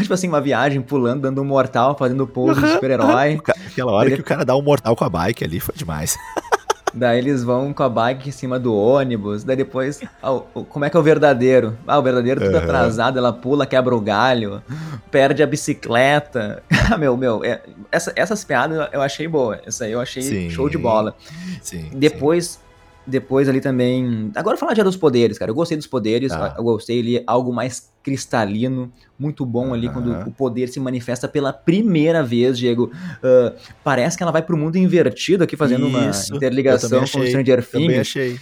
tipo 0.00 0.14
assim, 0.14 0.26
uma 0.26 0.40
viagem 0.40 0.80
pulando, 0.80 1.20
dando 1.20 1.42
um 1.42 1.44
mortal, 1.44 1.94
fazendo 1.98 2.26
pose 2.26 2.62
de 2.62 2.68
super-herói. 2.68 3.38
Aquela 3.66 3.92
hora 3.92 4.08
Ele... 4.08 4.16
que 4.16 4.22
o 4.22 4.24
cara 4.24 4.42
dá 4.42 4.56
um 4.56 4.62
mortal 4.62 4.96
com 4.96 5.04
a 5.04 5.10
bike 5.10 5.44
ali 5.44 5.60
foi 5.60 5.74
demais. 5.76 6.16
Daí 6.94 7.18
eles 7.18 7.44
vão 7.44 7.72
com 7.72 7.82
a 7.82 7.88
bike 7.88 8.28
em 8.28 8.32
cima 8.32 8.58
do 8.58 8.74
ônibus. 8.74 9.44
Daí 9.44 9.56
depois, 9.56 10.00
ah, 10.22 10.40
como 10.68 10.84
é 10.84 10.90
que 10.90 10.96
é 10.96 11.00
o 11.00 11.02
verdadeiro? 11.02 11.76
Ah, 11.86 11.98
o 11.98 12.02
verdadeiro 12.02 12.40
tudo 12.40 12.56
uhum. 12.56 12.62
atrasado, 12.62 13.18
ela 13.18 13.32
pula, 13.32 13.66
quebra 13.66 13.94
o 13.94 14.00
galho, 14.00 14.62
perde 15.10 15.42
a 15.42 15.46
bicicleta. 15.46 16.62
Ah, 16.90 16.96
meu, 16.96 17.18
meu, 17.18 17.44
é, 17.44 17.60
essa, 17.90 18.12
essas 18.16 18.44
piadas 18.44 18.88
eu 18.92 19.00
achei 19.00 19.26
boa. 19.26 19.60
Essa 19.66 19.84
aí 19.84 19.92
eu 19.92 20.00
achei 20.00 20.22
sim, 20.22 20.50
show 20.50 20.68
de 20.68 20.78
bola. 20.78 21.16
Sim. 21.62 21.90
Depois. 21.92 22.46
Sim 22.46 22.68
depois 23.08 23.48
ali 23.48 23.60
também. 23.60 24.30
Agora 24.34 24.56
falar 24.56 24.74
já 24.74 24.82
dos 24.82 24.96
poderes, 24.96 25.38
cara. 25.38 25.50
Eu 25.50 25.54
gostei 25.54 25.76
dos 25.76 25.86
poderes. 25.86 26.30
Ah. 26.30 26.54
Eu 26.56 26.62
gostei 26.62 27.00
ali, 27.00 27.22
algo 27.26 27.52
mais 27.52 27.90
cristalino. 28.02 28.92
Muito 29.18 29.44
bom 29.44 29.72
ali 29.72 29.88
quando 29.88 30.12
o 30.28 30.30
poder 30.30 30.68
se 30.68 30.78
manifesta 30.78 31.26
pela 31.26 31.52
primeira 31.52 32.22
vez, 32.22 32.58
Diego. 32.58 32.92
Uh, 33.16 33.56
parece 33.82 34.16
que 34.16 34.22
ela 34.22 34.30
vai 34.30 34.42
pro 34.42 34.56
mundo 34.56 34.76
invertido 34.76 35.42
aqui, 35.42 35.56
fazendo 35.56 35.88
Isso. 35.88 36.32
uma 36.32 36.36
interligação 36.36 37.00
com 37.00 37.20
o 37.20 37.26
Stranger 37.26 37.64
Things. 37.64 37.86
Também 37.86 37.98
achei. 37.98 38.38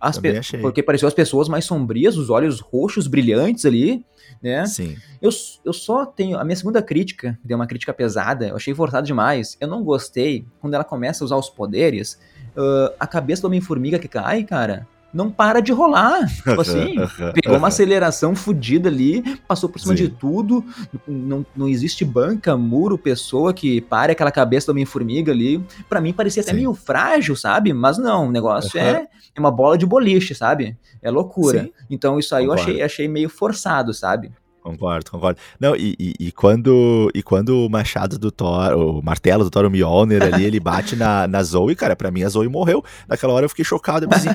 As 0.00 0.16
Também 0.16 0.38
achei. 0.38 0.60
Porque 0.60 0.82
pareceu 0.82 1.06
as 1.06 1.14
pessoas 1.14 1.48
mais 1.48 1.64
sombrias, 1.64 2.16
os 2.16 2.30
olhos 2.30 2.60
roxos 2.60 3.06
brilhantes 3.06 3.66
ali, 3.66 4.04
né? 4.42 4.64
Sim. 4.64 4.96
Eu, 5.20 5.30
eu 5.64 5.72
só 5.72 6.06
tenho. 6.06 6.38
A 6.38 6.44
minha 6.44 6.56
segunda 6.56 6.80
crítica, 6.80 7.38
que 7.42 7.46
deu 7.46 7.56
uma 7.56 7.66
crítica 7.66 7.92
pesada, 7.92 8.48
eu 8.48 8.56
achei 8.56 8.74
forçado 8.74 9.06
demais. 9.06 9.58
Eu 9.60 9.68
não 9.68 9.84
gostei 9.84 10.46
quando 10.60 10.74
ela 10.74 10.84
começa 10.84 11.22
a 11.22 11.26
usar 11.26 11.36
os 11.36 11.50
poderes 11.50 12.18
uh, 12.56 12.94
a 12.98 13.06
cabeça 13.06 13.42
do 13.42 13.46
Homem-Formiga 13.46 13.98
que 13.98 14.08
cai, 14.08 14.42
cara, 14.44 14.86
não 15.12 15.30
para 15.30 15.60
de 15.60 15.72
rolar. 15.72 16.26
Tipo 16.26 16.60
assim, 16.60 16.94
pegou 17.34 17.58
uma 17.58 17.68
aceleração 17.68 18.34
fodida 18.34 18.88
ali, 18.88 19.38
passou 19.46 19.68
por 19.68 19.78
cima 19.80 19.96
Sim. 19.96 20.04
de 20.04 20.08
tudo. 20.10 20.64
Não, 21.06 21.44
não 21.56 21.68
existe 21.68 22.04
banca, 22.04 22.56
muro, 22.56 22.96
pessoa 22.96 23.52
que 23.52 23.80
pare 23.80 24.12
aquela 24.12 24.30
cabeça 24.30 24.66
do 24.66 24.70
Homem-Formiga 24.70 25.32
ali. 25.32 25.64
Para 25.88 26.00
mim 26.00 26.12
parecia 26.12 26.42
até 26.42 26.52
Sim. 26.52 26.58
meio 26.58 26.74
frágil, 26.74 27.36
sabe? 27.36 27.72
Mas 27.72 27.98
não, 27.98 28.28
o 28.28 28.32
negócio 28.32 28.78
uhum. 28.80 28.86
é, 28.86 29.08
é 29.34 29.40
uma 29.40 29.50
bola 29.50 29.76
de 29.76 29.86
boliche, 29.86 30.34
sabe? 30.34 30.76
É 31.02 31.10
loucura. 31.10 31.64
Sim. 31.64 31.72
Então 31.90 32.18
isso 32.18 32.34
aí 32.34 32.46
Concordo. 32.46 32.62
eu 32.62 32.72
achei, 32.72 32.82
achei 32.82 33.08
meio 33.08 33.28
forçado, 33.28 33.92
sabe? 33.92 34.32
Concordo, 34.62 35.10
concordo. 35.10 35.40
Não, 35.58 35.74
e, 35.74 35.96
e, 35.98 36.14
e, 36.20 36.32
quando, 36.32 37.10
e 37.14 37.22
quando 37.22 37.64
o 37.64 37.70
machado 37.70 38.18
do 38.18 38.30
Thor, 38.30 38.74
o 38.74 39.02
martelo 39.02 39.42
do 39.42 39.50
Thor, 39.50 39.64
o 39.64 39.70
Mjolnir 39.70 40.22
ali, 40.22 40.44
ele 40.44 40.60
bate 40.60 40.94
na, 40.94 41.26
na 41.26 41.42
Zoe, 41.42 41.74
cara, 41.74 41.96
pra 41.96 42.10
mim 42.10 42.22
a 42.22 42.28
Zoe 42.28 42.46
morreu. 42.48 42.84
Naquela 43.08 43.32
hora 43.32 43.46
eu 43.46 43.48
fiquei 43.48 43.64
chocado, 43.64 44.04
eu 44.04 44.08
pensei, 44.10 44.30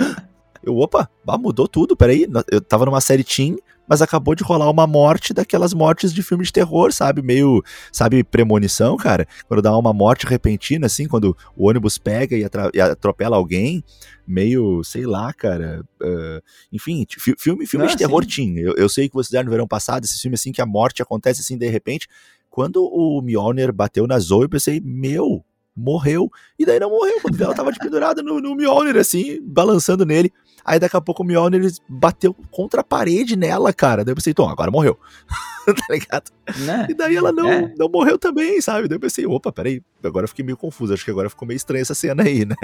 eu, 0.65 0.77
opa, 0.77 1.09
mudou 1.39 1.67
tudo, 1.67 1.95
peraí, 1.95 2.27
eu 2.51 2.59
tava 2.59 2.85
numa 2.85 2.99
série 2.99 3.23
Team, 3.23 3.57
mas 3.87 4.01
acabou 4.01 4.33
de 4.33 4.43
rolar 4.43 4.69
uma 4.69 4.87
morte 4.87 5.33
daquelas 5.33 5.73
mortes 5.73 6.13
de 6.13 6.23
filme 6.23 6.43
de 6.43 6.51
terror, 6.51 6.91
sabe? 6.91 7.21
Meio, 7.21 7.63
sabe, 7.91 8.23
premonição, 8.23 8.97
cara? 8.97 9.27
Quando 9.47 9.61
dá 9.61 9.77
uma 9.77 9.93
morte 9.93 10.25
repentina, 10.25 10.87
assim, 10.87 11.07
quando 11.07 11.37
o 11.55 11.69
ônibus 11.69 11.97
pega 11.97 12.35
e, 12.35 12.43
atropela 12.81 13.37
alguém, 13.37 13.83
meio, 14.27 14.83
sei 14.83 15.05
lá, 15.05 15.31
cara. 15.33 15.83
Uh, 16.01 16.41
enfim, 16.73 17.05
filme, 17.37 17.65
filme 17.65 17.85
Não, 17.85 17.91
de 17.91 17.97
terror 17.97 18.25
tinha. 18.25 18.59
Eu, 18.59 18.73
eu, 18.75 18.89
sei 18.89 19.07
que 19.07 19.13
vocês 19.13 19.27
fizeram 19.27 19.45
no 19.45 19.51
verão 19.51 19.67
passado, 19.67 20.03
esse 20.03 20.19
filme 20.19 20.35
assim 20.35 20.51
que 20.51 20.61
a 20.61 20.65
morte 20.65 21.01
acontece 21.01 21.41
assim 21.41 21.57
de 21.57 21.69
repente. 21.69 22.07
Quando 22.49 22.83
o 22.83 23.21
Mjolnir 23.21 23.71
bateu 23.71 24.07
na 24.07 24.17
Zoe, 24.17 24.43
eu 24.43 24.49
pensei, 24.49 24.81
meu, 24.83 25.43
morreu. 25.75 26.31
E 26.57 26.65
daí 26.65 26.79
não 26.79 26.89
morreu, 26.89 27.19
quando 27.21 27.39
ela 27.41 27.53
tava 27.53 27.71
de 27.71 27.79
pendurada 27.79 28.23
no, 28.23 28.39
no 28.39 28.55
Mjolnir, 28.55 28.97
assim, 28.97 29.39
balançando 29.43 30.05
nele. 30.05 30.31
Aí 30.65 30.79
daqui 30.79 30.97
a 30.97 31.01
pouco 31.01 31.21
o 31.21 31.25
Mjolnir 31.25 31.71
bateu 31.87 32.35
contra 32.49 32.81
a 32.81 32.83
parede 32.83 33.35
nela, 33.35 33.71
cara. 33.71 34.03
Daí 34.03 34.13
eu 34.13 34.15
pensei, 34.15 34.31
então, 34.31 34.49
agora 34.49 34.71
morreu. 34.71 34.97
tá 35.65 35.85
ligado? 35.93 36.31
Né? 36.65 36.87
E 36.89 36.93
daí 36.93 37.15
ela 37.15 37.31
não, 37.31 37.47
é. 37.47 37.73
não 37.77 37.87
morreu 37.87 38.17
também, 38.17 38.59
sabe? 38.61 38.87
Daí 38.87 38.95
eu 38.95 38.99
pensei, 38.99 39.27
opa, 39.27 39.51
peraí, 39.51 39.81
agora 40.03 40.23
eu 40.23 40.27
fiquei 40.27 40.43
meio 40.43 40.57
confuso. 40.57 40.93
Acho 40.93 41.05
que 41.05 41.11
agora 41.11 41.29
ficou 41.29 41.47
meio 41.47 41.57
estranha 41.57 41.83
essa 41.83 41.93
cena 41.93 42.23
aí, 42.23 42.45
né? 42.45 42.55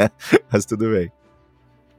Mas 0.52 0.66
tudo 0.66 0.90
bem. 0.90 1.12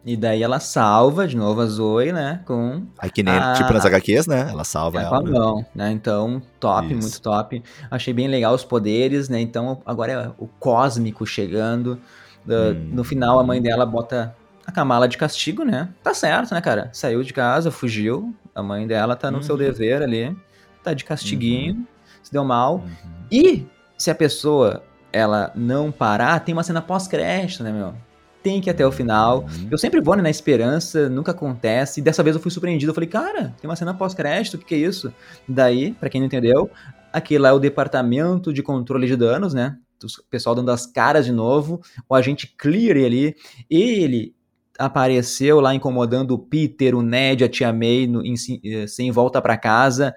E 0.04 0.16
daí 0.16 0.42
ela 0.42 0.58
salva 0.58 1.28
de 1.28 1.36
novo 1.36 1.60
a 1.60 1.66
Zoe, 1.66 2.10
né? 2.10 2.40
Com. 2.44 2.82
Aí 2.98 3.08
que 3.08 3.22
nem 3.22 3.34
a... 3.34 3.52
tipo 3.52 3.72
nas 3.72 3.84
HQs, 3.84 4.26
né? 4.26 4.48
Ela 4.50 4.64
salva 4.64 5.00
é, 5.00 5.04
ela. 5.04 5.10
Com 5.20 5.28
a 5.28 5.30
mão, 5.30 5.56
né? 5.58 5.66
né? 5.86 5.92
Então, 5.92 6.42
top, 6.58 6.88
Isso. 6.88 7.00
muito 7.00 7.22
top. 7.22 7.62
Achei 7.88 8.12
bem 8.12 8.26
legal 8.26 8.52
os 8.52 8.64
poderes, 8.64 9.28
né? 9.28 9.40
Então, 9.40 9.80
agora 9.86 10.12
é 10.12 10.30
o 10.36 10.48
cósmico 10.58 11.24
chegando. 11.24 12.00
Hum. 12.48 12.90
No 12.90 13.04
final, 13.04 13.38
a 13.38 13.44
mãe 13.44 13.62
dela 13.62 13.86
bota 13.86 14.34
a 14.66 14.72
Kamala 14.72 15.08
de 15.08 15.16
castigo, 15.16 15.64
né? 15.64 15.88
Tá 16.02 16.14
certo, 16.14 16.54
né, 16.54 16.60
cara? 16.60 16.90
Saiu 16.92 17.22
de 17.22 17.32
casa, 17.32 17.70
fugiu. 17.70 18.34
A 18.54 18.62
mãe 18.62 18.86
dela 18.86 19.16
tá 19.16 19.30
no 19.30 19.38
uhum. 19.38 19.42
seu 19.42 19.56
dever 19.56 20.02
ali. 20.02 20.36
Tá 20.82 20.94
de 20.94 21.04
castiguinho. 21.04 21.74
Uhum. 21.74 21.86
Se 22.22 22.32
deu 22.32 22.44
mal. 22.44 22.76
Uhum. 22.76 22.90
E 23.30 23.66
se 23.98 24.10
a 24.10 24.14
pessoa 24.14 24.82
ela 25.12 25.52
não 25.54 25.92
parar, 25.92 26.40
tem 26.40 26.52
uma 26.52 26.62
cena 26.62 26.80
pós-crédito, 26.80 27.62
né, 27.62 27.72
meu? 27.72 27.94
tem 28.42 28.60
que 28.60 28.68
ir 28.68 28.72
até 28.72 28.84
o 28.84 28.90
final. 28.90 29.42
Uhum. 29.42 29.68
Eu 29.70 29.78
sempre 29.78 30.00
vou 30.00 30.16
né, 30.16 30.22
na 30.22 30.30
esperança, 30.30 31.08
nunca 31.08 31.30
acontece. 31.30 32.00
E 32.00 32.02
dessa 32.02 32.22
vez 32.22 32.34
eu 32.34 32.42
fui 32.42 32.50
surpreendido. 32.50 32.90
Eu 32.90 32.94
falei, 32.94 33.08
cara, 33.08 33.54
tem 33.60 33.70
uma 33.70 33.76
cena 33.76 33.94
pós-crédito, 33.94 34.54
o 34.54 34.58
que, 34.58 34.64
que 34.64 34.74
é 34.74 34.78
isso? 34.78 35.12
Daí, 35.48 35.92
para 35.92 36.10
quem 36.10 36.20
não 36.20 36.26
entendeu, 36.26 36.68
aquele 37.12 37.38
lá 37.38 37.50
é 37.50 37.52
o 37.52 37.60
departamento 37.60 38.52
de 38.52 38.62
controle 38.62 39.06
de 39.06 39.16
danos, 39.16 39.54
né? 39.54 39.76
o 40.04 40.28
pessoal 40.28 40.52
dando 40.52 40.72
as 40.72 40.84
caras 40.84 41.24
de 41.24 41.30
novo, 41.30 41.80
o 42.08 42.14
agente 42.16 42.52
Clear 42.58 42.96
ali, 42.96 43.36
ele 43.70 44.34
apareceu 44.78 45.60
lá 45.60 45.74
incomodando 45.74 46.32
o 46.32 46.38
Peter, 46.38 46.94
o 46.94 47.02
Ned, 47.02 47.44
a 47.44 47.48
tia 47.48 47.72
May 47.72 48.06
no, 48.06 48.24
em, 48.24 48.34
eh, 48.64 48.86
sem 48.86 49.10
volta 49.10 49.40
para 49.40 49.56
casa. 49.56 50.14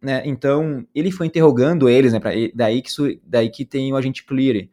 Né? 0.00 0.22
Então, 0.24 0.84
ele 0.94 1.10
foi 1.10 1.26
interrogando 1.26 1.88
eles, 1.88 2.12
né? 2.12 2.18
Pra, 2.18 2.32
daí, 2.54 2.82
que 2.82 2.90
daí 3.24 3.48
que 3.48 3.64
tem 3.64 3.92
o 3.92 3.96
agente 3.96 4.24
Clear. 4.24 4.68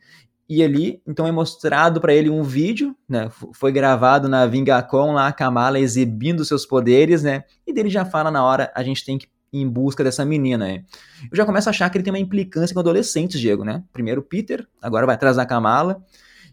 E 0.49 0.63
ali, 0.63 0.99
então 1.05 1.27
é 1.27 1.31
mostrado 1.31 2.01
para 2.01 2.11
ele 2.11 2.27
um 2.27 2.41
vídeo, 2.41 2.95
né? 3.07 3.29
Foi 3.53 3.71
gravado 3.71 4.27
na 4.27 4.47
Vingacon 4.47 5.11
lá, 5.13 5.27
a 5.27 5.31
Kamala 5.31 5.79
exibindo 5.79 6.43
seus 6.43 6.65
poderes, 6.65 7.21
né? 7.21 7.43
E 7.67 7.71
dele 7.71 7.89
já 7.89 8.03
fala 8.03 8.31
na 8.31 8.43
hora, 8.43 8.71
a 8.73 8.81
gente 8.81 9.05
tem 9.05 9.19
que 9.19 9.27
ir 9.53 9.61
em 9.61 9.69
busca 9.69 10.03
dessa 10.03 10.25
menina, 10.25 10.65
né? 10.65 10.83
Eu 11.31 11.37
já 11.37 11.45
começo 11.45 11.69
a 11.69 11.71
achar 11.71 11.87
que 11.91 11.97
ele 11.97 12.03
tem 12.03 12.11
uma 12.11 12.17
implicância 12.17 12.73
com 12.73 12.79
adolescentes, 12.79 13.39
Diego, 13.39 13.63
né? 13.63 13.83
Primeiro 13.93 14.23
Peter, 14.23 14.67
agora 14.81 15.05
vai 15.05 15.13
atrás 15.13 15.35
da 15.37 15.45
Kamala. 15.45 16.03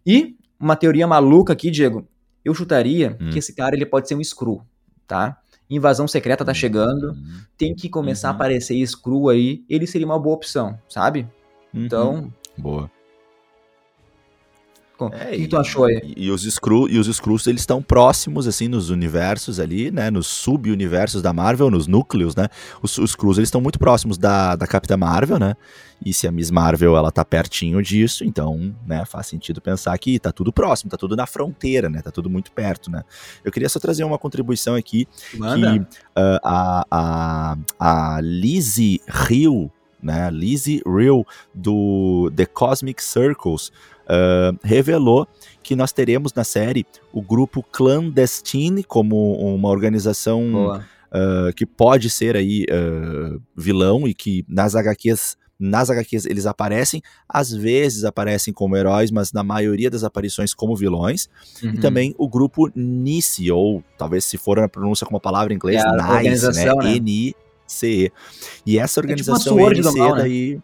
E 0.04 0.36
uma 0.60 0.76
teoria 0.76 1.06
maluca 1.06 1.54
aqui, 1.54 1.70
Diego, 1.70 2.06
eu 2.46 2.54
chutaria 2.54 3.18
hum. 3.20 3.30
que 3.30 3.40
esse 3.40 3.52
cara 3.52 3.74
ele 3.74 3.84
pode 3.84 4.06
ser 4.06 4.14
um 4.14 4.22
Screw, 4.22 4.62
tá? 5.04 5.36
Invasão 5.68 6.06
secreta 6.06 6.44
tá 6.44 6.54
chegando, 6.54 7.08
uhum. 7.08 7.40
tem 7.58 7.74
que 7.74 7.88
começar 7.88 8.28
uhum. 8.28 8.34
a 8.34 8.36
aparecer 8.36 8.86
Screw 8.86 9.28
aí, 9.28 9.64
ele 9.68 9.84
seria 9.84 10.06
uma 10.06 10.18
boa 10.18 10.36
opção, 10.36 10.78
sabe? 10.88 11.28
Uhum. 11.74 11.84
Então. 11.84 12.32
Boa. 12.56 12.88
É, 15.12 15.36
que, 15.36 15.46
tu 15.46 15.58
achou 15.58 15.84
aí? 15.84 16.00
E, 16.16 16.26
e, 16.26 16.30
os 16.30 16.42
Screw, 16.42 16.88
e 16.88 16.98
os 16.98 17.06
Screws, 17.14 17.46
eles 17.46 17.62
estão 17.62 17.82
próximos, 17.82 18.46
assim, 18.46 18.66
nos 18.66 18.88
universos 18.88 19.60
ali, 19.60 19.90
né? 19.90 20.10
Nos 20.10 20.26
sub-universos 20.26 21.20
da 21.20 21.32
Marvel, 21.32 21.70
nos 21.70 21.86
núcleos, 21.86 22.34
né? 22.34 22.48
Os, 22.82 22.96
os 22.96 23.10
Screws, 23.10 23.36
eles 23.36 23.48
estão 23.48 23.60
muito 23.60 23.78
próximos 23.78 24.16
da, 24.16 24.56
da 24.56 24.66
Capitã 24.66 24.96
Marvel, 24.96 25.38
né? 25.38 25.54
E 26.04 26.12
se 26.12 26.26
a 26.26 26.32
Miss 26.32 26.50
Marvel, 26.50 26.96
ela 26.96 27.10
tá 27.10 27.24
pertinho 27.24 27.82
disso, 27.82 28.24
então, 28.24 28.74
né? 28.86 29.04
Faz 29.04 29.26
sentido 29.26 29.60
pensar 29.60 29.96
que 29.98 30.18
tá 30.18 30.32
tudo 30.32 30.52
próximo, 30.52 30.90
tá 30.90 30.96
tudo 30.96 31.14
na 31.14 31.26
fronteira, 31.26 31.88
né? 31.88 32.00
Tá 32.00 32.10
tudo 32.10 32.30
muito 32.30 32.50
perto, 32.52 32.90
né? 32.90 33.02
Eu 33.44 33.52
queria 33.52 33.68
só 33.68 33.78
trazer 33.78 34.04
uma 34.04 34.18
contribuição 34.18 34.74
aqui, 34.74 35.06
Manda. 35.34 35.72
que 35.72 35.78
uh, 35.78 36.40
a, 36.42 36.86
a, 36.90 37.56
a 37.78 38.20
Lizzie 38.20 39.00
Hill, 39.28 39.70
né? 40.02 40.30
Lizzie 40.30 40.82
Real 40.86 41.26
do 41.54 42.30
The 42.34 42.46
Cosmic 42.46 43.02
Circles 43.02 43.72
uh, 44.06 44.58
revelou 44.62 45.26
que 45.62 45.74
nós 45.74 45.92
teremos 45.92 46.32
na 46.32 46.44
série 46.44 46.86
o 47.12 47.20
grupo 47.20 47.62
Clandestine 47.62 48.82
como 48.84 49.34
uma 49.34 49.68
organização 49.68 50.76
uh, 50.76 51.52
que 51.54 51.66
pode 51.66 52.08
ser 52.08 52.36
aí 52.36 52.64
uh, 52.70 53.40
vilão 53.56 54.06
e 54.06 54.14
que 54.14 54.44
nas 54.48 54.74
HQs 54.74 55.36
nas 55.58 55.88
HQs 55.88 56.26
eles 56.26 56.44
aparecem, 56.44 57.00
às 57.26 57.50
vezes 57.50 58.04
aparecem 58.04 58.52
como 58.52 58.76
heróis, 58.76 59.10
mas 59.10 59.32
na 59.32 59.42
maioria 59.42 59.90
das 59.90 60.04
aparições 60.04 60.52
como 60.52 60.76
vilões. 60.76 61.30
Uhum. 61.62 61.70
E 61.70 61.78
também 61.78 62.14
o 62.18 62.28
grupo 62.28 62.70
NICE, 62.74 63.50
ou 63.50 63.82
talvez 63.96 64.26
se 64.26 64.36
for 64.36 64.58
a 64.58 64.68
pronúncia 64.68 65.06
com 65.06 65.14
uma 65.14 65.20
palavra 65.20 65.54
em 65.54 65.56
inglês, 65.56 65.82
é 65.82 66.22
NICE, 66.22 66.46
né? 66.52 66.74
né? 66.74 66.96
N-I-C-E. 66.96 68.12
E 68.66 68.78
essa 68.78 69.00
organização 69.00 69.58
é 69.58 69.74
tipo 69.74 69.88
NICE 69.88 69.98
mal, 69.98 70.16
né? 70.16 70.60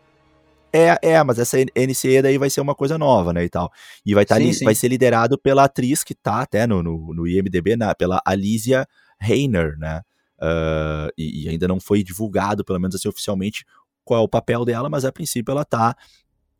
É, 0.73 0.99
é, 1.03 1.23
mas 1.23 1.39
essa 1.39 1.59
NCE 1.59 2.23
daí 2.23 2.39
vai 2.39 2.49
ser 2.49 2.61
uma 2.63 2.75
coisa 2.75 2.97
nova, 2.97 3.33
né, 3.33 3.45
e 3.45 3.49
tal. 3.49 3.71
E 4.07 4.15
vai, 4.15 4.25
tá 4.25 4.37
sim, 4.37 4.53
sim. 4.53 4.65
vai 4.65 4.75
ser 4.75 4.89
liderado 4.89 5.39
pela 5.39 5.65
atriz 5.65 6.03
que 6.03 6.15
tá 6.15 6.41
até 6.41 6.67
no, 6.67 6.83
no, 6.83 7.13
no 7.15 7.29
IMDB, 7.29 7.77
na, 7.77 7.95
pela 7.95 8.23
Alicia 8.25 8.87
Reiner, 9.21 9.77
né, 9.79 10.01
uh, 10.41 11.13
e, 11.17 11.45
e, 11.45 11.49
ainda 11.49 11.69
não 11.69 11.79
foi 11.79 12.03
divulgado, 12.03 12.65
pelo 12.65 12.81
menos 12.81 12.95
assim, 12.95 13.09
oficialmente, 13.09 13.65
qual 14.05 14.21
é 14.21 14.25
o 14.25 14.29
papel 14.29 14.65
dela, 14.65 14.89
mas 14.89 15.05
a 15.05 15.13
princípio 15.13 15.53
ela 15.53 15.65
tá 15.65 15.95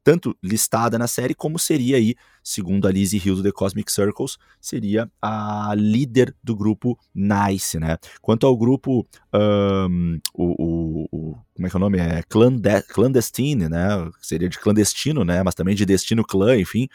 tanto 0.05 0.37
listada 0.43 0.99
na 0.99 1.07
série, 1.07 1.35
como 1.35 1.59
seria 1.59 1.97
aí, 1.97 2.15
segundo 2.43 2.87
a 2.87 2.91
Lizzie 2.91 3.21
Hill 3.25 3.37
do 3.37 3.43
The 3.43 3.53
Cosmic 3.53 3.91
Circles, 3.93 4.37
seria 4.61 5.11
a 5.21 5.73
líder 5.77 6.35
do 6.43 6.57
grupo 6.57 6.99
Nice, 7.15 7.79
né? 7.79 7.97
Quanto 8.21 8.47
ao 8.47 8.57
grupo, 8.57 9.07
um, 9.33 10.19
o, 10.35 10.45
o, 10.45 11.09
o, 11.13 11.37
como 11.55 11.67
é 11.67 11.71
que 11.71 11.77
é 11.77 11.79
o 11.79 11.81
nome? 11.81 11.99
É 11.99 12.23
Clande 12.29 12.83
Clandestine, 12.89 13.69
né? 13.69 14.11
Seria 14.21 14.49
de 14.49 14.59
clandestino, 14.59 15.25
né? 15.25 15.43
Mas 15.43 15.55
também 15.55 15.75
de 15.75 15.87
destino 15.87 16.25
clã, 16.25 16.57
enfim. 16.57 16.89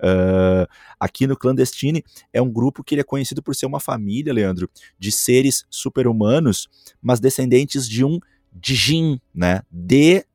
Uh, 0.00 0.66
aqui 1.00 1.26
no 1.26 1.36
Clandestine 1.36 2.04
é 2.32 2.40
um 2.40 2.50
grupo 2.50 2.84
que 2.84 2.94
ele 2.94 3.00
é 3.00 3.04
conhecido 3.04 3.42
por 3.42 3.54
ser 3.54 3.66
uma 3.66 3.80
família, 3.80 4.32
Leandro, 4.32 4.70
de 4.98 5.10
seres 5.10 5.64
super-humanos, 5.68 6.68
mas 7.00 7.18
descendentes 7.18 7.88
de 7.88 8.04
um 8.04 8.20
Dijin, 8.52 9.18
né? 9.34 9.62
D-J-I-N-N, 9.70 10.30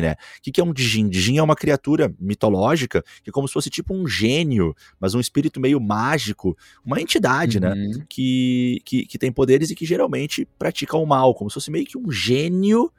né? 0.00 0.12
O 0.12 0.16
que, 0.42 0.50
que 0.50 0.60
é 0.60 0.64
um 0.64 0.72
Dijin? 0.72 1.08
Dijin 1.08 1.38
é 1.38 1.42
uma 1.42 1.54
criatura 1.54 2.14
mitológica 2.18 3.04
que 3.22 3.30
é 3.30 3.32
como 3.32 3.46
se 3.46 3.54
fosse 3.54 3.68
tipo 3.68 3.94
um 3.94 4.06
gênio, 4.08 4.74
mas 4.98 5.14
um 5.14 5.20
espírito 5.20 5.60
meio 5.60 5.78
mágico, 5.80 6.56
uma 6.84 7.00
entidade, 7.00 7.60
né? 7.60 7.72
uhum. 7.72 7.98
né? 7.98 8.04
Que, 8.08 8.80
que, 8.84 9.06
que 9.06 9.18
tem 9.18 9.30
poderes 9.30 9.70
e 9.70 9.74
que 9.74 9.84
geralmente 9.84 10.48
pratica 10.58 10.96
o 10.96 11.06
mal, 11.06 11.34
como 11.34 11.50
se 11.50 11.54
fosse 11.54 11.70
meio 11.70 11.84
que 11.84 11.98
um 11.98 12.10
gênio 12.10 12.90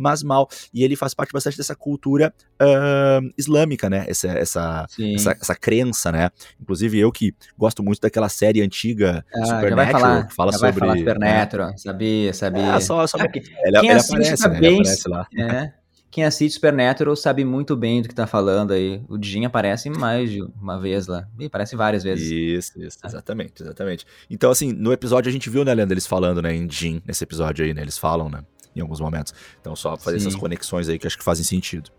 mas 0.00 0.22
mal. 0.22 0.48
E 0.72 0.82
ele 0.82 0.96
faz 0.96 1.14
parte 1.14 1.32
bastante 1.32 1.56
dessa 1.56 1.76
cultura 1.76 2.32
uh, 2.60 3.30
islâmica, 3.36 3.90
né? 3.90 4.04
Essa, 4.08 4.28
essa, 4.28 4.86
essa, 5.14 5.30
essa, 5.32 5.54
crença, 5.54 6.10
né? 6.10 6.30
Inclusive 6.60 6.98
eu 6.98 7.12
que 7.12 7.34
gosto 7.56 7.82
muito 7.82 8.00
daquela 8.00 8.28
série 8.28 8.62
antiga 8.62 9.24
ah, 9.34 9.44
Supernatural, 9.44 10.00
falar, 10.00 10.26
que 10.26 10.34
fala 10.34 10.52
sobre... 10.52 10.80
Falar 10.80 10.96
Supernatural, 10.96 11.70
né? 11.70 11.76
sabia, 11.76 12.32
sabia. 12.32 12.74
É, 12.76 12.80
só, 12.80 13.06
só... 13.06 13.18
É, 13.18 13.24
ele, 13.34 13.44
ele, 13.64 13.76
aparece, 13.76 14.12
né? 14.16 14.26
ele 14.26 14.68
aparece 14.68 15.08
lá. 15.08 15.26
É. 15.36 15.80
Quem 16.10 16.24
assiste 16.24 16.54
Supernatural 16.54 17.14
sabe 17.14 17.44
muito 17.44 17.76
bem 17.76 18.02
do 18.02 18.08
que 18.08 18.14
tá 18.14 18.26
falando 18.26 18.72
aí. 18.72 19.00
O 19.08 19.16
Jim 19.22 19.44
aparece 19.44 19.88
mais 19.88 20.30
de 20.30 20.42
uma 20.60 20.78
vez 20.78 21.06
lá. 21.06 21.24
E 21.38 21.46
aparece 21.46 21.76
várias 21.76 22.02
vezes. 22.02 22.28
Isso, 22.28 22.82
isso, 22.82 22.98
exatamente, 23.04 23.62
exatamente. 23.62 24.04
Então, 24.28 24.50
assim, 24.50 24.72
no 24.72 24.92
episódio 24.92 25.28
a 25.28 25.32
gente 25.32 25.48
viu, 25.48 25.64
né, 25.64 25.72
Leandro, 25.72 25.94
eles 25.94 26.08
falando, 26.08 26.42
né, 26.42 26.52
em 26.52 26.68
Jim, 26.68 27.00
nesse 27.06 27.22
episódio 27.22 27.64
aí, 27.64 27.72
né, 27.72 27.82
eles 27.82 27.96
falam, 27.96 28.28
né, 28.28 28.42
em 28.74 28.80
alguns 28.80 29.00
momentos. 29.00 29.34
Então, 29.60 29.74
só 29.74 29.96
fazer 29.96 30.20
Sim. 30.20 30.28
essas 30.28 30.40
conexões 30.40 30.88
aí 30.88 30.98
que 30.98 31.06
acho 31.06 31.18
que 31.18 31.24
fazem 31.24 31.44
sentido. 31.44 31.90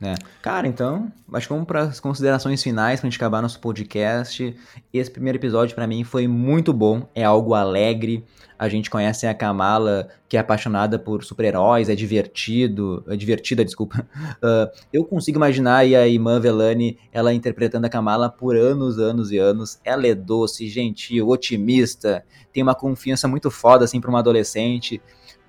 É. 0.00 0.14
Cara, 0.42 0.68
então, 0.68 1.10
acho 1.32 1.46
que 1.46 1.52
vamos 1.52 1.66
para 1.66 1.82
as 1.82 2.00
considerações 2.00 2.62
finais 2.62 3.00
pra 3.00 3.08
gente 3.08 3.16
acabar 3.16 3.40
nosso 3.40 3.58
podcast. 3.60 4.54
Esse 4.92 5.10
primeiro 5.10 5.38
episódio 5.38 5.74
para 5.74 5.86
mim 5.86 6.04
foi 6.04 6.28
muito 6.28 6.70
bom, 6.72 7.08
é 7.14 7.24
algo 7.24 7.54
alegre. 7.54 8.22
A 8.58 8.68
gente 8.68 8.90
conhece 8.90 9.26
a 9.26 9.34
Kamala, 9.34 10.08
que 10.28 10.36
é 10.36 10.40
apaixonada 10.40 10.98
por 10.98 11.24
super-heróis, 11.24 11.88
é 11.88 11.94
divertido, 11.94 13.02
é 13.08 13.16
divertida, 13.16 13.64
desculpa. 13.64 14.06
Uh, 14.36 14.70
eu 14.92 15.04
consigo 15.04 15.38
imaginar 15.38 15.78
aí 15.78 15.96
a 15.96 16.06
Iman 16.06 16.40
Velani, 16.40 16.98
ela 17.10 17.32
interpretando 17.32 17.86
a 17.86 17.90
Kamala 17.90 18.28
por 18.28 18.54
anos, 18.54 18.98
anos 18.98 19.30
e 19.30 19.38
anos. 19.38 19.78
Ela 19.82 20.06
é 20.06 20.14
doce, 20.14 20.68
gentil, 20.68 21.28
otimista, 21.28 22.22
tem 22.52 22.62
uma 22.62 22.74
confiança 22.74 23.26
muito 23.26 23.50
foda 23.50 23.84
assim 23.84 24.00
para 24.00 24.10
uma 24.10 24.18
adolescente 24.18 25.00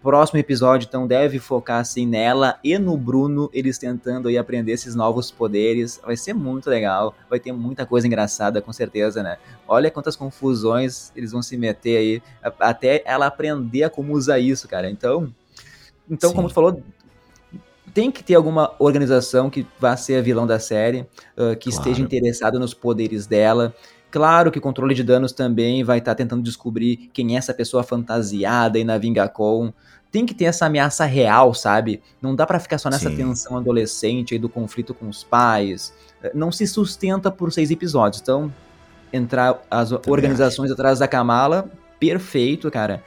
próximo 0.01 0.39
episódio, 0.39 0.85
então, 0.87 1.07
deve 1.07 1.39
focar 1.39 1.79
assim 1.79 2.05
nela 2.05 2.59
e 2.63 2.77
no 2.77 2.97
Bruno, 2.97 3.49
eles 3.53 3.77
tentando 3.77 4.27
aí 4.27 4.37
aprender 4.37 4.71
esses 4.71 4.95
novos 4.95 5.31
poderes. 5.31 5.99
Vai 6.03 6.15
ser 6.15 6.33
muito 6.33 6.69
legal, 6.69 7.15
vai 7.29 7.39
ter 7.39 7.51
muita 7.51 7.85
coisa 7.85 8.07
engraçada, 8.07 8.61
com 8.61 8.71
certeza, 8.71 9.23
né? 9.23 9.37
Olha 9.67 9.91
quantas 9.91 10.15
confusões 10.15 11.11
eles 11.15 11.31
vão 11.31 11.41
se 11.41 11.57
meter 11.57 11.97
aí, 11.97 12.23
até 12.59 13.01
ela 13.05 13.27
aprender 13.27 13.83
a 13.83 13.89
como 13.89 14.13
usar 14.13 14.39
isso, 14.39 14.67
cara. 14.67 14.89
Então, 14.89 15.31
então 16.09 16.33
como 16.33 16.47
tu 16.47 16.53
falou, 16.53 16.81
tem 17.93 18.11
que 18.11 18.23
ter 18.23 18.35
alguma 18.35 18.75
organização 18.79 19.49
que 19.49 19.65
vá 19.79 19.97
ser 19.97 20.19
a 20.19 20.21
vilão 20.21 20.45
da 20.45 20.59
série, 20.59 21.01
uh, 21.35 21.55
que 21.57 21.69
claro. 21.69 21.77
esteja 21.79 22.01
interessada 22.01 22.59
nos 22.59 22.73
poderes 22.73 23.25
dela. 23.25 23.73
Claro 24.09 24.51
que 24.51 24.59
o 24.59 24.61
controle 24.61 24.95
de 24.95 25.03
danos 25.03 25.31
também 25.31 25.83
vai 25.83 25.97
estar 25.99 26.11
tá 26.11 26.15
tentando 26.15 26.41
descobrir 26.41 27.09
quem 27.13 27.35
é 27.35 27.37
essa 27.37 27.53
pessoa 27.53 27.83
fantasiada 27.83 28.77
aí 28.77 28.83
na 28.83 28.97
Vingacon 28.97 29.73
tem 30.11 30.25
que 30.25 30.33
ter 30.33 30.45
essa 30.45 30.65
ameaça 30.65 31.05
real, 31.05 31.53
sabe? 31.53 32.01
Não 32.21 32.35
dá 32.35 32.45
para 32.45 32.59
ficar 32.59 32.77
só 32.77 32.89
nessa 32.89 33.09
Sim. 33.09 33.17
tensão 33.17 33.57
adolescente 33.57 34.33
aí 34.33 34.39
do 34.39 34.49
conflito 34.49 34.93
com 34.93 35.07
os 35.09 35.23
pais. 35.23 35.93
Não 36.33 36.51
se 36.51 36.65
sustenta 36.65 37.29
por 37.29 37.51
seis 37.51 37.69
episódios. 37.71 38.21
Então, 38.21 38.51
entrar 39.11 39.61
as 39.69 39.89
Também 39.89 40.11
organizações 40.11 40.71
acho. 40.71 40.79
atrás 40.79 40.99
da 40.99 41.07
Kamala, 41.07 41.69
perfeito, 41.99 42.71
cara. 42.71 43.03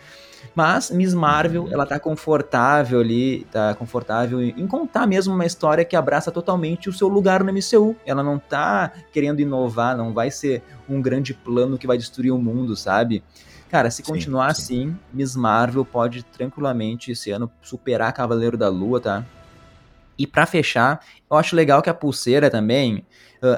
Mas 0.55 0.91
Miss 0.91 1.15
Marvel, 1.15 1.69
ela 1.71 1.87
tá 1.87 1.99
confortável 1.99 3.01
ali, 3.01 3.47
tá 3.53 3.75
confortável 3.75 4.43
em 4.43 4.67
contar 4.67 5.07
mesmo 5.07 5.33
uma 5.35 5.47
história 5.47 5.85
que 5.85 5.95
abraça 5.95 6.31
totalmente 6.31 6.89
o 6.89 6.93
seu 6.93 7.09
lugar 7.09 7.45
no 7.45 7.53
MCU. 7.53 7.97
Ela 8.05 8.23
não 8.23 8.39
tá 8.39 8.93
querendo 9.13 9.41
inovar, 9.41 9.97
não 9.97 10.13
vai 10.13 10.31
ser 10.31 10.63
um 10.89 11.01
grande 11.01 11.33
plano 11.33 11.79
que 11.79 11.87
vai 11.87 11.97
destruir 11.97 12.33
o 12.33 12.39
mundo, 12.39 12.77
sabe? 12.77 13.23
Cara, 13.71 13.91
se 13.91 14.03
continuar 14.03 14.53
sim, 14.55 14.63
sim. 14.63 14.83
assim, 14.89 14.99
Miss 15.13 15.37
Marvel 15.37 15.85
pode 15.85 16.25
tranquilamente 16.25 17.13
esse 17.13 17.31
ano 17.31 17.49
superar 17.63 18.13
Cavaleiro 18.13 18.57
da 18.57 18.69
Lua, 18.69 19.01
tá? 19.01 19.25
E 20.19 20.27
para 20.27 20.45
fechar, 20.45 21.01
eu 21.31 21.37
acho 21.37 21.55
legal 21.55 21.81
que 21.81 21.89
a 21.89 21.95
pulseira 21.95 22.51
também, 22.51 23.07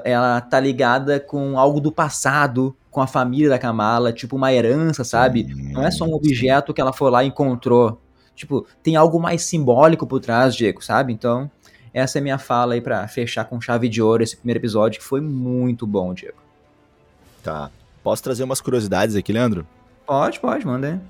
ela 0.04 0.40
tá 0.40 0.60
ligada 0.60 1.18
com 1.18 1.58
algo 1.58 1.80
do 1.80 1.90
passado, 1.90 2.76
com 2.92 3.00
a 3.00 3.06
família 3.06 3.48
da 3.48 3.58
Kamala, 3.58 4.12
tipo 4.12 4.36
uma 4.36 4.52
herança, 4.52 5.02
sabe? 5.02 5.44
Não 5.72 5.82
é 5.82 5.90
só 5.90 6.04
um 6.04 6.12
objeto 6.12 6.74
que 6.74 6.80
ela 6.80 6.92
foi 6.92 7.10
lá 7.10 7.24
e 7.24 7.28
encontrou. 7.28 7.98
Tipo, 8.36 8.66
tem 8.82 8.96
algo 8.96 9.18
mais 9.18 9.42
simbólico 9.42 10.06
por 10.06 10.20
trás, 10.20 10.54
Diego, 10.54 10.84
sabe? 10.84 11.10
Então, 11.10 11.50
essa 11.94 12.18
é 12.18 12.20
minha 12.20 12.36
fala 12.36 12.74
aí 12.74 12.82
para 12.82 13.08
fechar 13.08 13.46
com 13.46 13.58
chave 13.58 13.88
de 13.88 14.02
ouro 14.02 14.22
esse 14.22 14.36
primeiro 14.36 14.60
episódio, 14.60 15.00
que 15.00 15.06
foi 15.06 15.22
muito 15.22 15.86
bom, 15.86 16.12
Diego. 16.12 16.36
Tá. 17.42 17.70
Posso 18.04 18.22
trazer 18.22 18.44
umas 18.44 18.60
curiosidades 18.60 19.16
aqui, 19.16 19.32
Leandro? 19.32 19.66
Pode, 20.06 20.38
pode, 20.38 20.66
manda 20.66 20.88
aí. 20.88 21.00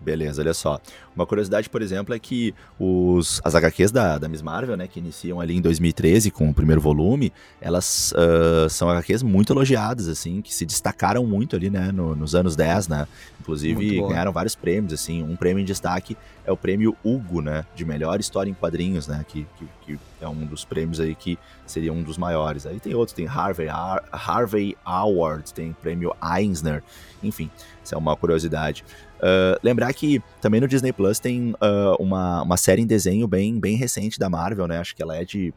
Beleza, 0.00 0.42
olha 0.42 0.54
só. 0.54 0.80
Uma 1.14 1.26
curiosidade, 1.26 1.68
por 1.68 1.82
exemplo, 1.82 2.14
é 2.14 2.18
que 2.18 2.54
os, 2.78 3.40
as 3.42 3.54
HQs 3.56 3.90
da, 3.90 4.16
da 4.16 4.28
Miss 4.28 4.40
Marvel, 4.40 4.76
né, 4.76 4.86
que 4.86 5.00
iniciam 5.00 5.40
ali 5.40 5.56
em 5.56 5.60
2013 5.60 6.30
com 6.30 6.48
o 6.48 6.54
primeiro 6.54 6.80
volume, 6.80 7.32
elas 7.60 8.12
uh, 8.12 8.70
são 8.70 8.88
HQs 8.88 9.24
muito 9.24 9.52
elogiadas, 9.52 10.06
assim, 10.06 10.40
que 10.40 10.54
se 10.54 10.64
destacaram 10.64 11.26
muito 11.26 11.56
ali, 11.56 11.68
né, 11.68 11.90
no, 11.90 12.14
nos 12.14 12.36
anos 12.36 12.54
10, 12.54 12.86
né, 12.86 13.08
inclusive 13.40 14.00
ganharam 14.02 14.32
vários 14.32 14.54
prêmios, 14.54 14.92
assim, 14.92 15.22
um 15.22 15.34
prêmio 15.34 15.60
em 15.60 15.64
destaque 15.64 16.16
é 16.44 16.52
o 16.52 16.56
prêmio 16.56 16.96
Hugo, 17.04 17.42
né, 17.42 17.66
de 17.74 17.84
melhor 17.84 18.20
história 18.20 18.48
em 18.48 18.54
quadrinhos, 18.54 19.08
né, 19.08 19.24
que, 19.26 19.46
que, 19.56 19.66
que 19.84 19.98
é 20.20 20.28
um 20.28 20.46
dos 20.46 20.64
prêmios 20.64 21.00
aí 21.00 21.14
que 21.14 21.38
seria 21.66 21.92
um 21.92 22.02
dos 22.02 22.16
maiores. 22.16 22.64
Aí 22.64 22.80
tem 22.80 22.94
outros, 22.94 23.14
tem 23.14 23.26
Harvey, 23.26 23.68
Harvey 23.68 24.76
Award, 24.84 25.52
tem 25.52 25.72
prêmio 25.72 26.14
Eisner, 26.22 26.82
enfim, 27.22 27.50
isso 27.84 27.94
é 27.94 27.98
uma 27.98 28.16
curiosidade. 28.16 28.84
Uh, 29.18 29.58
lembrar 29.62 29.92
que 29.92 30.22
também 30.40 30.60
no 30.60 30.68
Disney 30.68 30.92
Plus 30.92 31.18
tem 31.18 31.52
uh, 31.52 31.96
uma, 31.98 32.42
uma 32.42 32.56
série 32.56 32.82
em 32.82 32.86
desenho 32.86 33.26
bem, 33.26 33.58
bem 33.58 33.76
recente 33.76 34.18
da 34.18 34.30
Marvel, 34.30 34.66
né? 34.66 34.78
Acho 34.78 34.94
que 34.94 35.02
ela 35.02 35.16
é 35.16 35.24
de. 35.24 35.52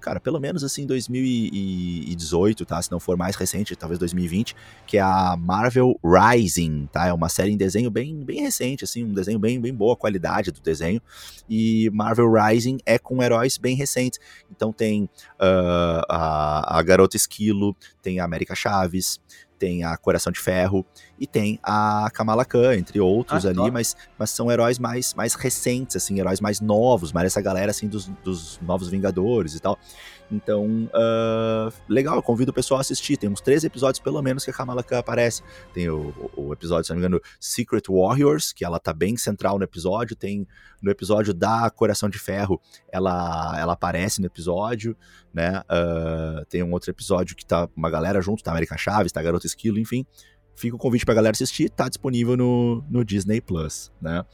Cara, 0.00 0.20
pelo 0.20 0.38
menos 0.38 0.62
assim 0.62 0.86
2018, 0.86 2.66
tá? 2.66 2.80
Se 2.82 2.92
não 2.92 3.00
for 3.00 3.16
mais 3.16 3.36
recente, 3.36 3.74
talvez 3.74 3.98
2020, 3.98 4.54
que 4.86 4.98
é 4.98 5.00
a 5.00 5.34
Marvel 5.36 5.98
Rising, 6.04 6.88
tá? 6.92 7.06
É 7.06 7.12
uma 7.12 7.30
série 7.30 7.52
em 7.52 7.56
desenho 7.56 7.90
bem, 7.90 8.22
bem 8.22 8.42
recente, 8.42 8.84
assim, 8.84 9.02
um 9.02 9.14
desenho 9.14 9.38
bem, 9.38 9.58
bem 9.58 9.72
boa 9.72 9.96
qualidade 9.96 10.50
do 10.50 10.60
desenho. 10.60 11.00
E 11.48 11.88
Marvel 11.94 12.30
Rising 12.30 12.78
é 12.84 12.98
com 12.98 13.22
heróis 13.22 13.56
bem 13.56 13.74
recentes. 13.74 14.20
Então 14.50 14.72
tem 14.72 15.04
uh, 15.04 16.02
a, 16.08 16.78
a 16.78 16.82
Garota 16.82 17.16
Esquilo, 17.16 17.74
tem 18.02 18.20
a 18.20 18.24
América 18.24 18.54
Chaves, 18.54 19.20
tem 19.62 19.84
a 19.84 19.96
Coração 19.96 20.32
de 20.32 20.40
Ferro 20.40 20.84
e 21.16 21.24
tem 21.24 21.56
a 21.62 22.10
Kamala 22.12 22.44
Khan, 22.44 22.74
entre 22.74 22.98
outros 22.98 23.46
ah, 23.46 23.50
ali, 23.50 23.70
mas, 23.70 23.96
mas 24.18 24.30
são 24.30 24.50
heróis 24.50 24.76
mais, 24.76 25.14
mais 25.14 25.34
recentes, 25.34 25.94
assim, 25.94 26.18
heróis 26.18 26.40
mais 26.40 26.60
novos, 26.60 27.12
mais 27.12 27.26
essa 27.26 27.40
galera, 27.40 27.70
assim, 27.70 27.86
dos, 27.86 28.08
dos 28.24 28.58
Novos 28.60 28.88
Vingadores 28.88 29.54
e 29.54 29.60
tal. 29.60 29.78
Então, 30.32 30.66
uh, 30.86 31.72
legal, 31.86 32.16
eu 32.16 32.22
convido 32.22 32.50
o 32.50 32.54
pessoal 32.54 32.78
a 32.78 32.80
assistir. 32.80 33.18
Tem 33.18 33.28
uns 33.28 33.42
três 33.42 33.62
episódios, 33.64 34.02
pelo 34.02 34.20
menos, 34.22 34.44
que 34.44 34.50
a 34.50 34.54
Kamala 34.54 34.82
Khan 34.82 34.98
aparece. 34.98 35.42
Tem 35.74 35.90
o, 35.90 36.14
o, 36.34 36.54
episódio, 36.54 36.86
se 36.86 36.90
não 36.90 36.96
me 36.96 37.06
engano, 37.06 37.20
Secret 37.38 37.82
Warriors, 37.86 38.50
que 38.50 38.64
ela 38.64 38.80
tá 38.80 38.94
bem 38.94 39.14
central 39.18 39.58
no 39.58 39.64
episódio. 39.64 40.16
Tem 40.16 40.48
no 40.80 40.90
episódio 40.90 41.34
da 41.34 41.68
Coração 41.70 42.08
de 42.08 42.18
Ferro, 42.18 42.58
ela, 42.90 43.54
ela 43.58 43.74
aparece 43.74 44.20
no 44.20 44.26
episódio, 44.26 44.96
né? 45.34 45.62
Uh, 45.70 46.44
tem 46.46 46.62
um 46.62 46.72
outro 46.72 46.90
episódio 46.90 47.36
que 47.36 47.44
tá 47.44 47.68
uma 47.76 47.90
galera 47.90 48.22
junto, 48.22 48.42
tá 48.42 48.50
América 48.50 48.76
Chaves, 48.78 49.12
tá 49.12 49.22
Garota 49.22 49.46
Esquilo, 49.46 49.78
enfim. 49.78 50.06
Fica 50.56 50.74
o 50.74 50.78
convite 50.78 51.04
pra 51.04 51.14
galera 51.14 51.32
assistir, 51.32 51.68
tá 51.68 51.88
disponível 51.88 52.36
no, 52.38 52.82
no 52.90 53.04
Disney 53.04 53.40
Plus, 53.40 53.92
né? 54.00 54.24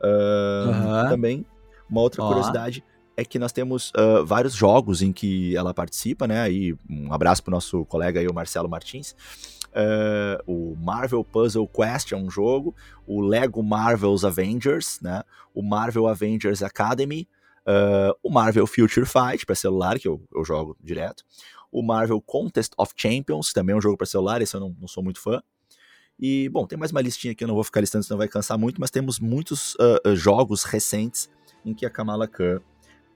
Uh, 0.00 0.68
uhum. 0.68 1.08
Também, 1.08 1.46
uma 1.90 2.00
outra 2.00 2.22
curiosidade 2.22 2.84
é 3.18 3.24
que 3.24 3.36
nós 3.36 3.50
temos 3.50 3.90
uh, 3.90 4.24
vários 4.24 4.54
jogos 4.54 5.02
em 5.02 5.12
que 5.12 5.56
ela 5.56 5.74
participa, 5.74 6.24
né? 6.28 6.40
Aí, 6.40 6.72
um 6.88 7.12
abraço 7.12 7.42
pro 7.42 7.50
nosso 7.50 7.84
colega 7.86 8.20
aí, 8.20 8.28
o 8.28 8.32
Marcelo 8.32 8.68
Martins. 8.68 9.10
Uh, 9.70 10.40
o 10.46 10.76
Marvel 10.76 11.24
Puzzle 11.24 11.66
Quest 11.66 12.12
é 12.12 12.16
um 12.16 12.30
jogo, 12.30 12.76
o 13.04 13.20
Lego 13.20 13.60
Marvel's 13.60 14.24
Avengers, 14.24 15.00
né? 15.02 15.24
O 15.52 15.64
Marvel 15.64 16.06
Avengers 16.06 16.62
Academy, 16.62 17.28
uh, 17.66 18.16
o 18.22 18.30
Marvel 18.30 18.68
Future 18.68 19.04
Fight 19.04 19.44
para 19.44 19.56
celular, 19.56 19.98
que 19.98 20.06
eu, 20.06 20.22
eu, 20.32 20.44
jogo 20.44 20.76
direto, 20.80 21.24
o 21.72 21.82
Marvel 21.82 22.20
Contest 22.20 22.72
of 22.78 22.92
Champions, 22.96 23.52
também 23.52 23.74
é 23.74 23.76
um 23.76 23.82
jogo 23.82 23.96
para 23.96 24.06
celular, 24.06 24.40
esse 24.40 24.54
eu 24.54 24.60
não, 24.60 24.76
não, 24.80 24.86
sou 24.86 25.02
muito 25.02 25.20
fã. 25.20 25.42
E, 26.20 26.48
bom, 26.50 26.68
tem 26.68 26.78
mais 26.78 26.92
uma 26.92 27.00
listinha 27.00 27.32
aqui, 27.32 27.42
eu 27.42 27.48
não 27.48 27.56
vou 27.56 27.64
ficar 27.64 27.80
listando, 27.80 28.04
senão 28.04 28.18
vai 28.18 28.28
cansar 28.28 28.56
muito, 28.56 28.80
mas 28.80 28.92
temos 28.92 29.18
muitos 29.18 29.74
uh, 29.74 30.14
jogos 30.14 30.62
recentes 30.62 31.28
em 31.64 31.74
que 31.74 31.84
a 31.84 31.90
Kamala 31.90 32.28
Khan 32.28 32.60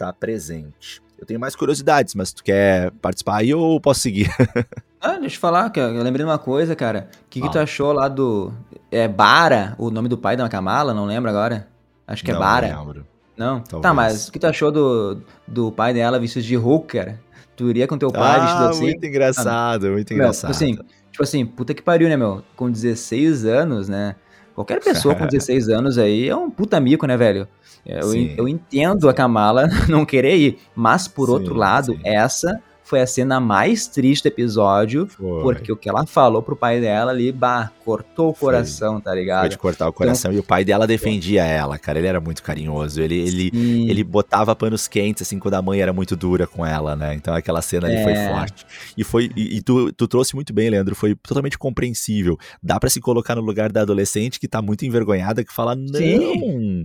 tá 0.06 0.12
presente. 0.12 1.00
Eu 1.18 1.24
tenho 1.24 1.38
mais 1.38 1.54
curiosidades, 1.54 2.14
mas 2.14 2.32
tu 2.32 2.42
quer 2.42 2.90
participar 3.00 3.36
aí 3.36 3.54
ou 3.54 3.80
posso 3.80 4.00
seguir? 4.00 4.28
ah, 5.00 5.18
deixa 5.18 5.36
eu 5.36 5.40
falar, 5.40 5.70
cara. 5.70 5.92
Eu 5.92 6.02
lembrei 6.02 6.24
de 6.24 6.30
uma 6.30 6.38
coisa, 6.38 6.74
cara. 6.74 7.08
O 7.26 7.28
que, 7.30 7.40
que 7.40 7.48
tu 7.48 7.58
achou 7.58 7.92
lá 7.92 8.08
do. 8.08 8.52
É 8.90 9.06
Bara, 9.06 9.76
o 9.78 9.90
nome 9.90 10.08
do 10.08 10.18
pai 10.18 10.36
da 10.36 10.48
Kamala? 10.48 10.92
Não 10.92 11.04
lembro 11.04 11.30
agora. 11.30 11.68
Acho 12.06 12.24
que 12.24 12.32
é 12.32 12.34
Bara. 12.34 12.68
Não 12.68 12.84
lembro. 12.84 13.06
Não? 13.36 13.60
Tá, 13.60 13.64
Talvez. 13.70 13.82
Tá, 13.82 13.94
mas 13.94 14.28
o 14.28 14.32
que 14.32 14.38
tu 14.38 14.46
achou 14.46 14.72
do, 14.72 15.22
do 15.46 15.70
pai 15.70 15.94
dela 15.94 16.18
vestido 16.18 16.44
de 16.44 16.56
Hulk, 16.56 16.98
cara? 16.98 17.20
Tu 17.56 17.70
iria 17.70 17.86
com 17.86 17.96
teu 17.96 18.10
pai 18.10 18.40
ah, 18.40 18.44
vestido 18.44 18.64
assim? 18.64 18.82
muito 18.82 19.06
engraçado, 19.06 19.86
muito 19.90 20.08
tipo 20.08 20.14
engraçado. 20.14 20.50
Meu, 20.50 20.56
assim, 20.56 20.74
tipo 21.10 21.22
assim, 21.22 21.46
puta 21.46 21.72
que 21.72 21.82
pariu, 21.82 22.08
né, 22.08 22.16
meu? 22.16 22.42
Com 22.56 22.68
16 22.70 23.44
anos, 23.44 23.88
né? 23.88 24.16
Qualquer 24.54 24.80
pessoa 24.82 25.14
com 25.14 25.26
16 25.28 25.68
anos 25.68 25.98
aí 25.98 26.28
é 26.28 26.36
um 26.36 26.50
puta 26.50 26.78
mico, 26.80 27.06
né, 27.06 27.16
velho? 27.16 27.48
Eu, 27.84 28.14
eu 28.14 28.48
entendo 28.48 29.08
a 29.08 29.14
Kamala 29.14 29.68
não 29.88 30.04
querer 30.04 30.36
ir, 30.36 30.58
mas 30.74 31.08
por 31.08 31.26
sim, 31.26 31.32
outro 31.32 31.54
lado, 31.54 31.92
sim. 31.94 32.00
essa 32.04 32.60
foi 32.92 33.00
a 33.00 33.06
cena 33.06 33.40
mais 33.40 33.86
triste 33.86 34.24
do 34.24 34.26
episódio, 34.26 35.06
foi. 35.06 35.42
porque 35.42 35.72
o 35.72 35.76
que 35.78 35.88
ela 35.88 36.04
falou 36.04 36.42
pro 36.42 36.54
pai 36.54 36.78
dela 36.78 37.10
ali, 37.10 37.32
bah, 37.32 37.72
cortou 37.82 38.28
o 38.28 38.34
coração, 38.34 38.96
foi. 38.96 39.02
tá 39.02 39.14
ligado? 39.14 39.40
Foi 39.40 39.48
de 39.48 39.56
cortar 39.56 39.88
o 39.88 39.92
coração 39.94 40.30
então, 40.30 40.36
e 40.36 40.40
o 40.40 40.46
pai 40.46 40.62
dela 40.62 40.86
defendia 40.86 41.42
ela, 41.42 41.78
cara, 41.78 41.98
ele 41.98 42.06
era 42.06 42.20
muito 42.20 42.42
carinhoso, 42.42 43.00
ele, 43.00 43.18
ele, 43.18 43.50
ele 43.90 44.04
botava 44.04 44.54
panos 44.54 44.86
quentes, 44.86 45.22
assim, 45.22 45.38
quando 45.38 45.54
a 45.54 45.62
mãe 45.62 45.80
era 45.80 45.90
muito 45.90 46.14
dura 46.14 46.46
com 46.46 46.66
ela, 46.66 46.94
né? 46.94 47.14
Então 47.14 47.34
aquela 47.34 47.62
cena 47.62 47.86
ali 47.86 47.96
é. 47.96 48.04
foi 48.04 48.14
forte. 48.14 48.66
E 48.94 49.02
foi, 49.02 49.30
e, 49.34 49.56
e, 49.56 49.62
tu, 49.62 49.90
tu 49.94 50.06
trouxe 50.06 50.34
muito 50.34 50.52
bem, 50.52 50.68
Leandro, 50.68 50.94
foi 50.94 51.14
totalmente 51.14 51.56
compreensível. 51.56 52.36
Dá 52.62 52.78
para 52.78 52.90
se 52.90 53.00
colocar 53.00 53.34
no 53.34 53.40
lugar 53.40 53.72
da 53.72 53.80
adolescente 53.80 54.38
que 54.38 54.46
tá 54.46 54.60
muito 54.60 54.84
envergonhada, 54.84 55.42
que 55.42 55.50
fala, 55.50 55.74
não... 55.74 55.94
Sim 55.94 56.84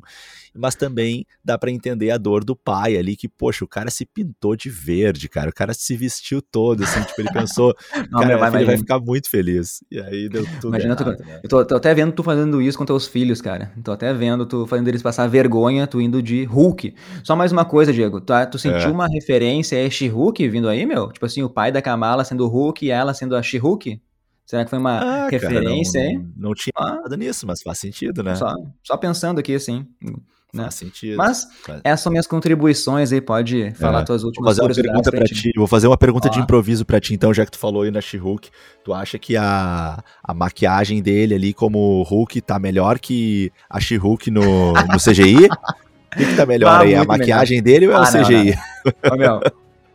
mas 0.57 0.75
também 0.75 1.25
dá 1.43 1.57
para 1.57 1.71
entender 1.71 2.11
a 2.11 2.17
dor 2.17 2.43
do 2.43 2.55
pai 2.55 2.97
ali, 2.97 3.15
que, 3.15 3.27
poxa, 3.27 3.63
o 3.63 3.67
cara 3.67 3.89
se 3.89 4.05
pintou 4.05 4.55
de 4.55 4.69
verde, 4.69 5.29
cara, 5.29 5.49
o 5.49 5.53
cara 5.53 5.73
se 5.73 5.95
vestiu 5.97 6.41
todo, 6.41 6.83
assim, 6.83 7.01
tipo, 7.03 7.21
ele 7.21 7.31
pensou, 7.31 7.75
Não, 8.11 8.21
cara, 8.21 8.37
vai, 8.37 8.55
ele 8.61 8.65
vai 8.65 8.77
ficar 8.77 8.99
muito 8.99 9.29
feliz. 9.29 9.83
E 9.91 9.99
aí 9.99 10.29
deu 10.29 10.45
tudo 10.61 10.69
Imagina, 10.69 10.93
errado, 10.93 11.15
tu, 11.17 11.23
né? 11.23 11.39
Eu 11.43 11.49
tô, 11.49 11.65
tô, 11.65 11.75
até 11.75 11.93
vendo 11.93 12.13
tu 12.13 12.23
fazendo 12.23 12.61
isso 12.61 12.77
com 12.77 12.85
teus 12.85 13.07
filhos, 13.07 13.41
cara. 13.41 13.71
Tô 13.83 13.91
até 13.91 14.13
vendo 14.13 14.45
tu 14.45 14.65
fazendo 14.65 14.87
eles 14.87 15.01
passar 15.01 15.27
vergonha, 15.27 15.87
tu 15.87 15.99
indo 15.99 16.21
de 16.21 16.45
Hulk. 16.45 16.95
Só 17.23 17.35
mais 17.35 17.51
uma 17.51 17.65
coisa, 17.65 17.91
Diego, 17.91 18.21
tu, 18.21 18.33
tu 18.51 18.59
sentiu 18.59 18.89
é. 18.89 18.91
uma 18.91 19.07
referência 19.07 19.85
a 19.85 19.89
She-Hulk 19.89 20.47
vindo 20.47 20.69
aí, 20.69 20.85
meu? 20.85 21.11
Tipo 21.11 21.25
assim, 21.25 21.43
o 21.43 21.49
pai 21.49 21.71
da 21.71 21.81
Kamala 21.81 22.23
sendo 22.23 22.45
o 22.45 22.47
Hulk 22.47 22.85
e 22.85 22.91
ela 22.91 23.13
sendo 23.13 23.35
a 23.35 23.41
She-Hulk? 23.41 23.99
Será 24.47 24.63
que 24.63 24.69
foi 24.69 24.79
uma 24.79 24.99
ah, 24.99 25.29
referência, 25.29 25.99
cara, 25.99 26.13
não, 26.13 26.21
hein? 26.21 26.33
Não, 26.37 26.49
não 26.49 26.53
tinha 26.53 26.73
nada 26.79 27.17
nisso, 27.17 27.45
mas 27.45 27.61
faz 27.61 27.79
sentido, 27.79 28.23
né? 28.23 28.33
Só, 28.33 28.55
só 28.81 28.95
pensando 28.95 29.39
aqui, 29.39 29.53
assim. 29.53 29.85
Né? 30.53 30.63
Faz 30.63 30.75
sentido. 30.75 31.17
Mas 31.17 31.47
essas 31.83 32.01
são 32.01 32.11
minhas 32.11 32.25
contribuições 32.25 33.11
aí, 33.11 33.19
pode 33.19 33.71
falar 33.71 34.01
é. 34.01 34.03
tuas 34.05 34.23
últimas 34.23 34.57
vou 34.57 34.67
fazer 34.67 34.81
uma 34.81 34.93
pergunta 34.93 35.11
para 35.11 35.25
ti. 35.25 35.51
Vou 35.55 35.67
fazer 35.67 35.87
uma 35.87 35.97
pergunta 35.97 36.29
de 36.29 36.39
improviso 36.39 36.85
para 36.85 36.99
ti, 36.99 37.13
então, 37.13 37.33
já 37.33 37.45
que 37.45 37.51
tu 37.51 37.57
falou 37.57 37.81
aí 37.81 37.91
na 37.91 37.99
She-Hulk, 37.99 38.49
tu 38.83 38.93
acha 38.93 39.19
que 39.19 39.35
a, 39.35 40.01
a 40.23 40.33
maquiagem 40.33 41.01
dele 41.01 41.35
ali 41.35 41.53
como 41.53 42.01
Hulk 42.03 42.41
tá 42.41 42.57
melhor 42.57 42.97
que 42.97 43.51
a 43.69 43.79
She-Hulk 43.79 44.31
no, 44.31 44.73
no 44.73 44.97
CGI? 44.97 45.45
O 45.45 46.17
que, 46.17 46.25
que 46.25 46.35
tá 46.35 46.45
melhor 46.45 46.69
ah, 46.69 46.79
aí? 46.79 46.95
A 46.95 47.03
maquiagem 47.03 47.61
melhor. 47.61 47.79
dele 47.79 47.87
ou 47.87 47.93
é 47.93 47.97
ah, 47.97 48.01
o 48.01 48.05
CGI? 48.05 48.57
Não, 49.03 49.11
não. 49.11 49.11
Ô, 49.11 49.17
meu, 49.17 49.41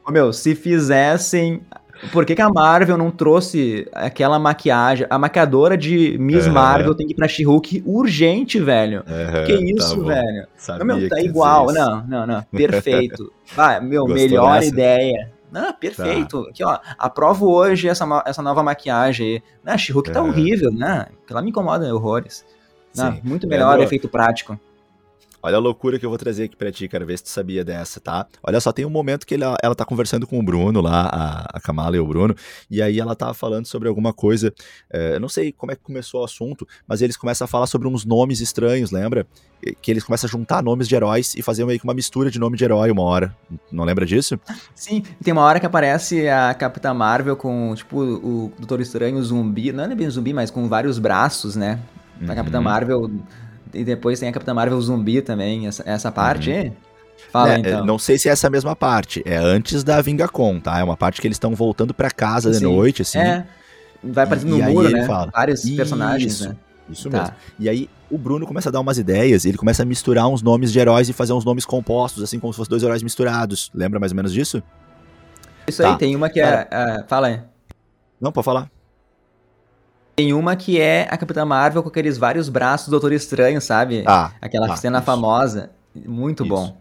ô, 0.07 0.13
meu, 0.13 0.33
se 0.33 0.55
fizessem 0.55 1.63
por 2.11 2.27
que, 2.27 2.35
que, 2.35 2.43
a 2.43 2.49
Marvel 2.49 2.97
não 2.99 3.11
trouxe 3.11 3.89
aquela 3.93 4.39
maquiagem? 4.39 5.07
A 5.09 5.19
maquiadora 5.19 5.77
de 5.77 6.17
Miss 6.19 6.47
uhum. 6.47 6.53
Marvel 6.53 6.95
tem 6.95 7.07
que 7.07 7.13
ir 7.13 7.17
pra 7.17 7.29
She-Hulk 7.29 7.85
urgente, 7.87 8.59
velho. 8.59 9.05
Uhum, 9.07 9.45
que 9.45 9.73
isso, 9.73 9.97
tá 9.99 10.07
velho? 10.07 10.47
Sabia 10.57 10.85
meu, 10.85 11.09
tá 11.09 11.21
igual. 11.21 11.73
Não, 11.73 12.05
não, 12.07 12.27
não. 12.27 12.43
Perfeito. 12.51 13.33
Vai, 13.55 13.81
meu, 13.81 14.03
Gostou 14.03 14.17
melhor 14.17 14.59
dessa? 14.59 14.69
ideia. 14.69 15.31
Não, 15.53 15.71
perfeito. 15.75 16.45
Tá. 16.45 16.51
Aqui, 16.51 16.65
ó, 16.65 16.79
aprovo 16.99 17.51
hoje 17.51 17.87
essa, 17.87 18.07
essa 18.25 18.41
nova 18.41 18.63
maquiagem 18.63 19.27
aí. 19.27 19.43
Né, 19.63 19.73
a 19.73 19.79
She-Hulk 19.79 20.11
tá 20.11 20.23
horrível, 20.23 20.73
né? 20.73 21.07
Ela 21.29 21.43
me 21.43 21.51
incomoda 21.51 21.95
horrores. 21.95 22.43
Não, 22.97 23.19
muito 23.23 23.47
melhor 23.47 23.79
efeito 23.81 24.09
prático. 24.09 24.59
Olha 25.43 25.57
a 25.57 25.59
loucura 25.59 25.99
que 25.99 26.07
eu 26.07 26.09
vou 26.09 26.19
trazer 26.19 26.45
aqui 26.45 26.57
pra 26.57 26.71
ti, 26.71 26.87
quero 26.87 27.05
ver 27.05 27.19
se 27.19 27.25
tu 27.25 27.31
sabia 27.31 27.65
dessa, 27.65 27.99
tá? 27.99 28.27
Olha 28.45 28.61
só, 28.61 28.71
tem 28.71 28.85
um 28.85 28.91
momento 28.91 29.27
que 29.27 29.35
ele, 29.35 29.43
ela 29.61 29.75
tá 29.75 29.85
conversando 29.85 30.25
com 30.25 30.39
o 30.39 30.43
Bruno 30.43 30.81
lá, 30.81 31.09
a, 31.13 31.59
a 31.59 31.61
Kamala 31.61 31.97
e 31.97 31.99
o 31.99 32.07
Bruno, 32.07 32.33
e 32.71 32.81
aí 32.81 33.01
ela 33.01 33.17
tava 33.17 33.35
falando 33.35 33.67
sobre 33.67 33.89
alguma 33.89 34.13
coisa, 34.13 34.55
é, 34.89 35.17
eu 35.17 35.21
não 35.21 35.29
sei 35.29 35.51
como 35.51 35.73
é 35.73 35.75
que 35.75 35.83
começou 35.83 36.21
o 36.21 36.25
assunto, 36.25 36.67
mas 36.87 37.03
eles 37.03 37.17
começam 37.17 37.45
a 37.45 37.49
falar 37.49 37.67
sobre 37.67 37.89
uns 37.89 38.05
nomes 38.05 38.41
estranhos, 38.41 38.93
lembra? 38.93 39.27
Que 39.81 39.91
eles 39.91 40.05
começam 40.05 40.29
a 40.29 40.31
juntar 40.31 40.63
nomes 40.63 40.87
de 40.87 40.95
heróis 40.95 41.35
e 41.35 41.43
fazer 41.43 41.65
meio 41.65 41.79
que 41.79 41.85
uma 41.85 41.95
mistura 41.95 42.31
de 42.31 42.39
nome 42.39 42.57
de 42.57 42.65
herói 42.65 42.91
uma 42.91 43.03
hora. 43.03 43.37
Não 43.71 43.85
lembra 43.85 44.05
disso? 44.07 44.39
Sim, 44.75 45.03
tem 45.23 45.33
uma 45.33 45.43
hora 45.43 45.61
que 45.61 45.67
aparece 45.67 46.29
a 46.29 46.55
Capitã 46.55 46.93
Marvel 46.93 47.37
com, 47.37 47.73
tipo, 47.75 48.01
o 48.01 48.53
Doutor 48.59 48.81
Estranho 48.81 49.23
zumbi, 49.23 49.73
não 49.73 49.85
é 49.85 49.95
bem 49.95 50.09
zumbi, 50.11 50.33
mas 50.33 50.51
com 50.51 50.69
vários 50.69 50.99
braços, 50.99 51.57
né? 51.57 51.81
A 52.29 52.35
Capitã 52.35 52.59
uhum. 52.59 52.65
Marvel 52.65 53.11
e 53.75 53.85
depois 53.85 54.19
tem 54.21 54.29
a 54.29 54.33
Capitã 54.33 54.55
Marvel 54.55 54.81
zumbi 54.81 55.21
também, 55.23 55.67
essa, 55.67 55.83
essa 55.87 56.11
parte. 56.13 56.51
Uhum. 56.51 56.73
Fala, 57.31 57.49
né, 57.51 57.59
então. 57.61 57.87
Não 57.87 57.99
sei 57.99 58.19
se 58.19 58.29
é 58.29 58.33
essa 58.33 58.51
mesma 58.51 58.77
parte. 58.77 59.23
É 59.25 59.37
antes 59.37 59.83
da 59.83 60.01
Vingacon, 60.03 60.61
tá? 60.61 60.79
É 60.79 60.85
uma 60.85 60.97
parte 60.97 61.21
que 61.21 61.27
eles 61.27 61.37
estão 61.37 61.55
voltando 61.55 61.95
pra 61.95 62.11
casa 62.11 62.51
de 62.51 62.59
Sim. 62.59 62.65
noite, 62.65 63.03
assim. 63.03 63.19
É, 63.19 63.47
vai 64.03 64.25
aparecendo 64.25 64.57
no 64.59 64.63
muro, 64.63 64.91
né? 64.91 65.07
fala, 65.07 65.31
Vários 65.33 65.65
"Isso, 65.65 65.77
personagens, 65.77 66.41
né? 66.43 66.57
Isso 66.91 67.09
Tá. 67.09 67.19
mesmo. 67.21 67.35
E 67.59 67.69
aí 67.69 67.89
o 68.11 68.19
Bruno 68.19 68.47
começa 68.47 68.69
a 68.69 68.73
dar 68.73 68.81
umas 68.81 68.99
ideias, 68.99 69.45
ele 69.47 69.57
começa 69.57 69.83
a 69.83 69.87
misturar 69.87 70.29
uns 70.29 70.43
nomes 70.43 70.71
de 70.73 70.79
heróis 70.79 71.09
e 71.09 71.13
fazer 71.13 71.33
uns 71.33 71.45
nomes 71.45 71.65
compostos, 71.65 72.23
assim 72.23 72.39
como 72.39 72.53
se 72.53 72.57
fossem 72.59 72.71
dois 72.71 72.83
heróis 72.83 73.03
misturados. 73.03 73.71
Lembra 73.73 73.99
mais 73.99 74.13
ou 74.13 74.17
menos 74.17 74.33
disso? 74.33 74.63
Isso 75.67 75.81
Tá. 75.81 75.93
aí, 75.93 75.97
tem 75.99 76.15
uma 76.15 76.29
que 76.29 76.41
é. 76.41 76.69
ah, 76.71 77.05
fala 77.09 77.29
aí. 77.29 77.41
Não, 78.21 78.31
pode 78.33 78.45
falar. 78.45 78.69
Tem 80.15 80.33
uma 80.33 80.55
que 80.57 80.81
é 80.81 81.09
a 81.11 81.17
Capitã 81.17 81.45
Marvel 81.45 81.83
com 81.83 81.89
aqueles 81.89 82.19
vários 82.19 82.49
braços 82.49 82.89
do 82.89 82.93
Doutor 82.93 83.13
Estranho, 83.13 83.61
sabe? 83.61 84.05
Ah, 84.07 84.33
Aquela 84.41 84.69
tá, 84.69 84.77
cena 84.77 84.99
isso. 84.99 85.07
famosa. 85.07 85.71
Muito 85.95 86.45
Isso. 86.45 86.51
bom. 86.55 86.77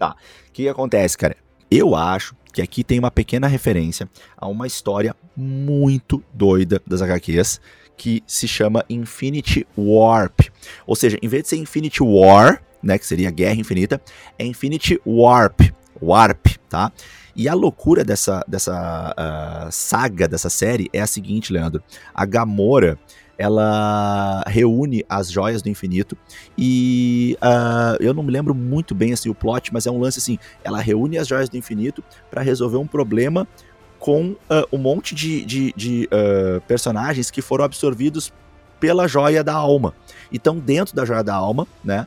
O 0.00 0.14
que, 0.52 0.64
que 0.64 0.68
acontece, 0.68 1.16
cara? 1.16 1.36
Eu 1.70 1.94
acho 1.94 2.34
que 2.52 2.62
aqui 2.62 2.82
tem 2.82 2.98
uma 2.98 3.10
pequena 3.10 3.46
referência 3.46 4.08
a 4.36 4.46
uma 4.48 4.66
história 4.66 5.14
muito 5.36 6.22
doida 6.32 6.80
das 6.86 7.02
HQs 7.02 7.60
que 7.96 8.22
se 8.26 8.46
chama 8.46 8.84
Infinity 8.88 9.66
Warp. 9.76 10.40
Ou 10.86 10.94
seja, 10.96 11.18
em 11.20 11.28
vez 11.28 11.42
de 11.42 11.48
ser 11.50 11.56
Infinity 11.56 12.02
War, 12.02 12.62
né, 12.82 12.96
que 12.96 13.06
seria 13.06 13.30
Guerra 13.30 13.56
Infinita, 13.56 14.00
é 14.38 14.44
Infinity 14.44 15.00
Warp. 15.04 15.60
Warp, 16.00 16.46
tá? 16.68 16.92
E 17.38 17.48
a 17.48 17.54
loucura 17.54 18.04
dessa, 18.04 18.44
dessa 18.48 19.14
ah, 19.16 19.68
saga, 19.70 20.26
dessa 20.26 20.50
série, 20.50 20.90
é 20.92 21.00
a 21.00 21.06
seguinte, 21.06 21.52
Leandro. 21.52 21.80
A 22.12 22.26
Gamora, 22.26 22.98
ela 23.38 24.42
reúne 24.48 25.04
as 25.08 25.30
joias 25.30 25.62
do 25.62 25.68
infinito 25.68 26.18
e 26.58 27.38
ah, 27.40 27.96
eu 28.00 28.12
não 28.12 28.24
me 28.24 28.32
lembro 28.32 28.52
muito 28.52 28.92
bem 28.92 29.12
assim, 29.12 29.28
o 29.30 29.34
plot, 29.36 29.72
mas 29.72 29.86
é 29.86 29.90
um 29.92 30.00
lance 30.00 30.18
assim, 30.18 30.36
ela 30.64 30.80
reúne 30.80 31.16
as 31.16 31.28
joias 31.28 31.48
do 31.48 31.56
infinito 31.56 32.02
para 32.28 32.42
resolver 32.42 32.76
um 32.76 32.88
problema 32.88 33.46
com 34.00 34.34
ah, 34.50 34.64
um 34.72 34.78
monte 34.78 35.14
de, 35.14 35.44
de, 35.44 35.72
de, 35.76 36.08
ah, 36.10 36.60
personagens 36.66 37.30
que 37.30 37.40
foram 37.40 37.64
absorvidos 37.64 38.32
pela 38.80 39.06
joia 39.06 39.44
da 39.44 39.54
alma. 39.54 39.94
E 40.32 40.38
estão 40.38 40.58
dentro 40.58 40.96
da 40.96 41.04
joia 41.04 41.22
da 41.22 41.36
alma, 41.36 41.68
né? 41.84 42.06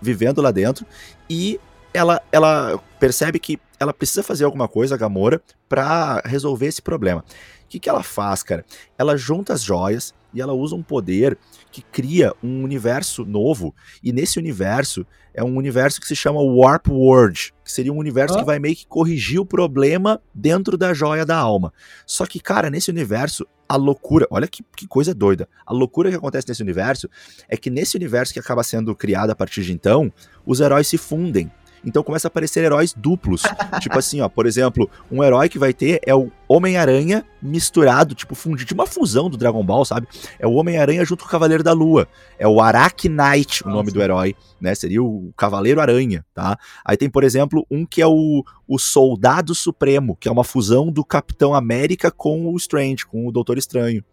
vivendo 0.00 0.40
lá 0.40 0.52
dentro. 0.52 0.86
E 1.28 1.58
ela, 1.92 2.20
ela 2.30 2.78
percebe 3.00 3.40
que 3.40 3.58
ela 3.78 3.92
precisa 3.92 4.22
fazer 4.22 4.44
alguma 4.44 4.68
coisa, 4.68 4.94
a 4.94 4.98
Gamora, 4.98 5.40
para 5.68 6.22
resolver 6.24 6.66
esse 6.66 6.82
problema. 6.82 7.24
O 7.64 7.68
que, 7.68 7.78
que 7.78 7.88
ela 7.88 8.02
faz, 8.02 8.42
cara? 8.42 8.64
Ela 8.96 9.16
junta 9.16 9.52
as 9.52 9.62
joias 9.62 10.14
e 10.32 10.40
ela 10.40 10.52
usa 10.52 10.74
um 10.74 10.82
poder 10.82 11.38
que 11.70 11.82
cria 11.82 12.32
um 12.42 12.62
universo 12.62 13.24
novo. 13.24 13.74
E 14.02 14.12
nesse 14.12 14.38
universo 14.38 15.06
é 15.32 15.42
um 15.42 15.56
universo 15.56 16.00
que 16.00 16.06
se 16.06 16.14
chama 16.14 16.40
Warp 16.40 16.88
World, 16.88 17.52
que 17.64 17.72
seria 17.72 17.92
um 17.92 17.98
universo 17.98 18.36
Ah. 18.36 18.38
que 18.38 18.44
vai 18.44 18.58
meio 18.58 18.76
que 18.76 18.86
corrigir 18.86 19.40
o 19.40 19.46
problema 19.46 20.20
dentro 20.32 20.76
da 20.76 20.94
joia 20.94 21.24
da 21.24 21.36
alma. 21.36 21.72
Só 22.06 22.26
que, 22.26 22.38
cara, 22.38 22.70
nesse 22.70 22.90
universo, 22.90 23.46
a 23.68 23.76
loucura, 23.76 24.26
olha 24.30 24.46
que, 24.46 24.62
que 24.76 24.86
coisa 24.86 25.14
doida. 25.14 25.48
A 25.66 25.72
loucura 25.72 26.10
que 26.10 26.16
acontece 26.16 26.48
nesse 26.48 26.62
universo 26.62 27.08
é 27.48 27.56
que 27.56 27.70
nesse 27.70 27.96
universo 27.96 28.32
que 28.32 28.38
acaba 28.38 28.62
sendo 28.62 28.94
criado 28.94 29.30
a 29.30 29.34
partir 29.34 29.62
de 29.62 29.72
então, 29.72 30.12
os 30.46 30.60
heróis 30.60 30.86
se 30.86 30.98
fundem. 30.98 31.50
Então 31.84 32.02
começa 32.02 32.26
a 32.26 32.30
aparecer 32.30 32.64
heróis 32.64 32.94
duplos. 32.96 33.42
tipo 33.80 33.98
assim, 33.98 34.20
ó, 34.20 34.28
por 34.28 34.46
exemplo, 34.46 34.88
um 35.10 35.22
herói 35.22 35.48
que 35.48 35.58
vai 35.58 35.72
ter 35.72 36.00
é 36.06 36.14
o 36.14 36.30
Homem-Aranha 36.48 37.24
misturado, 37.42 38.14
tipo, 38.14 38.34
fundido, 38.34 38.66
tipo 38.68 38.80
uma 38.80 38.86
fusão 38.86 39.28
do 39.28 39.36
Dragon 39.36 39.64
Ball, 39.64 39.84
sabe? 39.84 40.06
É 40.38 40.46
o 40.46 40.52
Homem-Aranha 40.54 41.04
junto 41.04 41.22
com 41.24 41.28
o 41.28 41.30
Cavaleiro 41.30 41.62
da 41.62 41.72
Lua. 41.72 42.08
É 42.38 42.46
o 42.48 42.60
Arachnite, 42.60 43.66
o 43.66 43.70
nome 43.70 43.90
do 43.90 44.00
herói, 44.02 44.34
né? 44.60 44.74
Seria 44.74 45.02
o 45.02 45.32
Cavaleiro 45.36 45.80
Aranha, 45.80 46.24
tá? 46.34 46.58
Aí 46.84 46.96
tem, 46.96 47.08
por 47.10 47.24
exemplo, 47.24 47.66
um 47.70 47.84
que 47.84 48.00
é 48.00 48.06
o, 48.06 48.44
o 48.66 48.78
Soldado 48.78 49.54
Supremo, 49.54 50.16
que 50.16 50.28
é 50.28 50.32
uma 50.32 50.44
fusão 50.44 50.90
do 50.90 51.04
Capitão 51.04 51.54
América 51.54 52.10
com 52.10 52.46
o 52.52 52.56
Strange, 52.56 53.06
com 53.06 53.26
o 53.26 53.32
Doutor 53.32 53.58
Estranho. 53.58 54.04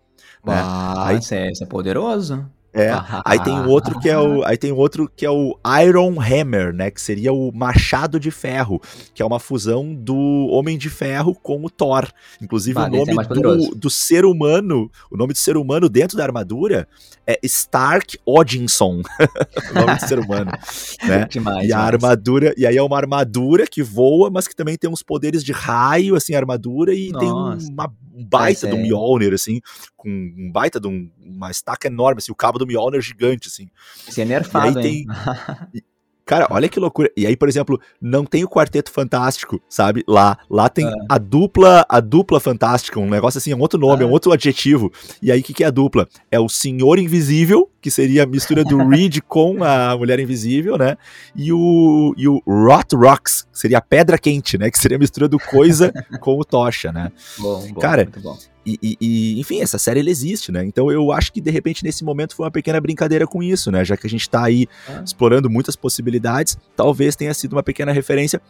né? 0.46 0.54
Ah, 0.56 1.08
Aí- 1.08 1.18
esse, 1.18 1.36
é, 1.36 1.50
esse 1.52 1.64
é 1.64 1.68
poderoso. 1.68 2.46
É, 2.74 2.90
aí 3.26 3.38
tem 3.44 3.54
um 3.54 3.68
outro 3.68 4.00
que 4.00 4.10
é 4.10 4.18
o, 4.18 4.46
aí 4.46 4.58
tem 4.58 4.72
um 4.72 4.78
outro 4.78 5.12
que 5.14 5.26
é 5.26 5.30
o 5.30 5.60
Iron 5.84 6.16
Hammer, 6.22 6.74
né, 6.74 6.90
que 6.90 7.02
seria 7.02 7.34
o 7.34 7.52
Machado 7.54 8.18
de 8.20 8.32
Ferro, 8.32 8.82
que 9.14 9.22
é 9.22 9.26
uma 9.26 9.40
fusão 9.40 9.94
do 9.94 10.48
Homem 10.50 10.78
de 10.78 10.90
Ferro 10.90 11.36
com 11.36 11.64
o 11.66 11.70
Thor. 11.70 12.08
Inclusive 12.42 12.80
Ah, 12.80 12.84
o 12.84 12.88
é 12.88 12.90
nome 12.90 13.14
mais 13.14 13.28
do, 13.28 13.76
do 13.76 13.90
ser 13.90 14.24
humano, 14.24 14.90
o 15.10 15.18
nome 15.18 15.34
do 15.34 15.38
ser 15.40 15.58
humano 15.58 15.90
dentro 15.90 16.18
da 16.18 16.24
armadura 16.24 16.88
é 17.28 17.38
Stark 17.44 18.18
Odinson, 18.26 19.02
o 19.72 19.74
nome 19.74 19.96
do 19.96 20.08
ser 20.08 20.20
humano, 20.20 20.52
né? 21.04 21.26
Demais. 21.30 21.68
E 21.68 21.74
a 21.74 21.76
demais. 21.76 21.94
armadura, 21.94 22.54
e 22.58 22.66
aí 22.66 22.78
é 22.78 22.82
uma 22.82 22.98
armadura 22.98 23.66
que 23.68 23.84
voa, 23.84 24.30
mas 24.30 24.48
que 24.48 24.56
também 24.56 24.78
tem 24.78 24.90
uns 24.90 25.04
poderes 25.04 25.44
de 25.44 25.52
raio, 25.52 26.16
assim, 26.16 26.36
a 26.36 26.38
armadura, 26.40 26.94
e 26.94 27.12
tem 27.12 27.30
Nossa. 27.30 27.70
uma 27.70 27.92
um 28.14 28.26
baita 28.26 28.68
Mas 28.68 28.76
do 28.76 28.78
é. 28.78 28.84
Mjolnir, 28.84 29.34
assim, 29.34 29.62
com 29.96 30.10
um 30.10 30.52
baita 30.52 30.82
de 30.82 30.88
um- 30.88 31.10
uma 31.26 31.50
estaca 31.50 31.88
enorme, 31.88 32.18
assim, 32.20 32.30
o 32.32 32.36
cabo 32.36 32.60
do 32.66 32.68
Mjolnir 32.68 33.02
gigante, 33.02 33.48
assim. 33.48 33.68
Esse 34.08 34.22
é 34.22 34.26
nerfado, 34.26 34.80
E 34.80 34.84
aí 34.84 34.88
hein? 35.00 35.06
Cara, 36.24 36.48
olha 36.52 36.70
que 36.70 36.80
loucura. 36.80 37.12
E 37.18 37.26
aí, 37.28 37.36
por 37.36 37.50
exemplo, 37.50 37.82
não 38.00 38.24
tem 38.24 38.42
o 38.44 38.48
Quarteto 38.48 38.90
Fantástico, 38.90 39.62
sabe? 39.68 40.02
Lá, 40.08 40.38
lá 40.50 40.70
tem 40.70 40.86
Ah. 40.88 40.94
a 41.10 41.18
dupla, 41.18 41.86
a 41.90 42.00
dupla 42.00 42.40
fantástica, 42.40 42.98
um 43.02 43.10
negócio 43.10 43.38
assim, 43.40 43.52
é 43.52 43.56
um 43.56 43.60
outro 43.60 43.78
nome, 43.78 44.04
é 44.04 44.06
um 44.06 44.10
Ah. 44.10 44.14
outro 44.14 44.32
adjetivo. 44.32 44.90
E 45.22 45.30
aí, 45.30 45.42
o 45.42 45.44
que, 45.44 45.54
que 45.54 45.64
é 45.64 45.68
a 45.68 45.72
dupla? 45.72 46.08
É 46.32 46.40
o 46.40 46.48
Senhor 46.48 47.00
Invisível, 47.00 47.70
que 47.82 47.92
seria 47.92 48.24
a 48.24 48.26
mistura 48.26 48.64
do 48.64 48.78
Reed 48.88 49.18
com 49.28 49.62
a 49.62 49.98
Mulher 49.98 50.20
Invisível, 50.22 50.78
né? 50.78 50.96
E 51.36 51.52
o, 51.52 52.14
e 52.16 52.28
o 52.30 52.42
Rot 52.48 52.96
Rocks, 52.96 53.42
que 53.52 53.60
seria 53.60 53.80
a 53.80 53.82
Pedra 53.82 54.18
Quente, 54.18 54.58
né? 54.58 54.72
Que 54.72 54.78
seria 54.78 54.96
a 54.96 55.00
mistura 55.00 55.28
do 55.28 55.38
Coisa 55.40 55.92
com 56.22 56.40
o 56.40 56.46
Tocha, 56.46 56.94
né? 56.94 57.12
Bom, 57.40 57.68
bom, 57.74 57.80
Cara, 57.82 58.04
muito 58.04 58.22
bom. 58.22 58.38
E, 58.66 58.78
e- 58.82 58.98
e, 59.02 59.40
enfim, 59.40 59.60
essa 59.62 59.80
série 59.80 60.00
ela 60.02 60.10
existe, 60.10 60.52
né? 60.52 60.64
Então 60.66 60.92
eu 60.92 61.12
acho 61.12 61.32
que 61.34 61.42
de 61.42 61.50
repente 61.50 61.84
nesse 61.84 62.04
momento 62.04 62.36
foi 62.36 62.46
uma 62.46 62.52
pequena 62.52 62.80
brincadeira 62.80 63.26
com 63.26 63.42
isso, 63.42 63.72
né? 63.72 63.84
Já 63.84 63.98
que 63.98 64.06
a 64.06 64.10
gente 64.10 64.30
tá 64.30 64.44
aí 64.44 64.68
Ah. 64.88 65.02
explorando 65.04 65.50
muitas 65.50 65.76
possibilidades, 65.76 66.58
talvez 66.76 67.16
tenha 67.16 67.34
sido 67.34 67.54
uma 67.54 67.64
pequena 67.64 67.92
referência. 67.92 68.42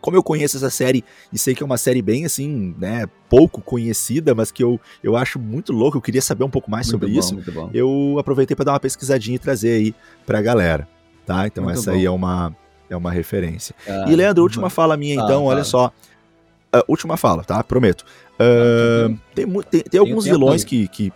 Como 0.00 0.16
eu 0.16 0.22
conheço 0.22 0.56
essa 0.56 0.70
série 0.70 1.04
e 1.32 1.38
sei 1.38 1.54
que 1.54 1.62
é 1.62 1.66
uma 1.66 1.76
série 1.76 2.00
bem 2.00 2.24
assim, 2.24 2.74
né, 2.78 3.06
pouco 3.28 3.60
conhecida, 3.60 4.34
mas 4.34 4.50
que 4.50 4.62
eu, 4.64 4.80
eu 5.02 5.14
acho 5.16 5.38
muito 5.38 5.72
louco, 5.72 5.96
eu 5.98 6.02
queria 6.02 6.22
saber 6.22 6.44
um 6.44 6.50
pouco 6.50 6.70
mais 6.70 6.86
sobre 6.86 7.06
muito 7.10 7.52
bom, 7.52 7.66
isso. 7.66 7.70
Eu 7.74 8.16
aproveitei 8.18 8.54
para 8.56 8.64
dar 8.66 8.72
uma 8.72 8.80
pesquisadinha 8.80 9.36
e 9.36 9.38
trazer 9.38 9.72
aí 9.72 9.94
pra 10.26 10.40
galera, 10.42 10.88
tá? 11.26 11.46
Então 11.46 11.64
Muito 11.64 11.78
essa 11.78 11.90
bom. 11.90 11.96
aí 11.98 12.04
é 12.06 12.10
uma 12.10 12.54
é 12.88 12.96
uma 12.96 13.10
referência. 13.10 13.74
Ah, 13.88 14.06
E 14.08 14.14
Leandro, 14.16 14.42
última 14.42 14.68
fala 14.70 14.96
minha 14.96 15.14
então, 15.14 15.44
olha 15.44 15.64
fala. 15.64 15.64
só. 15.64 15.92
Ah, 16.72 16.84
última 16.88 17.16
fala, 17.16 17.42
tá? 17.44 17.62
Prometo. 17.64 18.04
Tranquilo. 18.36 19.20
tem, 19.34 19.46
tem, 19.70 19.82
tem 19.90 20.00
alguns 20.00 20.24
vilões 20.24 20.64
que. 20.64 20.88
que- 20.88 21.12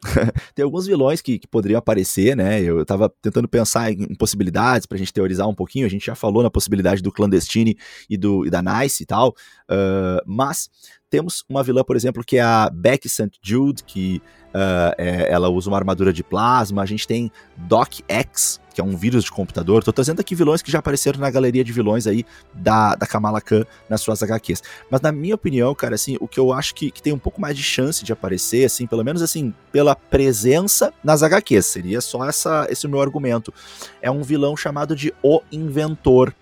tem 0.54 0.62
alguns 0.62 0.86
vilões 0.86 1.20
que, 1.20 1.40
que 1.40 1.48
poderiam 1.48 1.78
aparecer, 1.78 2.36
né? 2.36 2.60
Eu 2.62 2.84
tava 2.86 3.12
tentando 3.20 3.48
pensar 3.48 3.90
em, 3.90 4.14
possibilidades 4.14 4.86
pra 4.86 4.96
gente 4.96 5.12
teorizar 5.12 5.48
um 5.48 5.54
pouquinho. 5.54 5.86
A 5.86 5.90
gente 5.90 6.06
já 6.06 6.14
falou 6.14 6.42
na 6.42 6.50
possibilidade 6.50 7.02
do 7.02 7.10
Clandestine 7.10 7.76
e, 8.08 8.16
do, 8.16 8.46
e 8.46 8.50
da 8.50 8.62
Nice 8.62 9.02
e 9.02 9.06
tal. 9.06 9.34
ah, 9.68 10.22
mas 10.24 10.70
temos 11.10 11.44
uma 11.48 11.64
vilã, 11.64 11.82
por 11.82 11.96
exemplo, 11.96 12.22
que 12.24 12.36
é 12.36 12.42
a 12.42 12.70
Becky 12.72 13.08
St. 13.08 13.30
Jude, 13.42 13.82
que 13.82 14.22
ah, 14.54 14.94
é- 14.98 15.30
ela 15.32 15.48
usa 15.48 15.68
uma 15.70 15.76
armadura 15.76 16.12
de 16.12 16.22
plasma. 16.22 16.82
A 16.82 16.86
gente 16.86 17.06
tem 17.06 17.30
Doc 17.56 17.94
X, 18.08 18.60
que 18.72 18.80
é 18.80 18.84
um 18.84 18.96
vírus 18.96 19.24
de 19.24 19.30
computador. 19.30 19.82
Tô 19.82 19.92
trazendo 19.92 20.20
aqui 20.20 20.34
vilões 20.34 20.62
que 20.62 20.70
já 20.70 20.78
apareceram 20.78 21.18
na 21.20 21.30
galeria 21.30 21.64
de 21.64 21.72
vilões 21.72 22.06
aí 22.06 22.24
da, 22.54 22.94
da 22.94 23.06
Kamala 23.06 23.40
Khan 23.40 23.64
nas 23.88 24.00
suas 24.00 24.22
HQs. 24.22 24.62
Mas 24.90 25.00
na 25.00 25.10
minha 25.12 25.34
opinião, 25.34 25.74
cara, 25.74 25.94
assim, 25.96 26.16
o 26.20 26.28
que 26.28 26.38
eu 26.38 26.52
acho 26.52 26.74
que, 26.74 26.90
que 26.90 27.02
tem 27.02 27.12
um 27.12 27.18
pouco 27.18 27.40
mais 27.40 27.56
de 27.56 27.62
chance 27.62 28.04
de 28.04 28.12
aparecer, 28.12 28.64
assim, 28.64 28.86
pelo 28.86 29.04
menos 29.04 29.20
assim, 29.22 29.52
pela 29.72 29.94
presença 29.96 30.92
nas 31.02 31.22
HQs, 31.22 31.66
seria 31.66 32.00
só 32.00 32.24
essa, 32.24 32.66
esse 32.70 32.86
o 32.86 32.90
meu 32.90 33.00
argumento. 33.00 33.52
É 34.00 34.10
um 34.10 34.22
vilão 34.22 34.56
chamado 34.56 34.94
de 34.94 35.12
O 35.22 35.40
Inventor. 35.50 36.34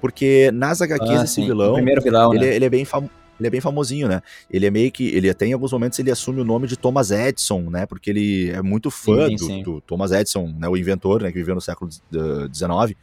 Porque 0.00 0.50
nas 0.52 0.82
HQs 0.82 1.10
Ah, 1.20 1.24
esse 1.24 1.34
sim. 1.34 1.44
O 1.44 1.46
vilão, 1.46 1.74
primeiro 1.74 2.02
vilão, 2.02 2.34
ele, 2.34 2.44
né? 2.44 2.52
é- 2.52 2.56
ele 2.56 2.64
é 2.64 2.70
bem 2.70 2.84
famoso. 2.84 3.10
Ele 3.38 3.46
é 3.48 3.50
bem 3.50 3.60
famosinho, 3.60 4.06
né? 4.08 4.20
Ele 4.50 4.66
é 4.66 4.70
meio 4.70 4.90
que. 4.92 5.08
Ele 5.08 5.28
até 5.28 5.46
em 5.46 5.52
alguns 5.52 5.72
momentos 5.72 5.98
ele 5.98 6.10
assume 6.10 6.40
o 6.40 6.44
nome 6.44 6.66
de 6.68 6.76
Thomas 6.76 7.10
Edison, 7.10 7.62
né? 7.70 7.84
Porque 7.86 8.10
ele 8.10 8.50
é 8.50 8.62
muito 8.62 8.90
fã 8.90 9.28
Sim, 9.28 9.36
do, 9.36 9.44
sim. 9.46 9.62
do 9.62 9.80
Thomas 9.80 10.12
Edison, 10.12 10.54
né? 10.58 10.68
O 10.68 10.76
inventor, 10.76 11.22
né? 11.22 11.30
Que 11.32 11.38
viveu 11.38 11.54
no 11.54 11.60
século 11.60 11.90
XIX. 11.90 12.96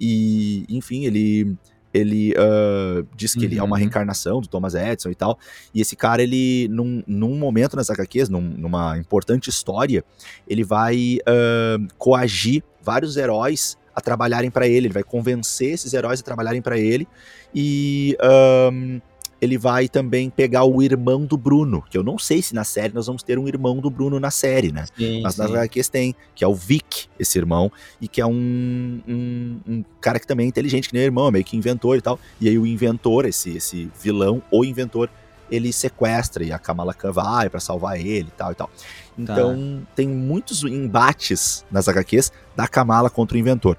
E, 0.00 0.64
enfim, 0.68 1.04
ele. 1.04 1.56
Ele 1.94 2.34
ah, 2.36 3.02
diz 3.16 3.34
que 3.34 3.46
ele 3.46 3.58
é 3.58 3.62
uma 3.62 3.74
Uhum. 3.76 3.80
reencarnação 3.80 4.42
do 4.42 4.46
Thomas 4.46 4.74
Edison 4.74 5.08
e 5.10 5.14
tal. 5.14 5.38
E 5.74 5.80
esse 5.80 5.96
cara, 5.96 6.22
ele, 6.22 6.68
num, 6.68 7.02
num 7.06 7.34
momento 7.38 7.76
nas 7.76 7.88
HQs, 7.88 8.28
num- 8.28 8.42
numa 8.42 8.98
importante 8.98 9.48
história, 9.48 10.04
ele 10.46 10.62
vai 10.62 11.16
ah, 11.26 11.78
coagir 11.96 12.62
vários 12.82 13.16
heróis 13.16 13.78
a 13.96 14.02
trabalharem 14.02 14.50
para 14.50 14.68
ele. 14.68 14.86
Ele 14.88 14.92
vai 14.94 15.02
convencer 15.02 15.70
esses 15.72 15.94
heróis 15.94 16.20
a 16.20 16.22
trabalharem 16.22 16.60
para 16.60 16.78
ele. 16.78 17.08
E 17.54 18.14
ahn, 18.20 19.00
ele 19.40 19.56
vai 19.56 19.88
também 19.88 20.28
pegar 20.30 20.64
o 20.64 20.82
irmão 20.82 21.24
do 21.24 21.36
Bruno, 21.36 21.82
que 21.88 21.96
eu 21.96 22.02
não 22.02 22.18
sei 22.18 22.42
se 22.42 22.54
na 22.54 22.64
série 22.64 22.92
nós 22.92 23.06
vamos 23.06 23.22
ter 23.22 23.38
um 23.38 23.46
irmão 23.46 23.78
do 23.78 23.88
Bruno 23.88 24.18
na 24.18 24.30
série, 24.30 24.72
né? 24.72 24.86
Sim, 24.96 25.22
Mas 25.22 25.36
nas 25.36 25.50
HQs 25.50 25.88
tem, 25.88 26.14
que 26.34 26.42
é 26.42 26.48
o 26.48 26.54
Vic, 26.54 27.06
esse 27.18 27.38
irmão, 27.38 27.70
e 28.00 28.08
que 28.08 28.20
é 28.20 28.26
um, 28.26 29.00
um, 29.06 29.60
um, 29.66 29.84
cara 30.00 30.18
que 30.18 30.26
também 30.26 30.46
é 30.46 30.48
inteligente, 30.48 30.88
que 30.88 30.94
nem 30.94 31.04
o 31.04 31.06
irmão, 31.06 31.30
meio 31.30 31.44
que 31.44 31.56
inventor 31.56 31.96
e 31.96 32.00
tal. 32.00 32.18
E 32.40 32.48
aí 32.48 32.58
o 32.58 32.66
inventor, 32.66 33.26
esse, 33.26 33.56
esse 33.56 33.90
vilão, 34.00 34.42
o 34.50 34.64
inventor, 34.64 35.08
ele 35.50 35.72
sequestra 35.72 36.44
e 36.44 36.52
a 36.52 36.58
Kamala 36.58 36.92
Khan 36.92 37.12
vai 37.12 37.48
para 37.48 37.60
salvar 37.60 37.98
ele 37.98 38.28
e 38.28 38.36
tal 38.36 38.52
e 38.52 38.54
tal. 38.54 38.70
Então 39.16 39.80
tá. 39.80 39.92
tem 39.94 40.08
muitos 40.08 40.62
embates 40.64 41.64
nas 41.70 41.88
HQs 41.88 42.32
da 42.56 42.66
Kamala 42.66 43.08
contra 43.08 43.36
o 43.36 43.40
inventor. 43.40 43.78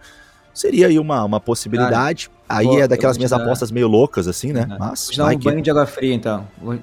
Seria 0.53 0.87
aí 0.87 0.97
uma, 0.97 1.23
uma 1.23 1.39
possibilidade. 1.39 2.29
Aí 2.49 2.65
Pô, 2.65 2.79
é 2.79 2.87
daquelas 2.87 3.15
minhas 3.15 3.29
dar... 3.29 3.37
apostas 3.37 3.69
meio 3.69 3.87
loucas, 3.87 4.27
assim, 4.27 4.51
né? 4.51 4.65
Mas. 4.79 5.05
Vou 5.05 5.11
te 5.11 5.17
dar 5.19 5.27
um 5.27 5.37
banho 5.37 5.61
de 5.61 5.69
água 5.69 5.85
fria, 5.85 6.15
então. 6.15 6.47
Vou, 6.57 6.79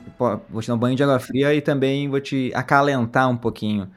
vou, 0.48 0.62
te 0.62 0.68
dar 0.68 0.74
um 0.74 0.78
banho 0.78 0.94
de 0.94 1.02
água 1.02 1.18
fria 1.18 1.52
e 1.52 1.60
também 1.60 2.08
vou 2.08 2.20
te 2.20 2.52
acalentar 2.54 3.28
um 3.28 3.36
pouquinho. 3.36 3.90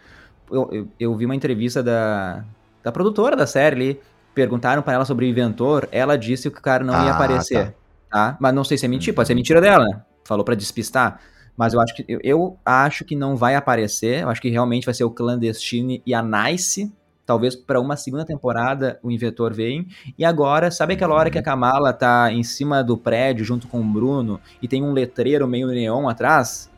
Eu, 0.52 0.68
eu, 0.72 0.88
eu 1.00 1.16
vi 1.16 1.26
uma 1.26 1.36
entrevista 1.36 1.84
da, 1.84 2.44
da 2.84 2.92
produtora 2.92 3.36
da 3.36 3.46
série 3.46 3.76
ali. 3.76 4.02
Perguntaram 4.34 4.82
para 4.82 4.94
ela 4.94 5.06
sobre 5.06 5.28
o 5.28 5.30
inventor. 5.30 5.88
Ela 5.92 6.18
disse 6.18 6.50
que 6.50 6.58
o 6.58 6.62
cara 6.62 6.84
não 6.84 6.96
ah, 6.96 7.06
ia 7.06 7.12
aparecer. 7.12 7.76
Tá. 8.10 8.32
tá. 8.32 8.38
Mas 8.40 8.54
não 8.54 8.64
sei 8.64 8.76
se 8.76 8.86
é 8.86 8.90
mentira. 8.90 9.16
Pode 9.16 9.28
ser 9.28 9.36
mentira 9.36 9.62
dela, 9.62 9.86
né? 9.86 10.02
Falou 10.24 10.44
para 10.44 10.56
despistar. 10.56 11.20
Mas 11.56 11.76
eu 11.76 11.82
acho 11.82 11.94
que 11.94 12.04
eu, 12.08 12.20
eu 12.24 12.58
acho 12.66 13.06
que 13.06 13.16
não 13.16 13.36
vai 13.36 13.54
aparecer. 13.54 14.24
Eu 14.24 14.30
acho 14.30 14.42
que 14.42 14.50
realmente 14.50 14.86
vai 14.86 14.94
ser 14.96 15.04
o 15.04 15.12
Clandestine 15.12 16.02
e 16.04 16.16
a 16.16 16.24
Nice 16.24 16.92
talvez 17.30 17.56
para 17.56 17.80
uma 17.80 17.96
segunda 17.96 18.26
temporada 18.26 19.00
o 19.04 19.12
Inventor 19.12 19.54
vem. 19.54 19.86
E 20.18 20.26
agora, 20.26 20.72
sabe 20.72 20.96
aquela 20.96 21.14
hora 21.14 21.30
que 21.30 21.38
a 21.38 21.44
Kamala 21.44 21.94
tá 21.94 22.34
em 22.34 22.42
cima 22.42 22.84
do 22.84 22.98
prédio 22.98 23.46
junto 23.46 23.68
com 23.68 23.80
o 23.80 23.84
Bruno 23.84 24.42
e 24.60 24.68
tem 24.68 24.82
um 24.84 24.92
letreiro 24.92 25.48
meio 25.48 25.68
neon 25.68 26.10
atrás? 26.10 26.72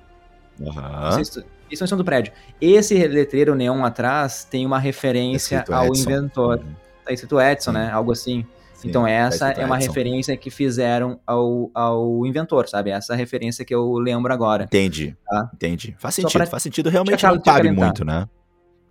Uhum. 0.59 1.21
Isso 1.21 1.39
é 1.81 1.87
em 1.87 1.97
do 1.97 2.03
prédio. 2.03 2.33
Esse 2.59 2.95
letreiro 3.07 3.55
neon 3.55 3.85
atrás 3.85 4.43
tem 4.43 4.65
uma 4.65 4.77
referência 4.77 5.63
ao 5.71 5.85
Edson. 5.85 6.01
Inventor. 6.01 6.57
Uhum. 6.57 6.75
Tá 7.05 7.13
escrito 7.13 7.39
Edson, 7.39 7.71
né? 7.71 7.89
Algo 7.89 8.11
assim. 8.11 8.45
Sim, 8.73 8.89
então 8.89 9.03
tá 9.03 9.09
essa 9.09 9.53
tá 9.53 9.61
é 9.61 9.65
uma 9.65 9.77
Edson. 9.77 9.87
referência 9.87 10.35
que 10.35 10.49
fizeram 10.49 11.17
ao, 11.25 11.71
ao 11.73 12.25
inventor, 12.25 12.67
sabe? 12.67 12.89
Essa 12.89 13.15
referência 13.15 13.63
que 13.63 13.73
eu 13.73 13.93
lembro 13.93 14.33
agora. 14.33 14.65
Entendi. 14.65 15.15
Tá? 15.25 15.49
Entendi. 15.53 15.95
Faz 15.97 16.15
sentido, 16.15 16.45
faz 16.45 16.61
sentido. 16.61 16.89
Realmente 16.89 17.23
não 17.23 17.39
cabe 17.39 17.71
muito, 17.71 18.03
né? 18.03 18.27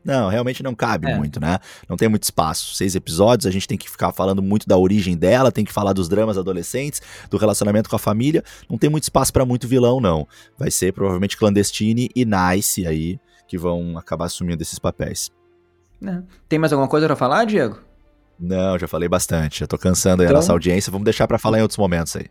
Não, 0.05 0.29
realmente 0.29 0.63
não 0.63 0.75
cabe 0.75 1.11
é. 1.11 1.17
muito, 1.17 1.39
né? 1.41 1.59
Não 1.89 1.97
tem 1.97 2.09
muito 2.09 2.23
espaço. 2.23 2.75
Seis 2.75 2.95
episódios, 2.95 3.47
a 3.47 3.51
gente 3.51 3.69
tem 3.69 3.77
que 3.77 3.91
ficar 3.91 4.13
falando 4.13 4.43
muito 4.43 4.67
da 4.67 4.77
origem 4.77 5.17
dela, 5.17 5.53
tem 5.53 5.65
que 5.65 5.73
falar 5.73 5.93
dos 5.93 6.09
dramas 6.09 6.39
adolescentes, 6.39 7.03
do 7.29 7.37
relacionamento 7.37 7.91
com 7.91 7.97
a 7.97 7.99
família. 7.99 8.43
Não 8.69 8.79
tem 8.79 8.89
muito 8.89 9.05
espaço 9.05 9.33
para 9.33 9.45
muito 9.45 9.69
vilão, 9.69 10.01
não. 10.01 10.27
Vai 10.59 10.71
ser 10.71 10.93
provavelmente 10.93 11.37
Clandestine 11.37 12.09
e 12.15 12.25
Nice 12.25 12.87
aí 12.87 13.21
que 13.47 13.59
vão 13.59 13.99
acabar 13.99 14.27
assumindo 14.27 14.63
esses 14.63 14.79
papéis. 14.79 15.31
É. 16.07 16.23
Tem 16.49 16.59
mais 16.59 16.73
alguma 16.73 16.89
coisa 16.89 17.07
para 17.07 17.17
falar, 17.17 17.45
Diego? 17.45 17.79
Não, 18.39 18.79
já 18.79 18.89
falei 18.89 19.09
bastante. 19.09 19.61
Já 19.61 19.67
tô 19.67 19.77
cansando 19.77 20.23
aí 20.23 20.27
então... 20.27 20.37
a 20.37 20.41
nossa 20.41 20.53
audiência. 20.53 20.91
Vamos 20.91 21.05
deixar 21.05 21.27
para 21.27 21.37
falar 21.37 21.59
em 21.59 21.63
outros 21.63 21.77
momentos 21.77 22.15
aí. 22.17 22.27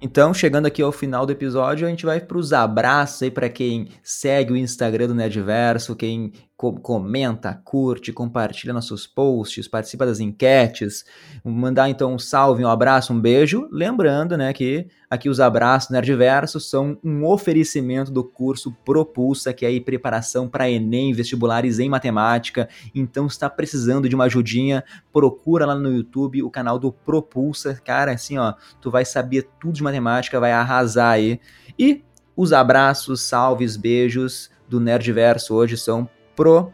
Então, 0.00 0.34
chegando 0.34 0.66
aqui 0.66 0.82
ao 0.82 0.92
final 0.92 1.24
do 1.24 1.32
episódio, 1.32 1.86
a 1.86 1.90
gente 1.90 2.04
vai 2.04 2.20
para 2.20 2.36
os 2.36 2.52
abraços 2.52 3.22
aí 3.22 3.30
para 3.30 3.48
quem 3.48 3.88
segue 4.02 4.52
o 4.52 4.56
Instagram 4.56 5.06
do 5.06 5.14
Nerdverso, 5.14 5.96
quem 5.96 6.32
comenta, 6.72 7.60
curte, 7.64 8.12
compartilha 8.12 8.72
nossos 8.72 9.06
posts, 9.06 9.68
participa 9.68 10.06
das 10.06 10.20
enquetes, 10.20 11.04
mandar 11.44 11.88
então 11.88 12.14
um 12.14 12.18
salve, 12.18 12.64
um 12.64 12.68
abraço, 12.68 13.12
um 13.12 13.20
beijo. 13.20 13.68
Lembrando, 13.70 14.36
né, 14.36 14.52
que 14.52 14.86
aqui 15.10 15.28
os 15.28 15.40
abraços 15.40 15.90
Nerdverso 15.90 16.58
são 16.58 16.98
um 17.04 17.24
oferecimento 17.24 18.10
do 18.10 18.24
curso 18.24 18.72
Propulsa, 18.84 19.52
que 19.52 19.64
é 19.64 19.68
aí 19.68 19.80
preparação 19.80 20.48
para 20.48 20.70
ENEM, 20.70 21.12
vestibulares 21.12 21.78
em 21.78 21.88
matemática. 21.88 22.68
Então, 22.94 23.26
está 23.26 23.48
precisando 23.50 24.08
de 24.08 24.14
uma 24.14 24.24
ajudinha, 24.24 24.84
procura 25.12 25.66
lá 25.66 25.74
no 25.74 25.92
YouTube 25.92 26.42
o 26.42 26.50
canal 26.50 26.78
do 26.78 26.92
Propulsa, 26.92 27.80
cara, 27.84 28.12
assim, 28.12 28.38
ó, 28.38 28.54
tu 28.80 28.90
vai 28.90 29.04
saber 29.04 29.48
tudo 29.60 29.74
de 29.74 29.82
matemática, 29.82 30.40
vai 30.40 30.52
arrasar 30.52 31.12
aí. 31.12 31.40
E 31.78 32.02
os 32.36 32.52
abraços, 32.52 33.20
salves, 33.20 33.76
beijos 33.76 34.50
do 34.68 34.80
Nerdverso 34.80 35.54
hoje 35.54 35.76
são 35.76 36.08
pro 36.34 36.70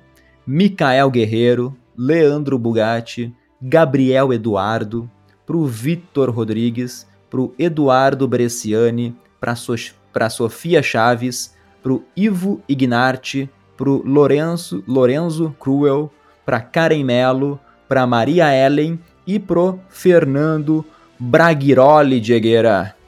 Micael 0.47 1.11
Guerreiro, 1.11 1.77
Leandro 1.97 2.59
Bugatti, 2.59 3.35
Gabriel 3.61 4.33
Eduardo, 4.33 5.11
pro 5.45 5.65
Vitor 5.67 6.31
Rodrigues, 6.31 7.07
pro 7.29 7.55
Eduardo 7.59 8.27
Bresciani, 8.27 9.17
pra, 9.41 9.55
so 9.55 9.75
pra 10.13 10.31
Sofia 10.31 10.83
Chaves, 10.83 11.55
pro 11.83 12.05
Ivo 12.17 12.63
Ignarte, 12.69 13.49
pro 13.77 14.03
Lorenzo, 14.05 14.83
Lorenzo 14.87 15.55
Cruel, 15.59 16.11
pra 16.45 16.61
Karen 16.61 17.05
Melo, 17.05 17.61
pra 17.89 18.07
Maria 18.07 18.53
Ellen 18.53 18.99
e 19.27 19.39
pro 19.39 19.81
Fernando 19.89 20.85
Braghiroli 21.19 22.21
Diegueira. 22.21 23.00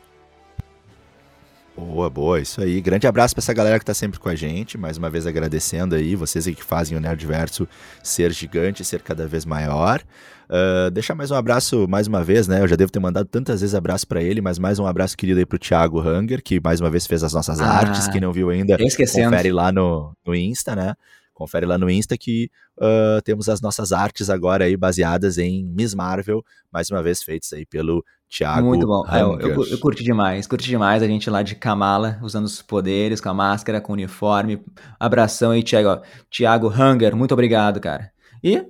Boa, 1.77 2.11
boa, 2.11 2.39
isso 2.39 2.61
aí. 2.61 2.81
Grande 2.83 3.07
abraço 3.07 3.35
para 3.35 3.41
essa 3.41 3.53
galera 3.53 3.79
que 3.79 3.85
tá 3.85 3.95
sempre 3.95 4.21
com 4.21 4.29
a 4.29 4.35
gente. 4.35 4.77
Mais 4.77 4.99
uma 4.99 5.09
vez 5.09 5.27
agradecendo 5.27 5.95
aí, 5.95 6.15
vocês 6.15 6.45
que 6.45 6.63
fazem 6.63 6.97
o 6.97 7.01
Nerdverso 7.01 7.67
ser 8.03 8.31
gigante, 8.31 8.85
ser 8.85 9.01
cada 9.01 9.27
vez 9.27 9.47
maior. 9.47 10.03
Uh, 10.51 10.91
deixar 10.91 11.15
mais 11.15 11.31
um 11.31 11.35
abraço 11.35 11.89
mais 11.89 12.07
uma 12.07 12.23
vez, 12.23 12.47
né? 12.47 12.61
Eu 12.61 12.69
já 12.69 12.77
devo 12.77 12.93
ter 12.93 12.99
mandado 13.01 13.27
tantas 13.27 13.63
vezes 13.63 13.75
abraço 13.75 14.07
para 14.07 14.23
ele, 14.23 14.43
mas 14.43 14.59
mais 14.59 14.79
um 14.79 14.87
abraço 14.87 15.17
querido 15.17 15.39
aí 15.39 15.47
pro 15.47 15.59
Thiago 15.59 15.99
Hanger, 15.99 16.43
que 16.43 16.61
mais 16.63 16.79
uma 16.79 16.91
vez 16.91 17.07
fez 17.07 17.25
as 17.25 17.33
nossas 17.33 17.59
ah, 17.59 17.71
artes. 17.71 18.07
Quem 18.09 18.21
não 18.21 18.35
viu 18.35 18.51
ainda, 18.51 18.77
confere 18.77 19.51
lá 19.51 19.73
no, 19.73 20.15
no 20.27 20.35
Insta, 20.35 20.77
né? 20.77 20.95
Confere 21.33 21.65
lá 21.65 21.79
no 21.79 21.89
Insta 21.89 22.19
que 22.19 22.51
uh, 22.77 23.23
temos 23.25 23.49
as 23.49 23.63
nossas 23.63 23.93
artes 23.93 24.29
agora 24.29 24.67
aí 24.67 24.77
baseadas 24.77 25.39
em 25.39 25.65
Miss 25.65 25.95
Marvel, 25.95 26.45
mais 26.71 26.91
uma 26.91 27.03
vez 27.03 27.23
feitas 27.23 27.51
aí 27.55 27.65
pelo 27.65 28.05
Thiago. 28.33 28.67
Muito 28.67 28.87
bom. 28.87 29.05
É, 29.07 29.21
eu, 29.21 29.39
eu, 29.39 29.67
eu, 29.67 29.79
curti 29.79 30.03
demais, 30.03 30.47
curti 30.47 30.67
demais 30.67 31.03
a 31.03 31.07
gente 31.07 31.29
lá 31.29 31.43
de 31.43 31.55
Kamala, 31.55 32.19
usando 32.23 32.47
os 32.47 32.63
poderes, 32.63 33.21
com 33.21 33.29
a 33.29 33.35
máscara, 33.35 33.79
com 33.79 33.93
o 33.93 33.95
uniforme. 33.95 34.59
Abração 34.99 35.51
aí, 35.51 35.63
Thiago. 35.63 36.01
Thiago 36.31 36.69
Hunger, 36.69 37.15
muito 37.15 37.33
obrigado, 37.33 37.79
cara. 37.79 38.11
E 38.43 38.65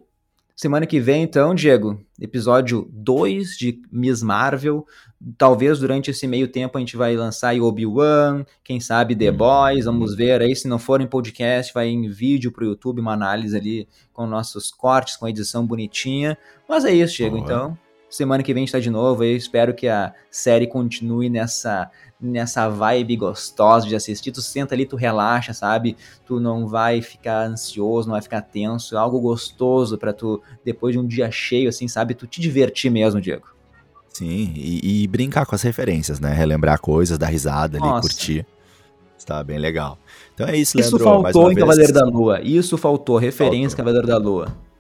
semana 0.57 0.85
que 0.85 0.99
vem, 0.99 1.23
então, 1.23 1.55
Diego, 1.55 2.01
episódio 2.21 2.91
2 2.93 3.57
de 3.57 3.81
Miss 3.93 4.21
Marvel. 4.21 4.85
Talvez 5.39 5.79
durante 5.79 6.11
esse 6.11 6.27
meio 6.27 6.49
tempo 6.49 6.77
a 6.77 6.81
gente 6.81 6.97
vai 6.97 7.15
lançar 7.15 7.55
Obi-Wan, 7.55 8.45
quem 8.65 8.81
sabe 8.81 9.15
The 9.15 9.31
Boys, 9.31 9.85
vamos 9.85 10.17
ver 10.17 10.43
aí, 10.43 10.57
se 10.57 10.67
não 10.67 10.81
for 10.81 11.01
em 11.01 11.07
podcast, 11.07 11.73
vai 11.73 11.87
em 11.87 12.09
vídeo 12.09 12.51
pro 12.51 12.65
YouTube, 12.65 13.01
uma 13.01 13.13
análise 13.13 13.57
ali 13.57 13.89
com 14.13 14.27
nossos 14.27 14.73
cortes, 14.73 15.17
com 15.17 15.29
edição 15.29 15.65
bonitinha. 15.65 16.37
Mas 16.69 16.85
é 16.85 16.93
isso, 16.93 17.15
Diego, 17.15 17.39
então. 17.39 17.79
Semana 18.13 18.43
que 18.43 18.53
vem 18.53 18.63
a 18.63 18.67
gente 18.67 18.73
tá 18.73 18.79
de 18.79 18.91
novo, 18.91 19.25
eu 19.25 19.35
espero 19.35 19.73
que 19.73 19.89
a 19.89 20.13
série 20.31 20.67
continue 20.67 21.31
nessa 21.31 21.91
nessa 22.21 22.69
vibe 22.69 23.17
gostosa 23.17 23.89
de 23.89 23.97
assistir, 23.97 24.31
tu 24.31 24.41
senta 24.41 24.75
ali, 24.75 24.85
tu 24.85 24.95
relaxa, 24.95 25.55
sabe? 25.55 25.97
Tu 26.25 26.39
não 26.39 26.69
vai 26.69 27.01
ficar 27.01 27.47
ansioso, 27.47 28.07
não 28.07 28.13
vai 28.13 28.23
ficar 28.23 28.43
tenso, 28.43 28.95
é 28.95 28.99
algo 28.99 29.19
gostoso 29.19 29.99
para 29.99 30.13
tu, 30.13 30.41
depois 30.65 30.93
de 30.93 31.01
um 31.01 31.07
dia 31.07 31.31
cheio, 31.33 31.71
assim, 31.71 31.89
sabe? 31.89 32.15
Tu 32.15 32.27
te 32.27 32.41
divertir 32.41 32.93
mesmo, 32.93 33.21
Diego. 33.21 33.49
Sim, 34.11 34.53
e, 34.55 35.03
e, 35.03 35.09
brincar 35.09 35.47
com 35.47 35.55
as 35.55 35.63
referências, 35.63 36.21
né? 36.21 36.33
Relembrar 36.35 36.79
coisas, 36.81 37.19
dar 37.19 37.29
risada 37.29 37.79
ali, 37.79 37.87
Nossa. 37.87 38.09
curtir. 38.09 38.47
Está 39.19 39.43
bem 39.43 39.59
legal. 39.59 39.99
Então 40.35 40.47
é 40.47 40.57
isso, 40.57 40.77
Leandro. 40.77 40.97
Isso 40.97 41.05
faltou 41.05 41.51
em. 41.51 41.55
Cavaleiro 41.55 41.93
da 41.93 42.05
Lua. 42.05 42.41
Isso 42.43 42.77
faltou, 42.77 43.17
referência 43.17 43.77
faltou. 43.77 43.95
Cavaleiro 43.95 44.07
da 44.07 44.19
Lua. 44.19 44.72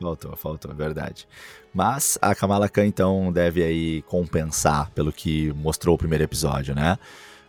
Faltou, 0.00 0.36
faltou, 0.36 0.70
é 0.70 0.74
verdade. 0.74 1.26
Mas 1.72 2.18
a 2.20 2.34
Kamala 2.34 2.68
Khan, 2.68 2.86
então, 2.86 3.32
deve 3.32 3.62
aí 3.62 4.02
compensar 4.02 4.90
pelo 4.90 5.12
que 5.12 5.52
mostrou 5.54 5.94
o 5.94 5.98
primeiro 5.98 6.24
episódio, 6.24 6.74
né? 6.74 6.98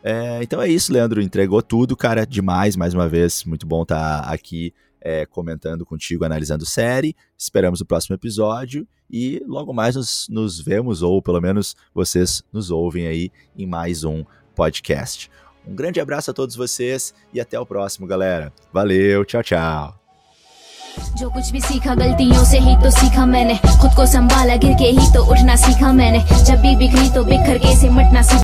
É, 0.04 0.42
então 0.42 0.62
é 0.62 0.70
isso, 0.70 0.94
Leandro. 0.94 1.22
Entregou 1.22 1.62
tudo, 1.62 1.96
cara. 1.96 2.26
Demais, 2.26 2.76
mais 2.76 2.94
uma 2.94 3.08
vez. 3.10 3.44
Muito 3.44 3.66
bom 3.66 3.84
estar 3.84 4.24
tá 4.24 4.32
aqui 4.32 4.74
é, 5.02 5.26
comentando 5.26 5.86
contigo, 5.86 6.26
analisando 6.26 6.66
série. 6.66 7.16
Esperamos 7.38 7.82
o 7.82 7.86
próximo 7.86 8.16
episódio 8.16 8.88
e 9.10 9.42
logo 9.46 9.74
mais 9.74 9.96
nos, 9.96 10.28
nos 10.30 10.60
vemos, 10.60 11.02
ou 11.02 11.22
pelo 11.22 11.42
menos 11.42 11.76
vocês 11.94 12.44
nos 12.52 12.72
ouvem 12.72 13.08
aí 13.08 13.32
em 13.58 13.66
mais 13.66 14.04
um 14.04 14.24
podcast. 14.56 15.30
Um 15.66 15.76
grande 15.76 16.00
abraço 16.00 16.32
a 16.32 16.34
todos 16.34 16.56
vocês 16.56 17.14
e 17.34 17.40
até 17.40 17.60
o 17.60 17.66
próximo, 17.66 18.08
galera. 18.08 18.54
Valeu, 18.72 19.26
tchau, 19.26 19.44
tchau. 19.44 20.07
जो 21.18 21.30
कुछ 21.30 21.52
भी 21.52 21.60
सीखा, 21.62 21.96
गलतियों 21.96 22.44
से 22.46 22.60
ही 22.60 22.76
तो 22.76 22.90
सीखा 22.90 23.26
मैंने। 23.26 23.56
खुद 23.56 23.96
को 23.96 24.06
संभाला, 24.06 24.56
गिर 24.56 24.74
के 24.74 24.86
ही 24.86 25.14
तो 25.14 25.24
उठना 25.26 25.56
सीखा 25.56 25.92
मैंने। 25.92 26.20
जब 26.46 26.56
भी 26.56 26.76
बिखरी 26.76 27.10
तो 27.10 27.24
बिखर 27.24 27.58
के 27.58 27.76
सिमटना 27.76 28.22
सीखा 28.22 28.36